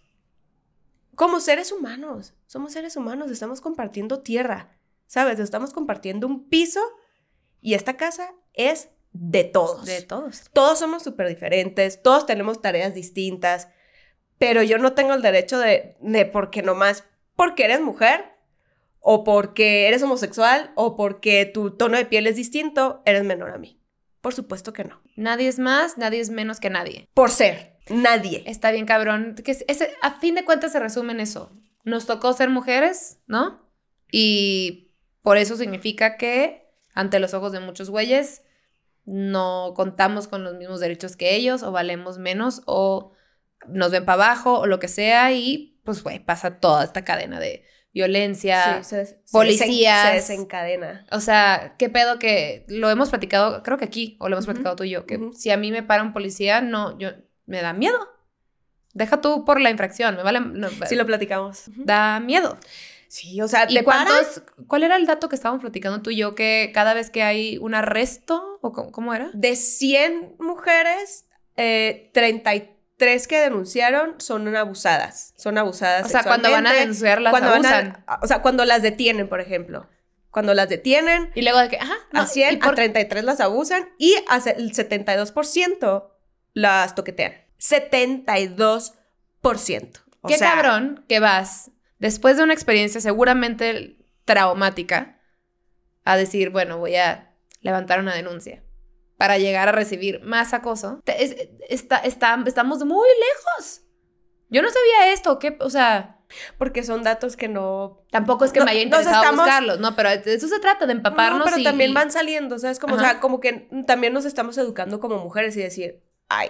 como 1.14 1.40
seres 1.40 1.72
humanos. 1.72 2.34
Somos 2.46 2.72
seres 2.72 2.96
humanos, 2.96 3.30
estamos 3.30 3.60
compartiendo 3.60 4.20
tierra, 4.20 4.78
¿sabes? 5.06 5.38
Estamos 5.40 5.72
compartiendo 5.72 6.26
un 6.26 6.48
piso 6.48 6.80
y 7.60 7.74
esta 7.74 7.96
casa 7.96 8.32
es 8.54 8.88
de 9.12 9.44
todos. 9.44 9.84
De 9.86 10.02
todos. 10.02 10.50
Todos 10.52 10.78
somos 10.78 11.02
súper 11.02 11.28
diferentes, 11.28 12.02
todos 12.02 12.26
tenemos 12.26 12.62
tareas 12.62 12.94
distintas, 12.94 13.68
pero 14.38 14.62
yo 14.62 14.78
no 14.78 14.92
tengo 14.92 15.14
el 15.14 15.22
derecho 15.22 15.58
de, 15.58 15.96
de 16.00 16.24
porque 16.26 16.62
nomás 16.62 17.04
porque 17.34 17.64
eres 17.64 17.80
mujer 17.80 18.24
o 19.00 19.24
porque 19.24 19.86
eres 19.88 20.02
homosexual 20.02 20.72
o 20.74 20.96
porque 20.96 21.46
tu 21.46 21.70
tono 21.76 21.96
de 21.96 22.06
piel 22.06 22.26
es 22.26 22.36
distinto, 22.36 23.02
eres 23.04 23.24
menor 23.24 23.50
a 23.50 23.58
mí. 23.58 23.80
Por 24.20 24.34
supuesto 24.34 24.72
que 24.72 24.84
no. 24.84 25.00
Nadie 25.14 25.46
es 25.48 25.58
más, 25.58 25.98
nadie 25.98 26.20
es 26.20 26.30
menos 26.30 26.58
que 26.58 26.70
nadie. 26.70 27.08
Por 27.14 27.30
ser, 27.30 27.76
nadie. 27.88 28.42
Está 28.46 28.72
bien, 28.72 28.84
cabrón. 28.86 29.36
Que 29.44 29.52
es- 29.52 29.64
a 30.02 30.18
fin 30.18 30.34
de 30.34 30.44
cuentas 30.44 30.72
se 30.72 30.80
resume 30.80 31.12
en 31.12 31.20
eso. 31.20 31.52
Nos 31.84 32.06
tocó 32.06 32.32
ser 32.32 32.50
mujeres, 32.50 33.18
¿no? 33.28 33.70
Y 34.10 34.90
por 35.22 35.36
eso 35.36 35.56
significa 35.56 36.16
que, 36.16 36.66
ante 36.94 37.20
los 37.20 37.34
ojos 37.34 37.52
de 37.52 37.60
muchos 37.60 37.88
güeyes, 37.90 38.42
no 39.04 39.72
contamos 39.76 40.26
con 40.26 40.42
los 40.42 40.54
mismos 40.56 40.80
derechos 40.80 41.14
que 41.16 41.36
ellos, 41.36 41.62
o 41.62 41.70
valemos 41.70 42.18
menos, 42.18 42.62
o 42.66 43.12
nos 43.68 43.90
ven 43.90 44.04
para 44.04 44.24
abajo, 44.24 44.60
o 44.60 44.66
lo 44.66 44.78
que 44.78 44.88
sea, 44.88 45.32
y 45.32 45.80
pues, 45.84 46.02
güey, 46.02 46.18
pasa 46.18 46.58
toda 46.58 46.84
esta 46.84 47.04
cadena 47.04 47.40
de 47.40 47.64
violencia. 47.92 48.82
Sí, 48.82 48.90
se 48.90 49.18
policías. 49.32 50.08
Se 50.08 50.14
desencadena. 50.16 51.06
O 51.10 51.20
sea, 51.20 51.76
qué 51.78 51.88
pedo 51.88 52.18
que 52.18 52.66
lo 52.68 52.90
hemos 52.90 53.08
platicado, 53.08 53.62
creo 53.62 53.78
que 53.78 53.86
aquí, 53.86 54.16
o 54.20 54.28
lo 54.28 54.36
hemos 54.36 54.44
platicado 54.44 54.76
tú 54.76 54.84
y 54.84 54.90
yo, 54.90 55.06
que 55.06 55.30
si 55.34 55.50
a 55.50 55.56
mí 55.56 55.72
me 55.72 55.82
para 55.82 56.02
un 56.02 56.12
policía, 56.12 56.60
no, 56.60 56.98
yo, 56.98 57.10
me 57.46 57.62
da 57.62 57.72
miedo. 57.72 57.98
Deja 58.92 59.20
tú 59.20 59.44
por 59.44 59.60
la 59.60 59.70
infracción, 59.70 60.16
me 60.16 60.22
vale, 60.22 60.40
no, 60.40 60.68
Sí 60.86 60.94
lo 60.94 61.06
platicamos. 61.06 61.64
da 61.76 62.20
miedo. 62.20 62.58
Sí, 63.08 63.40
o 63.40 63.48
sea, 63.48 63.66
¿Y 63.68 63.74
te 63.74 63.82
paran. 63.82 64.06
cuántos, 64.06 64.42
cuál 64.66 64.82
era 64.82 64.96
el 64.96 65.06
dato 65.06 65.28
que 65.28 65.36
estábamos 65.36 65.62
platicando 65.62 66.02
tú 66.02 66.10
y 66.10 66.16
yo, 66.16 66.34
que 66.34 66.72
cada 66.74 66.92
vez 66.92 67.08
que 67.08 67.22
hay 67.22 67.56
un 67.58 67.74
arresto, 67.74 68.58
o 68.60 68.72
cómo, 68.72 68.90
cómo 68.92 69.14
era? 69.14 69.30
De 69.32 69.56
100 69.56 70.36
mujeres, 70.38 71.26
eh, 71.56 72.10
33 72.12 72.75
que 72.98 73.40
denunciaron 73.40 74.14
son 74.20 74.54
abusadas. 74.56 75.34
Son 75.36 75.58
abusadas 75.58 76.06
O 76.06 76.08
sea, 76.08 76.22
cuando 76.22 76.50
van 76.50 76.66
a 76.66 76.72
denunciar 76.72 77.20
las 77.20 77.30
cuando 77.30 77.50
van 77.50 77.66
abusan. 77.66 78.04
a- 78.06 78.20
o 78.22 78.26
sea, 78.26 78.40
cuando 78.42 78.64
las 78.64 78.82
detienen, 78.82 79.28
por 79.28 79.40
ejemplo. 79.40 79.88
Cuando 80.30 80.54
las 80.54 80.68
detienen, 80.68 81.30
Y 81.34 81.42
luego 81.42 81.58
de 81.60 81.68
que, 81.70 81.76
ajá, 81.78 81.94
no, 82.12 82.22
a 82.22 82.26
100, 82.26 82.54
¿y 82.54 82.56
por- 82.58 82.72
a 82.72 82.74
33 82.74 83.24
las 83.24 83.40
abusan 83.40 83.88
y 83.98 84.14
a 84.28 84.36
el 84.50 84.72
72% 84.74 86.10
las 86.52 86.94
toquetean. 86.94 87.34
72%. 87.58 90.00
O 90.20 90.28
qué 90.28 90.38
sea, 90.38 90.52
cabrón 90.54 91.04
que 91.08 91.20
vas, 91.20 91.70
después 91.98 92.36
de 92.36 92.42
una 92.42 92.52
experiencia 92.54 93.00
seguramente 93.00 93.96
traumática, 94.24 95.20
a 96.04 96.16
decir, 96.16 96.50
bueno, 96.50 96.78
voy 96.78 96.96
a 96.96 97.32
levantar 97.60 98.00
una 98.00 98.14
denuncia 98.14 98.62
para 99.16 99.38
llegar 99.38 99.68
a 99.68 99.72
recibir 99.72 100.20
más 100.22 100.52
acoso. 100.54 101.00
Es- 101.06 101.36
está, 101.68 101.96
está- 101.98 102.42
estamos 102.46 102.84
muy 102.84 103.08
lejos. 103.08 103.82
Yo 104.48 104.62
no 104.62 104.68
sabía 104.68 105.12
esto, 105.12 105.38
¿qué? 105.38 105.56
O 105.60 105.70
sea, 105.70 106.12
Porque 106.58 106.82
son 106.82 107.04
datos 107.04 107.36
que 107.36 107.46
no... 107.46 108.04
tampoco 108.10 108.44
es 108.44 108.50
que 108.52 108.58
No, 108.58 108.64
me 108.64 108.72
haya 108.72 108.82
interesado 108.82 109.14
estamos- 109.16 109.44
buscarlos, 109.46 109.78
no, 109.78 109.94
pero 109.94 110.10
de 110.10 110.34
eso 110.34 110.48
se 110.48 110.58
trata, 110.58 110.84
de 110.84 110.92
empaparnos 110.92 111.38
No, 111.38 111.44
pero 111.44 111.58
y- 111.58 111.62
también 111.62 111.94
van 111.94 112.10
saliendo, 112.10 112.58
¿sabes? 112.58 112.80
Como, 112.80 112.96
o 112.96 112.98
sea, 112.98 113.20
como 113.20 113.38
que 113.38 113.68
también 113.86 114.12
nos 114.12 114.24
estamos 114.24 114.58
educando 114.58 114.98
como 114.98 115.18
mujeres 115.18 115.56
y 115.56 115.62
decir, 115.62 116.02
ay, 116.28 116.48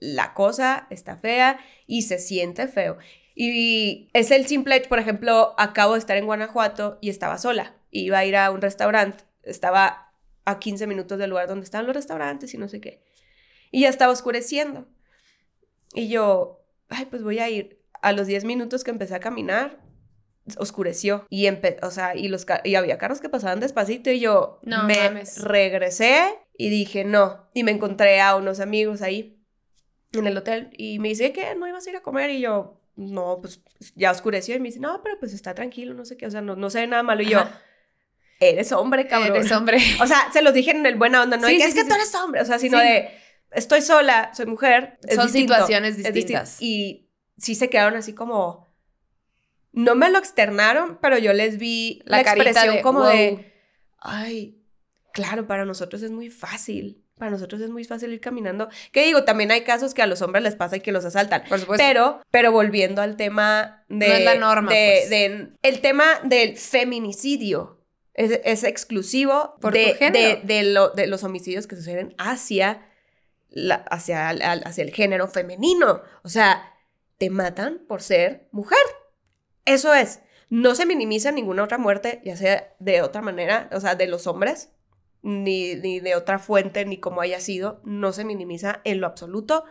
la 0.00 0.32
cosa 0.32 0.86
está 0.88 1.16
fea 1.18 1.60
y 1.86 2.02
se 2.02 2.18
siente 2.18 2.68
feo. 2.68 2.96
Y 3.34 4.08
es 4.14 4.30
el 4.30 4.46
simple 4.46 4.76
hecho, 4.76 4.88
por 4.88 4.98
ejemplo, 4.98 5.54
acabo 5.58 5.92
de 5.92 5.98
estar 5.98 6.16
en 6.16 6.24
Guanajuato 6.24 6.96
y 7.02 7.10
estaba 7.10 7.36
sola. 7.36 7.74
Iba 7.90 8.18
a 8.18 8.24
ir 8.24 8.34
a 8.34 8.50
un 8.50 8.62
restaurante, 8.62 9.24
estaba 9.42 10.07
a 10.50 10.58
15 10.58 10.86
minutos 10.86 11.18
del 11.18 11.30
lugar 11.30 11.46
donde 11.48 11.64
están 11.64 11.86
los 11.86 11.94
restaurantes 11.94 12.54
y 12.54 12.58
no 12.58 12.68
sé 12.68 12.80
qué. 12.80 13.02
Y 13.70 13.82
ya 13.82 13.88
estaba 13.88 14.12
oscureciendo. 14.12 14.86
Y 15.94 16.08
yo, 16.08 16.64
ay, 16.88 17.06
pues 17.06 17.22
voy 17.22 17.38
a 17.38 17.48
ir. 17.50 17.78
A 18.00 18.12
los 18.12 18.26
10 18.26 18.44
minutos 18.44 18.84
que 18.84 18.90
empecé 18.90 19.14
a 19.14 19.20
caminar, 19.20 19.80
oscureció. 20.56 21.26
Y, 21.28 21.44
empe- 21.46 21.78
o 21.82 21.90
sea, 21.90 22.16
y, 22.16 22.28
los 22.28 22.46
y 22.64 22.74
había 22.76 22.96
carros 22.98 23.20
que 23.20 23.28
pasaban 23.28 23.60
despacito 23.60 24.10
y 24.10 24.20
yo 24.20 24.60
No 24.62 24.84
me 24.84 24.94
mames. 24.96 25.42
regresé 25.42 26.34
y 26.56 26.70
dije 26.70 27.04
no. 27.04 27.48
Y 27.54 27.64
me 27.64 27.72
encontré 27.72 28.20
a 28.20 28.36
unos 28.36 28.60
amigos 28.60 29.02
ahí 29.02 29.42
en 30.12 30.26
el 30.26 30.36
hotel 30.38 30.70
y 30.78 30.98
me 31.00 31.08
dice 31.08 31.32
que 31.32 31.54
no 31.56 31.66
ibas 31.68 31.86
a 31.86 31.90
ir 31.90 31.96
a 31.96 32.02
comer 32.02 32.30
y 32.30 32.40
yo, 32.40 32.80
no, 32.96 33.38
pues 33.40 33.60
ya 33.94 34.10
oscureció 34.10 34.54
y 34.56 34.60
me 34.60 34.68
dice, 34.68 34.80
no, 34.80 35.02
pero 35.02 35.18
pues 35.20 35.34
está 35.34 35.54
tranquilo, 35.54 35.92
no 35.94 36.04
sé 36.04 36.16
qué, 36.16 36.26
o 36.26 36.30
sea, 36.30 36.40
no, 36.40 36.56
no 36.56 36.70
se 36.70 36.80
ve 36.80 36.86
nada 36.86 37.02
malo. 37.02 37.22
Y 37.22 37.26
yo. 37.30 37.44
Eres 38.40 38.72
hombre, 38.72 39.06
cabrón. 39.06 39.36
Eres 39.36 39.52
hombre. 39.52 39.78
O 40.00 40.06
sea, 40.06 40.30
se 40.32 40.42
los 40.42 40.54
dije 40.54 40.70
en 40.70 40.84
el 40.86 40.96
buena 40.96 41.22
onda, 41.22 41.36
no 41.36 41.46
Sí, 41.48 41.54
de 41.54 41.58
que, 41.58 41.64
sí, 41.64 41.68
es 41.70 41.74
que 41.74 41.82
sí, 41.82 41.88
tú 41.88 41.94
eres 41.94 42.14
hombre, 42.14 42.40
o 42.40 42.44
sea, 42.44 42.58
sino 42.58 42.78
de 42.78 43.08
estoy 43.50 43.82
sola, 43.82 44.30
soy 44.34 44.46
mujer. 44.46 44.98
es 45.06 45.16
Son 45.16 45.24
distinto, 45.26 45.54
situaciones 45.54 45.96
es 45.98 46.04
disti- 46.06 46.12
distintas. 46.12 46.56
y 46.62 47.08
sí 47.38 47.54
se 47.54 47.68
quedaron 47.70 47.96
así 47.96 48.14
como. 48.14 48.68
No 49.72 49.94
me 49.94 50.10
lo 50.10 50.18
externaron, 50.18 50.98
pero 51.00 51.18
yo 51.18 51.32
les 51.32 51.58
vi 51.58 52.02
la, 52.04 52.20
expresión 52.20 52.76
de, 52.76 52.82
como 52.82 53.00
"Wow". 53.00 53.08
de. 53.10 53.52
Ay, 54.00 54.62
claro, 55.12 55.46
para 55.46 55.64
nosotros 55.64 56.02
es 56.02 56.10
muy 56.10 56.30
fácil. 56.30 57.04
Para 57.16 57.32
nosotros 57.32 57.60
es 57.60 57.68
muy 57.70 57.84
fácil 57.84 58.12
ir 58.12 58.20
caminando. 58.20 58.68
Que 58.92 59.04
digo, 59.04 59.24
también 59.24 59.50
hay 59.50 59.62
casos 59.62 59.92
que 59.92 60.02
a 60.02 60.06
los 60.06 60.22
hombres 60.22 60.42
les 60.44 60.54
pasa 60.54 60.76
y 60.76 60.80
que 60.80 60.92
los 60.92 61.04
asaltan. 61.04 61.42
Por 61.48 61.58
supuesto. 61.58 61.84
Pero, 61.84 62.22
pero 62.30 62.52
volviendo 62.52 63.02
al 63.02 63.16
tema 63.16 63.84
de. 63.88 64.08
No 64.08 64.14
es 64.14 64.24
la 64.24 64.34
norma, 64.36 64.70
de- 64.72 64.96
pues. 65.00 65.10
de- 65.10 65.48
el 65.62 65.80
tema 65.80 66.04
del 66.24 66.56
feminicidio 66.56 67.77
Es, 68.18 68.40
es 68.44 68.64
exclusivo 68.64 69.54
Por 69.60 69.72
de, 69.72 69.94
de- 70.10 70.40
de 70.42 70.62
lo- 70.64 70.90
de 70.90 71.06
los 71.06 71.22
homicidios 71.22 71.66
que 71.68 71.76
suceden 71.76 72.14
hacia, 72.18 72.86
la, 73.48 73.76
hacia, 73.90 74.28
al- 74.28 74.62
hacia 74.64 74.82
el 74.82 74.92
género 74.92 75.28
femenino. 75.28 76.02
O 76.24 76.28
sea, 76.28 76.74
te 77.18 77.30
matan 77.30 77.80
por 77.86 78.02
ser 78.02 78.48
mujer. 78.50 78.78
Eso 79.64 79.94
es. 79.94 80.20
No 80.50 80.74
se 80.74 80.84
minimiza 80.86 81.30
ninguna 81.30 81.62
otra 81.62 81.78
muerte, 81.78 82.20
ya 82.24 82.36
sea 82.36 82.74
de 82.78 83.02
otra 83.02 83.20
manera, 83.22 83.68
o 83.72 83.80
sea, 83.80 83.94
de 83.94 84.06
los 84.06 84.26
hombres, 84.26 84.70
ni, 85.22 85.74
ni 85.76 86.00
de 86.00 86.16
otra 86.16 86.38
fuente, 86.38 86.84
ni 86.86 86.98
como 86.98 87.20
haya 87.20 87.38
sido. 87.38 87.80
No 87.84 88.12
se 88.12 88.24
minimiza 88.24 88.80
en 88.84 89.00
lo 89.00 89.06
absoluto, 89.06 89.64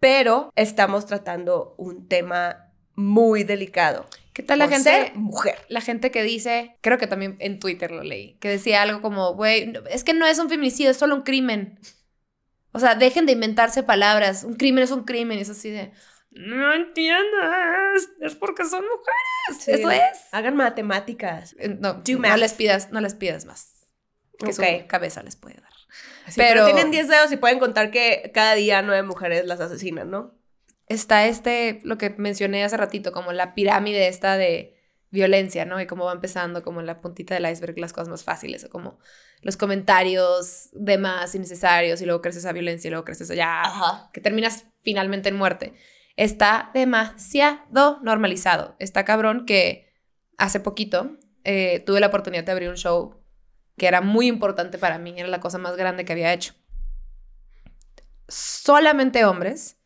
pero 0.00 0.52
estamos 0.56 1.06
tratando 1.06 1.74
un 1.78 2.08
tema 2.08 2.72
muy 2.94 3.44
delicado. 3.44 4.06
¿Qué 4.40 4.46
tal 4.46 4.58
la 4.58 4.64
por 4.66 4.74
gente? 4.74 4.90
ser 4.90 5.14
mujer. 5.16 5.56
La 5.68 5.80
gente 5.80 6.10
que 6.10 6.22
dice, 6.22 6.76
creo 6.80 6.96
que 6.98 7.06
también 7.06 7.36
en 7.40 7.58
Twitter 7.58 7.90
lo 7.90 8.02
leí, 8.02 8.34
que 8.40 8.48
decía 8.48 8.80
algo 8.82 9.02
como, 9.02 9.34
güey, 9.34 9.72
es 9.90 10.02
que 10.02 10.14
no 10.14 10.26
es 10.26 10.38
un 10.38 10.48
feminicidio, 10.48 10.90
es 10.92 10.96
solo 10.96 11.14
un 11.14 11.22
crimen. 11.22 11.78
O 12.72 12.78
sea, 12.80 12.94
dejen 12.94 13.26
de 13.26 13.32
inventarse 13.32 13.82
palabras. 13.82 14.44
Un 14.44 14.54
crimen 14.54 14.82
es 14.84 14.90
un 14.92 15.04
crimen. 15.04 15.38
Y 15.38 15.42
es 15.42 15.50
así 15.50 15.68
de, 15.70 15.92
no 16.30 16.72
entiendes, 16.72 18.10
es 18.20 18.34
porque 18.36 18.64
son 18.64 18.82
mujeres. 18.84 19.64
Sí. 19.64 19.72
Eso 19.72 19.90
es. 19.90 20.00
Hagan 20.32 20.56
matemáticas. 20.56 21.54
Eh, 21.58 21.76
No, 21.80 21.94
Do 21.94 22.12
no 22.14 22.18
math. 22.20 22.38
les 22.38 22.54
pidas, 22.54 22.90
no 22.92 23.00
les 23.00 23.14
pidas 23.14 23.44
más. 23.44 23.86
Que 24.38 24.52
su 24.54 24.62
cabeza 24.86 25.22
les 25.22 25.36
puede 25.36 25.56
dar. 25.56 25.70
Pero, 26.36 26.64
Pero- 26.64 26.64
tienen 26.66 26.90
10 26.90 27.08
dedos 27.08 27.32
y 27.32 27.36
pueden 27.36 27.58
contar 27.58 27.90
que 27.90 28.30
cada 28.32 28.54
día 28.54 28.80
nueve 28.82 29.02
mujeres 29.02 29.44
las 29.46 29.60
asesinan, 29.60 30.10
¿no? 30.10 30.34
Está 30.90 31.26
este, 31.26 31.80
lo 31.84 31.96
que 31.96 32.10
mencioné 32.10 32.64
hace 32.64 32.76
ratito, 32.76 33.12
como 33.12 33.32
la 33.32 33.54
pirámide 33.54 34.08
esta 34.08 34.36
de 34.36 34.76
violencia, 35.10 35.64
¿no? 35.64 35.80
Y 35.80 35.86
cómo 35.86 36.04
va 36.04 36.12
empezando 36.12 36.62
como 36.62 36.80
en 36.80 36.86
la 36.86 37.00
puntita 37.00 37.34
del 37.34 37.48
iceberg 37.50 37.78
las 37.78 37.92
cosas 37.92 38.08
más 38.08 38.24
fáciles, 38.24 38.64
o 38.64 38.70
como 38.70 38.98
los 39.40 39.56
comentarios 39.56 40.68
de 40.72 40.98
más 40.98 41.34
innecesarios 41.34 42.02
y 42.02 42.06
luego 42.06 42.20
creces 42.20 42.44
a 42.44 42.52
violencia 42.52 42.88
y 42.88 42.90
luego 42.90 43.04
creces 43.04 43.30
allá, 43.30 43.62
Ajá. 43.62 44.10
que 44.12 44.20
terminas 44.20 44.66
finalmente 44.82 45.28
en 45.28 45.36
muerte. 45.36 45.74
Está 46.16 46.70
demasiado 46.74 48.00
normalizado. 48.02 48.76
Está 48.78 49.04
cabrón 49.04 49.46
que 49.46 49.88
hace 50.36 50.60
poquito 50.60 51.16
eh, 51.44 51.80
tuve 51.86 52.00
la 52.00 52.08
oportunidad 52.08 52.44
de 52.44 52.52
abrir 52.52 52.68
un 52.68 52.76
show 52.76 53.14
que 53.78 53.86
era 53.86 54.00
muy 54.00 54.26
importante 54.26 54.76
para 54.76 54.98
mí, 54.98 55.14
era 55.16 55.28
la 55.28 55.40
cosa 55.40 55.56
más 55.56 55.76
grande 55.76 56.04
que 56.04 56.12
había 56.12 56.32
hecho. 56.32 56.54
Solamente 58.28 59.24
hombres, 59.24 59.79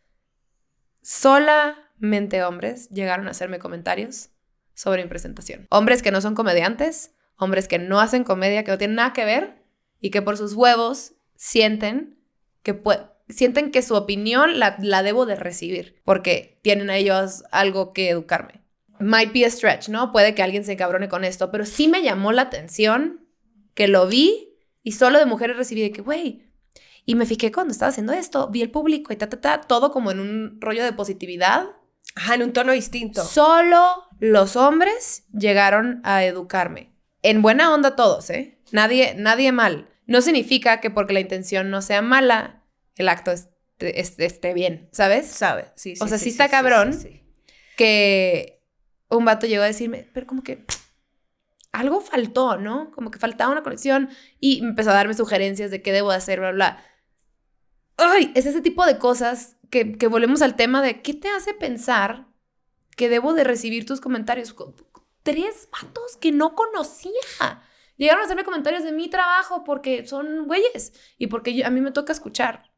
solamente 1.04 2.42
hombres 2.42 2.88
llegaron 2.88 3.28
a 3.28 3.32
hacerme 3.32 3.58
comentarios 3.58 4.30
sobre 4.72 5.02
mi 5.02 5.08
presentación. 5.08 5.66
Hombres 5.70 6.02
que 6.02 6.10
no 6.10 6.20
son 6.20 6.34
comediantes, 6.34 7.12
hombres 7.36 7.68
que 7.68 7.78
no 7.78 8.00
hacen 8.00 8.24
comedia, 8.24 8.64
que 8.64 8.70
no 8.70 8.78
tienen 8.78 8.96
nada 8.96 9.12
que 9.12 9.24
ver 9.24 9.62
y 10.00 10.10
que 10.10 10.22
por 10.22 10.36
sus 10.36 10.54
huevos 10.54 11.12
sienten 11.36 12.18
que 12.62 12.80
sienten 13.28 13.70
que 13.70 13.82
su 13.82 13.94
opinión 13.94 14.58
la, 14.58 14.76
la 14.80 15.02
debo 15.02 15.26
de 15.26 15.36
recibir 15.36 16.00
porque 16.04 16.58
tienen 16.62 16.88
a 16.88 16.96
ellos 16.96 17.44
algo 17.50 17.92
que 17.92 18.08
educarme. 18.08 18.62
Might 18.98 19.32
be 19.32 19.44
a 19.44 19.50
stretch, 19.50 19.88
¿no? 19.88 20.10
Puede 20.10 20.34
que 20.34 20.42
alguien 20.42 20.64
se 20.64 20.72
encabrone 20.72 21.08
con 21.08 21.24
esto, 21.24 21.50
pero 21.50 21.66
sí 21.66 21.88
me 21.88 22.02
llamó 22.02 22.32
la 22.32 22.42
atención 22.42 23.26
que 23.74 23.88
lo 23.88 24.06
vi 24.06 24.56
y 24.82 24.92
solo 24.92 25.18
de 25.18 25.26
mujeres 25.26 25.56
recibí 25.56 25.82
de 25.82 25.92
que, 25.92 26.00
güey, 26.00 26.44
y 27.06 27.14
me 27.14 27.26
fijé 27.26 27.52
cuando 27.52 27.72
estaba 27.72 27.90
haciendo 27.90 28.12
esto, 28.12 28.48
vi 28.48 28.62
el 28.62 28.70
público 28.70 29.12
y 29.12 29.16
ta, 29.16 29.28
ta, 29.28 29.40
ta, 29.40 29.60
todo 29.60 29.90
como 29.92 30.10
en 30.10 30.20
un 30.20 30.58
rollo 30.60 30.84
de 30.84 30.92
positividad. 30.92 31.66
Ajá, 32.16 32.34
en 32.34 32.42
un 32.42 32.52
tono 32.52 32.72
distinto. 32.72 33.24
Solo 33.24 33.84
los 34.20 34.56
hombres 34.56 35.24
llegaron 35.32 36.00
a 36.04 36.24
educarme. 36.24 36.92
En 37.22 37.42
buena 37.42 37.72
onda 37.74 37.96
todos, 37.96 38.30
¿eh? 38.30 38.58
Nadie, 38.72 39.14
nadie 39.16 39.52
mal. 39.52 39.88
No 40.06 40.20
significa 40.20 40.80
que 40.80 40.90
porque 40.90 41.14
la 41.14 41.20
intención 41.20 41.70
no 41.70 41.80
sea 41.82 42.02
mala, 42.02 42.62
el 42.96 43.08
acto 43.08 43.32
esté, 43.32 44.00
esté- 44.00 44.26
esté 44.26 44.52
bien, 44.54 44.88
¿sabes? 44.92 45.26
¿Sabe? 45.26 45.66
Sí, 45.76 45.94
O 46.00 46.06
sea, 46.08 46.18
sí 46.18 46.28
está 46.28 46.48
cabrón. 46.48 46.96
Que 47.76 48.62
un 49.08 49.24
vato 49.24 49.46
llegó 49.46 49.62
a 49.62 49.66
decirme, 49.66 50.08
pero 50.12 50.26
como 50.26 50.42
que 50.42 50.64
algo 51.72 52.00
faltó, 52.00 52.56
¿no? 52.58 52.90
Como 52.92 53.10
que 53.10 53.18
faltaba 53.18 53.50
una 53.50 53.62
conexión 53.62 54.10
y 54.38 54.60
empezó 54.64 54.90
a 54.90 54.94
darme 54.94 55.14
sugerencias 55.14 55.70
de 55.70 55.82
qué 55.82 55.92
debo 55.92 56.10
de 56.10 56.16
hacer, 56.18 56.40
bla, 56.40 56.52
bla. 56.52 56.84
Ay, 57.96 58.32
es 58.34 58.46
ese 58.46 58.60
tipo 58.60 58.84
de 58.84 58.98
cosas 58.98 59.56
que, 59.70 59.92
que 59.96 60.06
volvemos 60.08 60.42
al 60.42 60.56
tema 60.56 60.82
de 60.82 61.02
qué 61.02 61.14
te 61.14 61.28
hace 61.28 61.54
pensar 61.54 62.26
que 62.96 63.08
debo 63.08 63.34
de 63.34 63.44
recibir 63.44 63.86
tus 63.86 64.00
comentarios. 64.00 64.52
Co- 64.52 64.74
Tres 65.22 65.68
vatos 65.72 66.16
que 66.20 66.32
no 66.32 66.54
conocía. 66.54 67.12
Llegaron 67.96 68.20
a 68.22 68.24
hacerme 68.24 68.44
comentarios 68.44 68.84
de 68.84 68.92
mi 68.92 69.08
trabajo 69.08 69.64
porque 69.64 70.06
son 70.06 70.46
güeyes 70.46 70.92
y 71.16 71.28
porque 71.28 71.54
yo- 71.54 71.66
a 71.66 71.70
mí 71.70 71.80
me 71.80 71.92
toca 71.92 72.12
escuchar. 72.12 72.70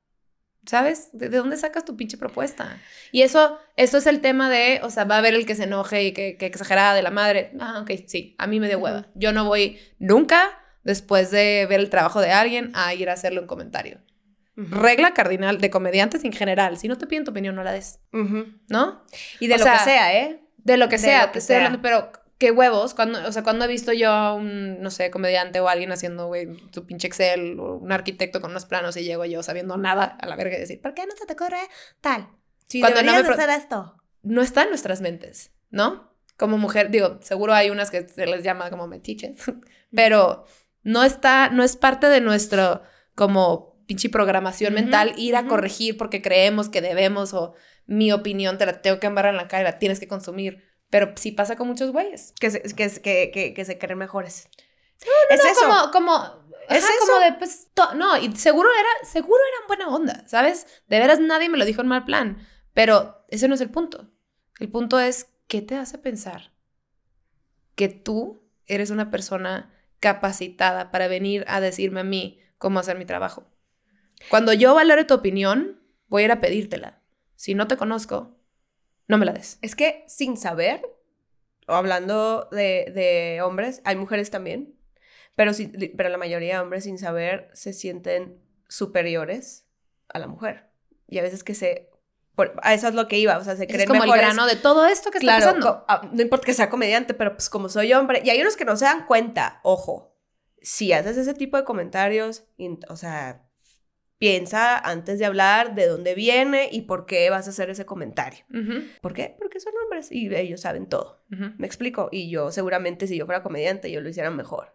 ¿Sabes? 0.67 1.11
¿De, 1.13 1.29
de 1.29 1.37
dónde 1.39 1.57
sacas 1.57 1.85
tu 1.85 1.97
pinche 1.97 2.17
propuesta? 2.19 2.81
Y 3.13 3.23
eso, 3.23 3.57
eso 3.77 3.99
es 3.99 4.07
el 4.07 4.21
tema 4.21 4.51
de, 4.51 4.81
o 4.83 4.91
sea, 4.91 5.05
va 5.05 5.15
a 5.15 5.19
haber 5.19 5.35
el 5.35 5.47
que 5.47 5.55
se 5.55 5.65
enoje 5.65 6.03
y 6.05 6.13
que, 6.13 6.37
que 6.37 6.47
exagerada 6.47 6.95
de 6.95 7.03
la 7.03 7.13
madre. 7.13 7.53
Ah, 7.61 7.81
ok, 7.83 7.91
sí, 8.07 8.35
a 8.39 8.49
mí 8.49 8.59
me 8.59 8.67
dio 8.67 8.79
hueva. 8.81 9.07
Yo 9.15 9.33
no 9.33 9.45
voy 9.45 9.79
nunca, 10.01 10.59
después 10.83 11.31
de 11.31 11.67
ver 11.69 11.79
el 11.81 11.89
trabajo 11.91 12.21
de 12.21 12.33
alguien, 12.33 12.73
a 12.75 12.93
ir 12.95 13.09
a 13.09 13.13
hacerle 13.13 13.41
un 13.41 13.47
comentario. 13.47 14.01
Regla 14.57 15.13
cardinal 15.15 15.59
de 15.59 15.71
comediantes 15.71 16.25
en 16.25 16.33
general. 16.33 16.79
Si 16.79 16.89
no 16.89 16.97
te 16.97 17.07
piden 17.07 17.25
tu 17.25 17.31
opinión, 17.31 17.55
no 17.55 17.63
la 17.63 17.73
des. 17.73 18.01
¿no? 18.69 19.03
Y 19.41 19.47
de 19.49 19.55
O 19.55 19.59
lo 19.59 19.65
sea, 19.65 19.73
que 19.79 19.85
sea, 19.85 20.15
¿eh? 20.23 20.41
De 20.57 20.77
lo 20.77 20.89
que 20.89 20.97
De 20.97 21.03
sea, 21.03 21.21
lo 21.21 21.27
te 21.27 21.33
que 21.33 21.39
estoy 21.41 21.55
sea. 21.55 21.67
hablando, 21.67 21.83
pero 21.83 22.11
qué 22.39 22.51
huevos, 22.51 22.95
cuando, 22.95 23.27
o 23.27 23.33
sea, 23.33 23.43
cuando 23.43 23.65
he 23.65 23.69
visto 23.69 23.93
yo 23.93 24.11
a 24.11 24.35
un, 24.35 24.81
no 24.83 24.91
sé, 24.91 25.11
comediante 25.11 25.61
o 25.61 25.69
alguien 25.69 25.93
haciendo, 25.93 26.27
güey, 26.27 26.49
su 26.73 26.87
pinche 26.87 27.07
Excel, 27.07 27.59
o 27.61 27.77
un 27.77 27.93
arquitecto 27.93 28.41
con 28.41 28.51
unos 28.51 28.67
planos 28.67 28.97
y 28.97 29.05
llego 29.05 29.25
yo 29.25 29.43
sabiendo 29.43 29.77
nada 29.77 30.05
a 30.05 30.27
la 30.27 30.37
verga 30.37 30.57
y 30.57 30.61
decir, 30.61 30.81
¿por 30.81 30.95
qué 30.95 31.07
no 31.07 31.15
se 31.17 31.27
te 31.27 31.33
ocurre 31.35 31.61
tal? 32.01 32.29
Sí, 32.67 32.81
Cuando 32.81 33.03
no 33.03 33.13
me 33.13 33.19
hacer 33.19 33.51
esto. 33.51 33.97
No 34.23 34.43
está 34.43 34.65
en 34.65 34.71
nuestras 34.71 35.01
mentes, 35.01 35.53
¿no? 35.71 36.13
Como 36.37 36.59
mujer, 36.59 36.91
digo, 36.91 37.19
seguro 37.23 37.55
hay 37.55 37.71
unas 37.71 37.91
que 37.91 38.07
se 38.09 38.27
les 38.27 38.43
llama 38.43 38.69
como 38.71 38.87
metiches, 38.87 39.37
pero 39.95 40.45
no 40.83 41.05
está, 41.05 41.49
no 41.51 41.63
es 41.63 41.77
parte 41.77 42.09
de 42.09 42.21
nuestro, 42.21 42.83
como, 43.15 43.76
pinche 43.87 44.09
programación 44.09 44.75
mental 44.75 45.15
ir 45.17 45.37
a 45.37 45.47
corregir 45.47 45.97
porque 45.97 46.23
creemos 46.23 46.69
que 46.69 46.81
debemos 46.81 47.35
o 47.35 47.55
mi 47.87 48.13
opinión 48.13 48.59
te 48.59 48.67
la 48.67 48.83
tengo 48.83 48.99
que 48.99 49.07
embarrar 49.07 49.33
en 49.33 49.39
la 49.39 49.49
cara 49.49 49.63
y 49.63 49.65
la 49.65 49.79
tienes 49.79 50.01
que 50.01 50.09
consumir. 50.09 50.65
Pero 50.91 51.13
sí 51.17 51.33
pasa 51.33 51.57
con 51.57 51.69
muchos 51.69 51.91
güeyes. 51.91 52.33
Que 52.41 52.51
se, 52.51 52.63
que, 52.63 52.89
que, 53.01 53.31
que, 53.33 53.55
que 53.55 53.65
se 53.65 53.79
creen 53.79 53.99
mejores. 53.99 54.49
No, 55.05 55.35
es 55.35 55.45
no, 55.45 55.51
eso. 55.51 55.61
como, 55.61 55.91
como, 55.91 56.47
¿Es 56.69 56.85
ajá, 56.85 56.93
eso? 56.95 57.07
como 57.07 57.21
de, 57.21 57.33
pues, 57.35 57.69
no, 57.97 58.17
y 58.17 58.35
seguro 58.37 58.69
era, 58.73 59.09
seguro 59.11 59.41
eran 59.53 59.69
buena 59.69 59.89
onda, 59.89 60.29
¿sabes? 60.29 60.67
De 60.89 60.99
veras 60.99 61.21
nadie 61.21 61.49
me 61.49 61.59
lo 61.59 61.65
dijo 61.65 61.83
en 61.83 61.89
mal 61.89 62.05
plan, 62.05 62.39
pero 62.73 63.25
ese 63.29 63.49
no 63.49 63.55
es 63.55 63.61
el 63.61 63.71
punto. 63.71 64.11
El 64.59 64.71
punto 64.71 64.99
es, 64.99 65.29
¿qué 65.49 65.63
te 65.63 65.77
hace 65.77 65.99
pensar 65.99 66.53
que 67.75 67.89
tú 67.89 68.49
eres 68.67 68.91
una 68.91 69.11
persona 69.11 69.73
capacitada 70.01 70.91
para 70.91 71.09
venir 71.09 71.45
a 71.49 71.61
decirme 71.61 72.01
a 72.01 72.05
mí 72.05 72.41
cómo 72.59 72.79
hacer 72.79 72.97
mi 72.97 73.05
trabajo? 73.05 73.47
Cuando 74.29 74.53
yo 74.53 74.75
valore 74.75 75.05
tu 75.05 75.15
opinión, 75.15 75.81
voy 76.09 76.23
a 76.23 76.25
ir 76.27 76.33
a 76.33 76.41
pedírtela. 76.41 77.03
Si 77.35 77.55
no 77.55 77.67
te 77.69 77.77
conozco, 77.77 78.39
no 79.09 79.19
me 79.19 79.27
la 79.27 79.33
des. 79.33 79.59
Es 79.63 79.75
que 79.77 80.05
sin 80.09 80.37
saber, 80.37 80.83
o 81.69 81.75
hablando 81.75 82.49
de, 82.51 82.91
de 82.95 83.43
hombres, 83.43 83.83
hay 83.85 83.97
mujeres 83.97 84.31
también, 84.31 84.75
pero, 85.35 85.53
sí- 85.53 85.69
pero 85.97 86.09
la 86.09 86.19
mayoría 86.19 86.55
de 86.57 86.61
hombres 86.61 86.85
sin 86.85 86.99
saber 86.99 87.51
se 87.53 87.73
sienten 87.73 88.41
superiores 88.69 89.67
a 90.09 90.19
la 90.19 90.27
mujer. 90.27 90.71
Y 91.09 91.19
a 91.19 91.23
veces 91.23 91.45
que 91.45 91.55
se... 91.55 91.91
por- 92.35 92.59
a 92.63 92.75
eso 92.75 92.89
es 92.89 92.95
lo 92.95 93.07
que 93.09 93.19
iba, 93.19 93.37
o 93.39 93.45
sea, 93.45 93.55
se 93.57 93.67
creen 93.67 93.83
es 93.83 93.87
como 93.87 94.01
mejores. 94.01 94.23
el 94.23 94.29
grano 94.29 94.47
de 94.47 94.57
todo 94.57 94.87
esto 94.87 95.11
que 95.11 95.19
Claro, 95.19 95.39
está 95.39 95.55
pasando. 95.55 95.79
co- 95.79 95.85
ah, 95.89 96.09
no 96.13 96.23
importa 96.23 96.47
que 96.47 96.55
sea 96.55 96.71
comediante, 96.71 97.15
pero 97.15 97.33
pues 97.35 97.49
como 97.51 97.69
soy 97.69 97.93
hombre, 97.93 98.23
y 98.25 98.31
hay 98.31 98.41
unos 98.41 98.57
que 98.57 98.65
no 98.65 98.77
se 98.77 98.87
dan 98.87 99.07
cuenta, 99.07 99.61
ojo, 99.63 100.17
si 100.63 100.93
haces 100.93 101.17
ese 101.17 101.35
tipo 101.35 101.57
de 101.57 101.65
comentarios, 101.65 102.45
in- 102.57 102.81
o 102.89 102.97
sea, 102.97 103.47
piensa 104.19 104.79
antes 104.79 105.19
de 105.19 105.27
hablar 105.27 105.75
de 105.75 105.87
dónde 105.87 106.15
viene 106.15 106.69
y 106.73 106.83
por 106.83 107.05
qué 107.07 107.29
vas 107.31 107.47
a 107.47 107.51
hacer 107.51 107.69
ese 107.71 107.85
comentario. 107.87 108.45
¿Por 109.01 109.13
qué? 109.13 109.37
Porque 109.39 109.61
son 109.61 109.73
hombres 109.85 110.11
y 110.11 110.35
ellos 110.35 110.61
saben 110.63 110.87
todo. 110.87 111.23
¿Me 111.59 111.67
explico? 111.67 112.09
Y 112.11 112.31
yo 112.31 112.51
seguramente 112.51 113.07
si 113.07 113.17
yo 113.17 113.27
fuera 113.27 113.43
comediante, 113.43 113.91
yo 113.91 114.01
lo 114.01 114.09
hiciera 114.09 114.31
mejor. 114.31 114.75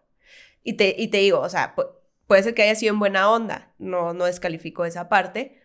Y 0.64 0.74
te, 0.74 0.96
y 0.98 1.08
te 1.08 1.18
digo, 1.18 1.40
o 1.40 1.50
sea, 1.50 1.76
pu- 1.76 1.90
puede 2.28 2.44
ser 2.44 2.54
que 2.54 2.62
haya 2.64 2.76
sido 2.76 2.94
en 2.94 3.00
buena 3.00 3.32
onda, 3.32 3.74
no, 3.80 4.14
no 4.14 4.26
descalifico 4.26 4.86
esa 4.86 5.10
parte, 5.10 5.60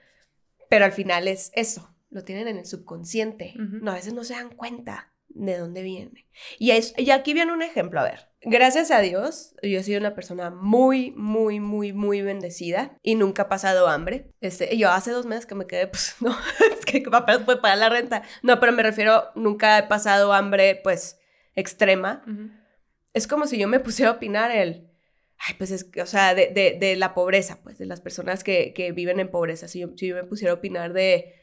pero 0.70 0.85
al 0.87 0.93
final 0.93 1.29
es 1.29 1.53
eso, 1.55 1.95
lo 2.11 2.24
tienen 2.24 2.49
en 2.49 2.57
el 2.59 2.66
subconsciente. 2.66 3.53
No, 3.85 3.91
a 3.91 3.95
veces 3.95 4.14
no 4.14 4.24
se 4.24 4.35
dan 4.35 4.49
cuenta 4.51 5.12
de 5.37 5.59
dónde 5.59 5.82
viene. 5.82 6.26
Y, 6.59 6.70
es, 6.70 6.95
y 6.97 7.11
aquí 7.11 7.34
viene 7.34 7.53
un 7.53 7.62
ejemplo, 7.62 8.01
a 8.01 8.05
ver. 8.05 8.28
Gracias 8.43 8.91
a 8.91 9.01
Dios, 9.01 9.55
yo 9.62 9.78
he 9.78 9.82
sido 9.82 9.99
una 9.99 10.14
persona 10.14 10.51
muy, 10.51 11.11
muy, 11.12 11.59
muy, 11.59 11.93
muy 11.93 12.22
bendecida 12.22 12.97
y 13.03 13.16
nunca 13.16 13.43
he 13.43 13.47
pasado 13.47 13.89
hambre. 13.89 14.30
Este, 14.41 14.76
yo 14.76 14.91
hace 14.91 15.11
dos 15.11 15.26
meses 15.26 15.47
que 15.47 15.55
me 15.55 15.66
quedé, 15.66 15.87
pues, 15.89 16.16
no, 16.20 16.37
es 16.72 16.84
que 16.87 17.03
apenas 17.12 17.43
puede 17.43 17.61
pagar 17.61 17.78
la 17.78 17.89
renta. 17.89 18.22
No, 18.43 18.61
pero 18.61 18.72
me 18.72 18.82
refiero, 18.82 19.24
nunca 19.34 19.78
he 19.78 19.82
pasado 19.84 20.32
hambre, 20.32 20.80
pues, 20.82 21.18
extrema. 21.55 22.24
Es 23.12 23.26
como 23.26 23.47
si 23.47 23.59
yo 23.59 23.68
me 23.68 23.80
pusiera 23.80 24.12
a 24.12 24.14
opinar 24.14 24.51
el, 24.51 24.91
ay, 25.39 25.55
pues 25.59 25.70
es, 25.70 25.91
o 26.01 26.07
sea, 26.07 26.34
de, 26.34 26.49
de, 26.49 26.76
de 26.78 26.97
la 26.97 27.14
pobreza, 27.14 27.61
pues, 27.62 27.78
de 27.78 27.87
las 27.87 28.01
personas 28.01 28.45
que, 28.45 28.72
que 28.74 28.93
viven 28.93 29.20
en 29.20 29.30
pobreza. 29.30 29.68
Si 29.68 29.80
yo, 29.80 29.89
si 29.97 30.09
yo 30.09 30.14
me 30.14 30.24
pusiera 30.24 30.53
a 30.53 30.57
opinar 30.57 30.93
de, 30.93 31.34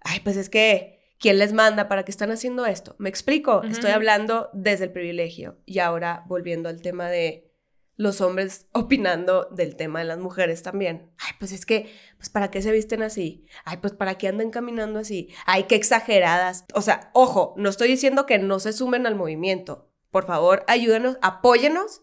ay, 0.00 0.20
pues 0.20 0.36
es 0.36 0.48
que, 0.48 0.97
¿quién 1.18 1.38
les 1.38 1.52
manda 1.52 1.88
para 1.88 2.04
que 2.04 2.10
están 2.10 2.30
haciendo 2.30 2.66
esto? 2.66 2.94
¿Me 2.98 3.08
explico? 3.08 3.62
Estoy 3.62 3.90
hablando 3.90 4.50
desde 4.52 4.84
el 4.84 4.92
privilegio. 4.92 5.58
Y 5.66 5.80
ahora 5.80 6.24
volviendo 6.26 6.68
al 6.68 6.80
tema 6.80 7.08
de 7.08 7.52
los 7.96 8.20
hombres 8.20 8.68
opinando 8.72 9.48
del 9.50 9.76
tema 9.76 9.98
de 9.98 10.06
las 10.06 10.18
mujeres 10.18 10.62
también. 10.62 11.12
Ay, 11.18 11.32
pues 11.38 11.52
es 11.52 11.66
que, 11.66 11.92
pues 12.16 12.30
¿para 12.30 12.50
qué 12.50 12.62
se 12.62 12.72
visten 12.72 13.02
así? 13.02 13.46
Ay, 13.64 13.78
pues 13.78 13.92
¿para 13.92 14.16
qué 14.16 14.28
andan 14.28 14.50
caminando 14.50 14.98
así? 15.00 15.28
Ay, 15.44 15.64
qué 15.64 15.74
exageradas. 15.74 16.64
O 16.72 16.80
sea, 16.80 17.10
ojo, 17.12 17.54
no 17.56 17.68
estoy 17.68 17.88
diciendo 17.88 18.24
que 18.24 18.38
no 18.38 18.60
se 18.60 18.72
sumen 18.72 19.06
al 19.06 19.16
movimiento. 19.16 19.90
Por 20.10 20.26
favor, 20.26 20.64
ayúdenos, 20.68 21.18
apóyenos, 21.20 22.02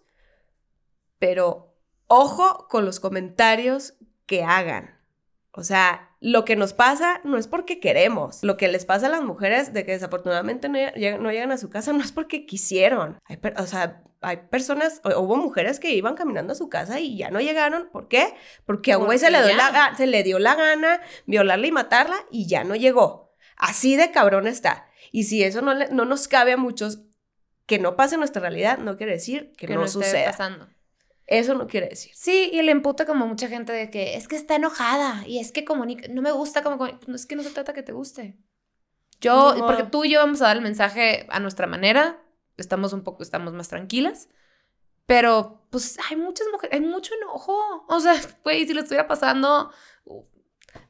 pero 1.17 1.75
ojo 2.07 2.67
con 2.69 2.85
los 2.85 2.99
comentarios 2.99 3.95
que 4.27 4.43
hagan. 4.43 4.99
O 5.51 5.63
sea, 5.63 6.04
lo 6.31 6.43
que 6.43 6.55
nos 6.55 6.73
pasa 6.73 7.21
no 7.23 7.37
es 7.37 7.47
porque 7.47 7.79
queremos. 7.79 8.43
Lo 8.43 8.57
que 8.57 8.67
les 8.67 8.83
pasa 8.83 9.05
a 9.05 9.09
las 9.09 9.21
mujeres 9.21 9.73
de 9.73 9.85
que 9.85 9.91
desafortunadamente 9.91 10.69
no 10.69 10.79
llegan, 10.95 11.21
no 11.21 11.31
llegan 11.31 11.51
a 11.51 11.57
su 11.57 11.69
casa 11.69 11.93
no 11.93 12.03
es 12.03 12.11
porque 12.11 12.47
quisieron. 12.47 13.19
Hay 13.25 13.37
per- 13.37 13.53
o 13.59 13.67
sea, 13.67 14.01
hay 14.21 14.37
personas, 14.49 15.01
hubo 15.03 15.35
mujeres 15.35 15.79
que 15.79 15.93
iban 15.93 16.15
caminando 16.15 16.53
a 16.53 16.55
su 16.55 16.67
casa 16.67 16.99
y 16.99 17.15
ya 17.15 17.29
no 17.29 17.39
llegaron. 17.41 17.89
¿Por 17.91 18.07
qué? 18.07 18.33
Porque 18.65 18.91
a 18.91 18.97
un 18.97 19.05
güey 19.05 19.19
se 19.19 19.29
le, 19.29 19.43
dio 19.43 19.55
la, 19.55 19.93
se 19.95 20.07
le 20.07 20.23
dio 20.23 20.39
la 20.39 20.55
gana 20.55 20.99
violarla 21.27 21.67
y 21.67 21.71
matarla 21.71 22.15
y 22.31 22.47
ya 22.47 22.63
no 22.63 22.75
llegó. 22.75 23.31
Así 23.55 23.95
de 23.95 24.09
cabrón 24.09 24.47
está. 24.47 24.87
Y 25.11 25.25
si 25.25 25.43
eso 25.43 25.61
no, 25.61 25.75
le- 25.75 25.89
no 25.89 26.05
nos 26.05 26.27
cabe 26.27 26.53
a 26.53 26.57
muchos, 26.57 27.01
que 27.67 27.77
no 27.77 27.95
pase 27.95 28.15
en 28.15 28.19
nuestra 28.21 28.41
realidad, 28.41 28.79
no 28.79 28.97
quiere 28.97 29.11
decir 29.13 29.53
que, 29.57 29.67
no, 29.67 29.85
esté 29.85 29.91
suceda. 30.03 30.31
pasando. 30.31 30.67
Eso 31.27 31.55
no 31.55 31.67
quiere 31.67 31.89
decir. 31.89 32.11
Sí, 32.13 32.51
y 32.53 32.61
le 32.61 32.71
emputa 32.71 33.05
como 33.05 33.25
mucha 33.25 33.47
gente 33.47 33.73
de 33.73 33.89
que 33.89 34.15
es 34.15 34.27
que 34.27 34.35
está 34.35 34.55
enojada 34.55 35.23
y 35.25 35.39
es 35.39 35.51
que 35.51 35.65
comunica, 35.65 36.07
no 36.09 36.21
me 36.21 36.31
gusta 36.31 36.61
como 36.61 36.87
no 37.07 37.15
es 37.15 37.25
que 37.25 37.35
no 37.35 37.43
se 37.43 37.49
trata 37.49 37.73
que 37.73 37.83
te 37.83 37.93
guste. 37.93 38.37
Yo, 39.21 39.55
porque 39.59 39.83
tú 39.83 40.03
y 40.03 40.11
yo 40.11 40.19
vamos 40.19 40.41
a 40.41 40.47
dar 40.47 40.57
el 40.57 40.61
mensaje 40.61 41.25
a 41.29 41.39
nuestra 41.39 41.67
manera, 41.67 42.21
estamos 42.57 42.93
un 42.93 43.03
poco, 43.03 43.23
estamos 43.23 43.53
más 43.53 43.69
tranquilas, 43.69 44.29
pero 45.05 45.65
pues 45.71 45.97
hay 46.09 46.17
muchas 46.17 46.47
mujeres, 46.51 46.79
hay 46.79 46.85
mucho 46.85 47.13
enojo, 47.15 47.85
o 47.87 47.99
sea, 47.99 48.13
güey, 48.43 48.67
si 48.67 48.73
lo 48.73 48.81
estuviera 48.81 49.07
pasando, 49.07 49.71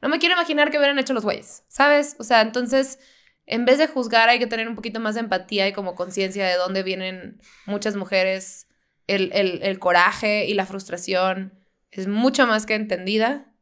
no 0.02 0.08
me 0.08 0.18
quiero 0.18 0.34
imaginar 0.34 0.70
qué 0.70 0.78
hubieran 0.78 0.98
hecho 0.98 1.14
los 1.14 1.24
güeyes, 1.24 1.64
¿sabes? 1.68 2.16
O 2.18 2.24
sea, 2.24 2.42
entonces, 2.42 2.98
en 3.46 3.64
vez 3.64 3.78
de 3.78 3.86
juzgar 3.86 4.28
hay 4.28 4.38
que 4.38 4.46
tener 4.46 4.68
un 4.68 4.74
poquito 4.74 5.00
más 5.00 5.14
de 5.14 5.20
empatía 5.20 5.68
y 5.68 5.72
como 5.72 5.94
conciencia 5.94 6.46
de 6.46 6.56
dónde 6.56 6.82
vienen 6.82 7.40
muchas 7.64 7.96
mujeres 7.96 8.66
el, 9.06 9.30
el- 9.32 9.62
el 9.62 9.78
coraje 9.78 10.46
y 10.46 10.54
la 10.54 10.66
frustración 10.66 11.54
es 11.90 12.06
mucho 12.08 12.46
más 12.46 12.66
que 12.66 12.74
entendida. 12.74 13.52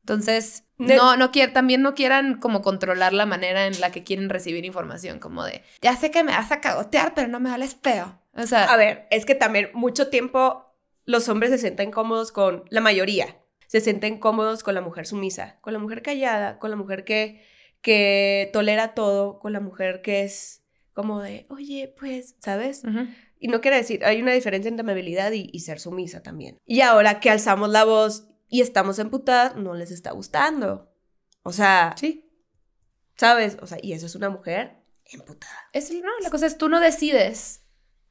Entonces, 0.00 0.64
no, 0.78 1.16
no 1.16 1.30
quier, 1.30 1.52
también 1.52 1.80
no 1.82 1.94
quieran 1.94 2.38
como 2.40 2.60
controlar 2.60 3.12
la 3.12 3.24
manera 3.26 3.66
en 3.66 3.80
la 3.80 3.92
que 3.92 4.02
quieren 4.02 4.28
recibir 4.30 4.64
información, 4.64 5.20
como 5.20 5.44
de, 5.44 5.62
ya 5.80 5.94
sé 5.96 6.10
que 6.10 6.24
me 6.24 6.32
vas 6.32 6.50
a 6.50 6.60
cagotear, 6.60 7.14
pero 7.14 7.28
no 7.28 7.38
me 7.38 7.50
vales 7.50 7.76
feo. 7.80 8.20
O 8.34 8.46
sea, 8.46 8.64
A 8.64 8.76
ver, 8.76 9.06
es 9.10 9.24
que 9.24 9.34
también 9.36 9.70
mucho 9.74 10.08
tiempo 10.08 10.74
los 11.04 11.28
hombres 11.28 11.50
se 11.52 11.58
sienten 11.58 11.92
cómodos 11.92 12.32
con, 12.32 12.64
la 12.68 12.80
mayoría, 12.80 13.36
se 13.68 13.80
sienten 13.80 14.18
cómodos 14.18 14.64
con 14.64 14.74
la 14.74 14.80
mujer 14.80 15.06
sumisa, 15.06 15.58
con 15.60 15.72
la 15.72 15.78
mujer 15.78 16.02
callada, 16.02 16.58
con 16.58 16.70
la 16.70 16.76
mujer 16.76 17.04
que, 17.04 17.44
que 17.80 18.50
tolera 18.52 18.94
todo, 18.94 19.38
con 19.38 19.52
la 19.52 19.60
mujer 19.60 20.02
que 20.02 20.22
es 20.24 20.64
como 20.94 21.20
de, 21.22 21.46
oye, 21.48 21.94
pues, 21.98 22.34
¿sabes? 22.40 22.82
Y 23.44 23.48
no 23.48 23.60
quiere 23.60 23.78
decir, 23.78 24.04
hay 24.04 24.22
una 24.22 24.32
diferencia 24.32 24.68
entre 24.68 24.82
amabilidad 24.84 25.32
y, 25.32 25.50
y 25.52 25.60
ser 25.60 25.80
sumisa 25.80 26.22
también. 26.22 26.58
Y 26.64 26.80
ahora 26.82 27.18
que 27.18 27.28
alzamos 27.28 27.70
la 27.70 27.82
voz 27.84 28.28
y 28.48 28.60
estamos 28.60 29.00
emputadas, 29.00 29.56
no 29.56 29.74
les 29.74 29.90
está 29.90 30.12
gustando. 30.12 30.92
O 31.42 31.52
sea, 31.52 31.94
sí. 31.98 32.30
¿sabes? 33.16 33.56
O 33.60 33.66
sea, 33.66 33.78
y 33.82 33.94
eso 33.94 34.06
es 34.06 34.14
una 34.14 34.30
mujer 34.30 34.76
emputada. 35.06 35.52
Es, 35.72 35.90
el- 35.90 36.02
no, 36.02 36.10
la 36.22 36.30
cosa 36.30 36.46
es, 36.46 36.56
tú 36.56 36.68
no 36.68 36.78
decides 36.78 37.62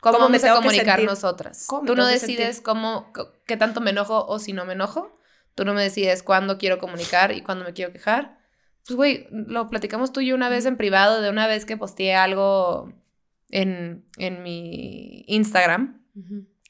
cómo, 0.02 0.18
¿Cómo 0.18 0.30
me 0.30 0.38
vamos 0.40 0.58
a 0.58 0.62
comunicar 0.62 1.02
nosotras. 1.04 1.66
¿Cómo 1.68 1.84
me 1.84 1.88
Tú 1.88 1.96
no 1.96 2.06
decides 2.08 2.56
sentir? 2.58 2.64
cómo, 2.64 3.14
qué 3.46 3.56
tanto 3.56 3.80
me 3.80 3.92
enojo 3.92 4.26
o 4.26 4.38
si 4.38 4.52
no 4.52 4.66
me 4.66 4.74
enojo. 4.74 5.18
Tú 5.56 5.64
no 5.64 5.74
me 5.74 5.82
decides 5.82 6.24
cuándo 6.24 6.58
quiero 6.58 6.78
comunicar 6.78 7.32
y 7.32 7.42
cuándo 7.42 7.64
me 7.66 7.74
quiero 7.74 7.94
quejar. 7.94 8.38
Pues, 8.86 8.98
güey, 8.98 9.28
lo 9.32 9.70
platicamos 9.70 10.12
tú 10.12 10.20
y 10.22 10.28
yo 10.28 10.36
una 10.36 10.50
vez 10.50 10.66
en 10.66 10.76
privado, 10.76 11.22
de 11.22 11.30
una 11.30 11.48
vez 11.48 11.66
que 11.66 11.78
posteé 11.78 12.16
algo 12.16 12.92
en, 13.52 14.06
en 14.18 14.44
mi 14.44 15.24
Instagram. 15.28 16.04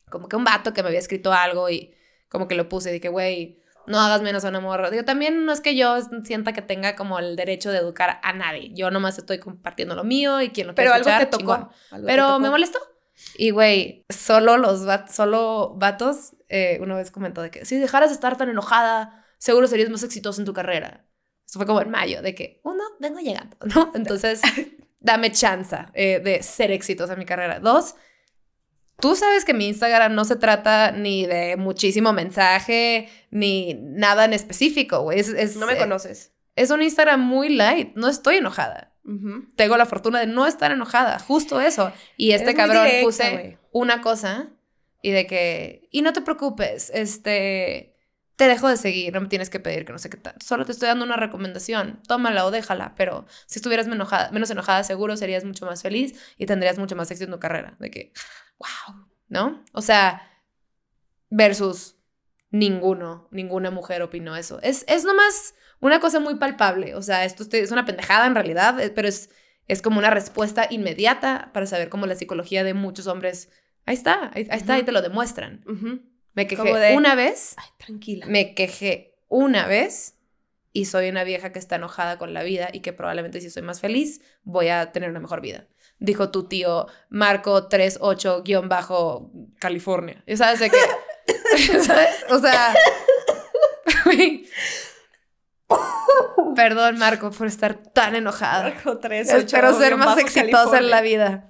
Como 0.10 0.28
que 0.28 0.36
un 0.36 0.44
vato 0.44 0.74
que 0.74 0.82
me 0.84 0.90
había 0.90 1.00
escrito 1.00 1.32
algo 1.32 1.70
y 1.70 1.94
como 2.30 2.48
que 2.48 2.56
lo 2.56 2.68
puse 2.70 2.92
dije, 2.92 3.10
güey, 3.10 3.60
no 3.88 4.00
hagas 4.00 4.22
menos 4.22 4.44
a 4.46 4.50
una 4.50 4.60
morra. 4.60 4.90
Digo, 4.92 5.04
también 5.06 5.46
no 5.46 5.52
es 5.52 5.62
que 5.62 5.76
yo 5.76 5.98
sienta 6.24 6.54
que 6.54 6.62
tenga 6.62 6.96
como 6.96 7.18
el 7.20 7.36
derecho 7.36 7.72
de 7.72 7.78
educar 7.80 8.20
a 8.24 8.34
nadie. 8.34 8.72
Yo 8.74 8.92
nomás 8.92 9.18
estoy 9.18 9.40
compartiendo 9.40 9.96
lo 9.96 10.04
mío 10.04 10.42
y 10.42 10.50
quien 10.50 10.68
lo 10.68 10.76
Pero 10.76 10.92
quiera 10.94 11.18
algo 11.18 11.30
te 11.32 11.38
tocó. 11.38 11.70
te 11.90 12.02
Pero 12.06 12.28
tocó. 12.28 12.40
me 12.40 12.50
molestó. 12.50 12.80
Y, 13.38 13.52
güey, 13.52 14.06
solo 14.10 14.58
los 14.58 14.88
va- 14.88 15.08
solo 15.08 15.76
vatos, 15.78 16.34
eh, 16.50 16.80
una 16.82 16.96
vez 16.96 17.12
comentó 17.12 17.42
de 17.42 17.52
que 17.52 17.66
si 17.66 17.78
dejaras 17.78 18.10
de 18.10 18.16
estar 18.16 18.36
tan 18.38 18.50
enojada, 18.50 19.26
seguro 19.38 19.68
serías 19.68 19.90
más 19.90 20.04
exitoso 20.04 20.42
en 20.42 20.46
tu 20.46 20.54
carrera. 20.54 21.06
Eso 21.48 21.60
fue 21.60 21.66
como 21.66 21.82
en 21.82 21.90
mayo, 21.92 22.22
de 22.22 22.34
que, 22.34 22.62
uno, 22.64 22.84
vengo 23.00 23.20
llegando, 23.20 23.58
¿no? 23.76 23.92
Entonces, 23.94 24.42
dame 25.02 25.32
chance 25.32 25.76
eh, 25.94 26.22
de 26.24 26.42
ser 26.42 26.72
exitosa 26.72 27.14
en 27.14 27.20
mi 27.20 27.26
carrera. 27.26 27.60
Dos, 27.60 27.96
tú 29.00 29.16
sabes 29.16 29.44
que 29.44 29.54
mi 29.54 29.68
Instagram 29.68 30.16
no 30.16 30.24
se 30.24 30.38
trata 30.38 30.92
ni 30.92 31.26
de 31.26 31.58
muchísimo 31.58 32.14
mensaje, 32.14 33.10
ni 33.30 33.74
nada 33.74 34.24
en 34.24 34.32
específico, 34.34 35.02
güey. 35.02 35.20
Es, 35.20 35.28
es, 35.28 35.58
No 35.58 35.68
me 35.68 35.74
eh, 35.74 35.78
conoces. 35.78 36.32
es 36.56 36.72
un 36.72 36.82
Instagram 36.82 37.20
muy 37.20 37.50
light, 37.50 37.94
no 37.96 38.08
estoy 38.08 38.38
enojada 38.38 38.92
tengo 39.56 39.78
la 39.78 39.86
fortuna 39.86 40.20
de 40.20 40.28
no 40.28 40.46
estar 40.46 40.72
enojada, 40.72 41.20
justo 41.20 41.60
eso. 41.60 41.92
Y 42.18 42.32
este 42.32 42.52
Eres 42.52 42.56
cabrón 42.56 42.86
directa, 42.86 43.06
puse 43.06 43.58
una 43.72 44.02
cosa 44.02 44.50
y 45.02 45.12
de 45.12 45.26
que, 45.26 45.88
y 45.92 46.02
no 46.02 46.14
te 46.14 46.22
preocupes, 46.22 46.92
este, 46.94 47.91
te 48.42 48.48
dejo 48.48 48.68
de 48.68 48.76
seguir, 48.76 49.14
no 49.14 49.22
me 49.22 49.28
tienes 49.28 49.52
que 49.52 49.60
pedir 49.60 49.86
que 49.86 49.92
no 49.92 50.00
sé 50.00 50.10
qué 50.10 50.18
tal. 50.18 50.34
Solo 50.44 50.66
te 50.66 50.72
estoy 50.72 50.88
dando 50.88 51.06
una 51.06 51.16
recomendación, 51.16 52.02
tómala 52.08 52.44
o 52.44 52.50
déjala, 52.50 52.96
pero 52.98 53.28
si 53.46 53.60
estuvieras 53.60 53.86
menos 53.86 53.98
enojada, 53.98 54.32
menos 54.32 54.50
enojada, 54.50 54.84
seguro 54.84 55.16
serías 55.16 55.46
mucho 55.46 55.68
más 55.68 55.84
feliz 55.84 56.20
y 56.40 56.48
tendrías 56.48 56.80
mucho 56.80 56.96
más 56.96 57.12
éxito 57.12 57.26
en 57.26 57.34
tu 57.34 57.40
carrera. 57.40 57.76
De 57.78 57.92
que, 57.92 58.14
wow, 58.58 59.06
¿no? 59.28 59.64
O 59.74 59.84
sea, 59.84 60.28
versus 61.30 61.98
ninguno, 62.50 63.28
ninguna 63.30 63.70
mujer 63.70 64.02
opinó 64.02 64.36
eso. 64.36 64.60
Es, 64.64 64.86
es 64.88 65.04
nomás 65.04 65.54
una 65.80 66.00
cosa 66.00 66.20
muy 66.20 66.34
palpable. 66.38 66.96
O 66.96 67.04
sea, 67.04 67.26
esto 67.26 67.46
es 67.52 67.70
una 67.70 67.86
pendejada 67.86 68.26
en 68.26 68.34
realidad, 68.34 68.80
eh, 68.80 68.90
pero 68.90 69.08
es, 69.08 69.30
es 69.68 69.84
como 69.84 70.00
una 70.00 70.10
respuesta 70.10 70.66
inmediata 70.68 71.52
para 71.54 71.68
saber 71.68 71.90
cómo 71.90 72.08
la 72.08 72.16
psicología 72.16 72.64
de 72.64 72.74
muchos 72.74 73.06
hombres. 73.06 73.52
Ahí 73.86 73.94
está, 73.94 74.32
ahí, 74.34 74.48
ahí 74.50 74.58
está, 74.58 74.74
ahí 74.74 74.84
te 74.84 74.92
lo 74.92 75.04
demuestran. 75.04 75.64
Me 76.34 76.48
quejé 76.48 76.74
de- 76.74 76.96
una 76.96 77.14
vez, 77.16 77.56
Ay, 77.58 77.68
tranquila. 77.78 78.26
me 78.28 78.56
quejé 78.56 79.14
una 79.28 79.68
vez 79.68 80.16
y 80.74 80.86
soy 80.86 81.10
una 81.10 81.26
vieja 81.26 81.52
que 81.52 81.60
está 81.60 81.76
enojada 81.76 82.18
con 82.18 82.34
la 82.34 82.44
vida 82.44 82.70
y 82.72 82.80
que 82.80 82.94
probablemente 82.94 83.42
si 83.42 83.50
soy 83.50 83.62
más 83.64 83.82
feliz 83.82 84.22
voy 84.44 84.70
a 84.70 84.94
tener 84.94 85.10
una 85.10 85.20
mejor 85.20 85.42
vida. 85.42 85.68
Dijo 86.00 86.32
tu 86.32 86.48
tío 86.48 86.88
Marco 87.10 87.68
38-California. 87.70 90.24
¿Y 90.26 90.38
sabes 90.38 90.60
de 90.60 90.70
qué? 90.70 90.78
¿Sabes? 91.84 92.16
O 92.30 92.40
sea... 92.40 92.74
Perdón, 96.56 96.98
Marco, 96.98 97.32
por 97.32 97.48
estar 97.48 97.76
tan 97.78 98.16
enojada. 98.16 98.64
Marco 98.64 98.98
tres, 99.00 99.30
Espero 99.30 99.70
ocho, 99.70 99.80
ser 99.80 99.96
más 99.98 100.18
exitosa 100.18 100.78
en 100.80 100.90
la 100.90 101.02
vida. 101.02 101.48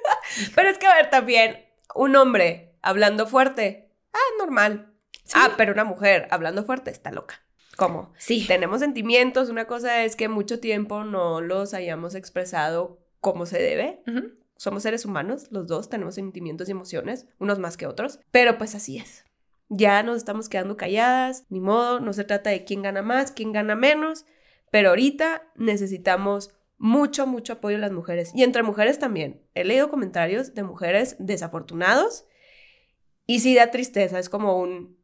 Pero 0.54 0.68
es 0.68 0.78
que, 0.78 0.86
a 0.86 0.94
ver, 0.94 1.10
también, 1.10 1.64
un 1.94 2.14
hombre 2.16 2.74
hablando 2.82 3.26
fuerte, 3.26 3.81
ah, 4.12 4.36
normal. 4.38 4.92
Ah, 5.34 5.54
pero 5.56 5.72
una 5.72 5.84
mujer 5.84 6.28
hablando 6.30 6.64
fuerte 6.64 6.90
está 6.90 7.10
loca. 7.10 7.42
¿Cómo? 7.76 8.12
Sí. 8.18 8.44
Tenemos 8.46 8.80
sentimientos, 8.80 9.48
una 9.48 9.66
cosa 9.66 10.04
es 10.04 10.16
que 10.16 10.28
mucho 10.28 10.60
tiempo 10.60 11.04
no 11.04 11.40
los 11.40 11.74
hayamos 11.74 12.14
expresado 12.14 13.00
como 13.20 13.46
se 13.46 13.60
debe. 13.60 14.02
Somos 14.56 14.82
seres 14.82 15.04
humanos, 15.04 15.48
los 15.50 15.66
dos 15.66 15.88
tenemos 15.88 16.14
sentimientos 16.14 16.68
y 16.68 16.72
emociones, 16.72 17.26
unos 17.38 17.58
más 17.58 17.76
que 17.76 17.86
otros, 17.86 18.20
pero 18.30 18.58
pues 18.58 18.74
así 18.74 18.98
es. 18.98 19.24
Ya 19.68 20.02
nos 20.02 20.18
estamos 20.18 20.48
quedando 20.48 20.76
calladas, 20.76 21.46
ni 21.48 21.60
modo, 21.60 21.98
no 21.98 22.12
se 22.12 22.24
trata 22.24 22.50
de 22.50 22.64
quién 22.64 22.82
gana 22.82 23.00
más, 23.00 23.32
quién 23.32 23.52
gana 23.52 23.74
menos, 23.74 24.26
pero 24.70 24.90
ahorita 24.90 25.50
necesitamos 25.56 26.50
mucho, 26.76 27.26
mucho 27.26 27.54
apoyo 27.54 27.76
de 27.76 27.80
las 27.80 27.92
mujeres 27.92 28.32
y 28.34 28.42
entre 28.42 28.62
mujeres 28.62 28.98
también. 28.98 29.40
He 29.54 29.64
leído 29.64 29.88
comentarios 29.88 30.54
de 30.54 30.62
mujeres 30.62 31.16
desafortunados 31.18 32.26
y 33.26 33.40
sí 33.40 33.54
da 33.54 33.70
tristeza, 33.70 34.18
es 34.18 34.28
como 34.28 34.58
un, 34.58 34.98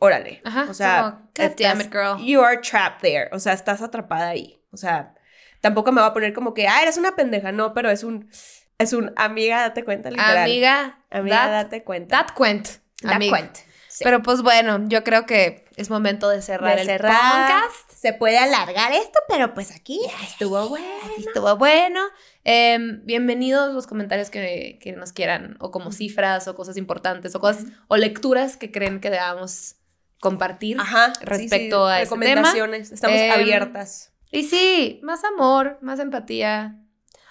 órale, 0.00 0.40
Ajá. 0.44 0.66
o 0.68 0.74
sea, 0.74 1.02
como, 1.02 1.30
God 1.48 1.56
damn 1.58 1.80
it, 1.80 1.92
girl. 1.92 2.18
You 2.24 2.40
are 2.42 2.58
trapped 2.58 3.00
there. 3.00 3.28
O 3.32 3.38
sea, 3.38 3.52
estás 3.52 3.82
atrapada 3.82 4.28
ahí. 4.28 4.60
O 4.70 4.76
sea, 4.76 5.14
tampoco 5.60 5.92
me 5.92 6.00
va 6.00 6.08
a 6.08 6.12
poner 6.12 6.32
como 6.32 6.52
que, 6.54 6.66
ah, 6.68 6.82
eres 6.82 6.96
una 6.96 7.14
pendeja. 7.16 7.52
No, 7.52 7.74
pero 7.74 7.90
es 7.90 8.02
un. 8.04 8.28
Es 8.76 8.92
un 8.92 9.12
amiga, 9.16 9.60
date 9.60 9.84
cuenta, 9.84 10.10
literal. 10.10 10.38
Amiga, 10.38 10.98
Amiga, 11.10 11.36
that, 11.46 11.64
date 11.66 11.84
cuenta. 11.84 12.16
that 12.16 12.34
cuent. 12.34 12.66
Date 13.00 13.14
amiga. 13.14 13.50
Sí. 13.88 14.02
Pero 14.02 14.20
pues 14.20 14.42
bueno, 14.42 14.88
yo 14.88 15.04
creo 15.04 15.26
que 15.26 15.64
es 15.76 15.90
momento 15.90 16.28
de 16.28 16.42
cerrar 16.42 16.74
De 16.74 16.80
el 16.82 16.86
cerrar. 16.88 17.12
podcast. 17.14 17.92
Se 18.04 18.12
puede 18.12 18.36
alargar 18.36 18.92
esto, 18.92 19.18
pero 19.28 19.54
pues 19.54 19.74
aquí 19.74 19.98
estuvo 20.22 20.68
bueno. 20.68 20.86
Estuvo 21.16 21.56
bueno. 21.56 22.02
Em, 22.44 23.00
bienvenidos 23.06 23.72
los 23.72 23.86
comentarios 23.86 24.28
que, 24.28 24.78
que 24.82 24.92
nos 24.92 25.14
quieran, 25.14 25.56
o 25.58 25.70
como 25.70 25.90
cifras, 25.90 26.46
o 26.46 26.54
cosas 26.54 26.76
importantes, 26.76 27.34
o 27.34 27.40
cosas, 27.40 27.64
o 27.88 27.96
lecturas 27.96 28.58
que 28.58 28.70
creen 28.70 29.00
que 29.00 29.08
debamos 29.08 29.76
compartir. 30.20 30.78
Ajá. 30.78 31.14
Respecto 31.22 31.86
a 31.86 32.02
ese 32.02 32.10
recomendaciones. 32.10 32.92
Estamos 32.92 33.16
Em, 33.18 33.32
abiertas. 33.32 34.12
Y 34.30 34.42
sí, 34.42 35.00
más 35.02 35.24
amor, 35.24 35.78
más 35.80 35.98
empatía. 35.98 36.78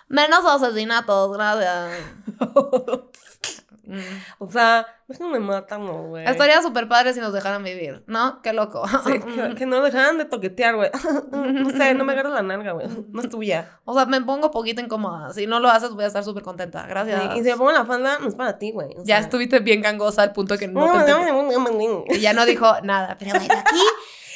Menos 0.08 0.44
asesinatos, 0.44 1.38
gracias. 1.38 2.00
Mm. 3.86 4.00
o 4.40 4.50
sea, 4.50 4.88
déjenme 5.10 5.40
matan, 5.40 5.86
güey. 6.08 6.26
Estaría 6.26 6.62
súper 6.62 6.88
padre 6.88 7.14
si 7.14 7.20
nos 7.20 7.34
dejaran 7.34 7.64
vivir, 7.64 8.04
¿no? 8.08 8.42
Qué 8.42 8.54
loco. 8.54 8.84
Sí, 9.06 9.20
que, 9.20 9.56
que 9.58 9.66
no 9.66 9.82
dejaran 9.82 10.18
de 10.18 10.26
toquetear, 10.26 10.76
güey. 10.76 10.90
No 11.32 11.70
sé, 11.70 11.94
no 11.94 12.06
me 12.06 12.14
agarres 12.14 12.32
la 12.32 12.42
nalga, 12.42 12.72
güey. 12.72 12.88
No 13.10 13.22
es 13.22 13.30
tuya. 13.30 13.80
O 13.86 13.94
sea, 13.94 14.06
me 14.06 14.22
pongo 14.22 14.52
poquito 14.52 14.82
incómoda. 14.82 15.34
Si 15.34 15.46
no 15.48 15.60
lo 15.60 15.70
haces, 15.70 15.92
voy 15.92 16.06
a 16.06 16.08
estar 16.08 16.24
súper 16.24 16.44
contenta. 16.44 16.86
Gracias. 16.88 17.36
Y 17.36 17.44
si 17.44 17.50
me 17.50 17.58
pongo 17.58 17.72
la 17.72 17.86
falda, 17.86 18.18
no 18.20 18.28
es 18.28 18.36
para 18.36 18.58
ti, 18.58 18.72
güey. 18.72 18.88
O 18.98 19.04
Ya 19.04 19.18
sea. 19.18 19.20
estuviste 19.20 19.60
bien 19.60 19.82
gangosa 19.82 20.24
al 20.24 20.32
punto 20.32 20.58
que 20.58 20.68
no 20.68 20.90
te 20.92 21.12
entendí. 21.12 21.88
Y 22.10 22.20
ya 22.20 22.34
no 22.34 22.46
dijo 22.46 22.72
nada. 22.84 23.18
Pero 23.20 23.32
bueno, 23.38 23.54
aquí, 23.54 23.82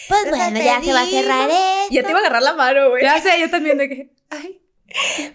pues 0.09 0.29
bueno, 0.29 0.59
ya 0.59 0.81
se 0.81 0.93
va 0.93 1.01
a 1.01 1.05
cerrar 1.05 1.49
esto. 1.49 1.91
Ya 1.93 2.03
te 2.03 2.09
iba 2.09 2.19
a 2.19 2.21
agarrar 2.21 2.43
la 2.43 2.53
mano, 2.53 2.89
güey. 2.89 3.03
Ya 3.03 3.19
sé, 3.21 3.39
yo 3.39 3.49
también 3.49 3.77
de 3.77 3.87
que. 3.89 4.13
Ay. 4.29 4.61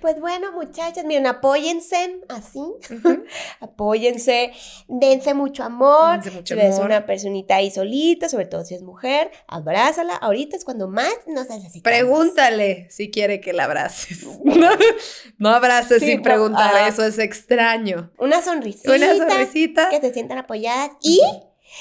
Pues 0.01 0.21
bueno, 0.21 0.53
muchachas, 0.53 1.05
miren, 1.05 1.27
apóyense 1.27 2.21
así. 2.29 2.61
Apóyense, 3.61 4.53
dense 4.89 5.35
mucho 5.35 5.63
amor. 5.63 6.15
Dense 6.15 6.31
mucho 6.31 6.55
si 6.55 6.61
ves 6.61 6.75
amor. 6.77 6.87
una 6.87 7.07
personita 7.07 7.57
ahí 7.57 7.71
solita, 7.71 8.29
sobre 8.29 8.47
todo 8.47 8.65
si 8.65 8.75
es 8.75 8.83
mujer, 8.83 9.31
abrázala. 9.47 10.17
Ahorita 10.17 10.57
es 10.57 10.65
cuando 10.65 10.89
más 10.89 11.15
nos 11.27 11.49
necesitamos. 11.49 11.83
Pregúntale 11.83 12.89
si 12.91 13.11
quiere 13.11 13.41
que 13.41 13.53
la 13.53 13.65
abraces. 13.65 14.27
No, 14.45 14.71
no 15.39 15.49
abraces 15.51 16.01
Sí, 16.01 16.07
sin 16.07 16.17
no, 16.19 16.23
preguntar, 16.23 16.73
ah. 16.75 16.89
eso 16.89 17.05
es 17.05 17.19
extraño. 17.19 18.11
Una 18.19 18.43
sonrisita. 18.43 18.93
Una 18.93 19.17
sonrisita. 19.17 19.91
Que 19.91 20.01
se 20.01 20.13
sientan 20.13 20.39
apoyadas 20.39 20.91
y 21.03 21.21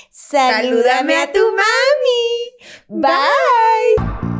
salúdame 0.09 1.15
a 1.15 1.31
tu 1.31 1.39
mami. 1.39 3.01
Bye. 3.01 4.30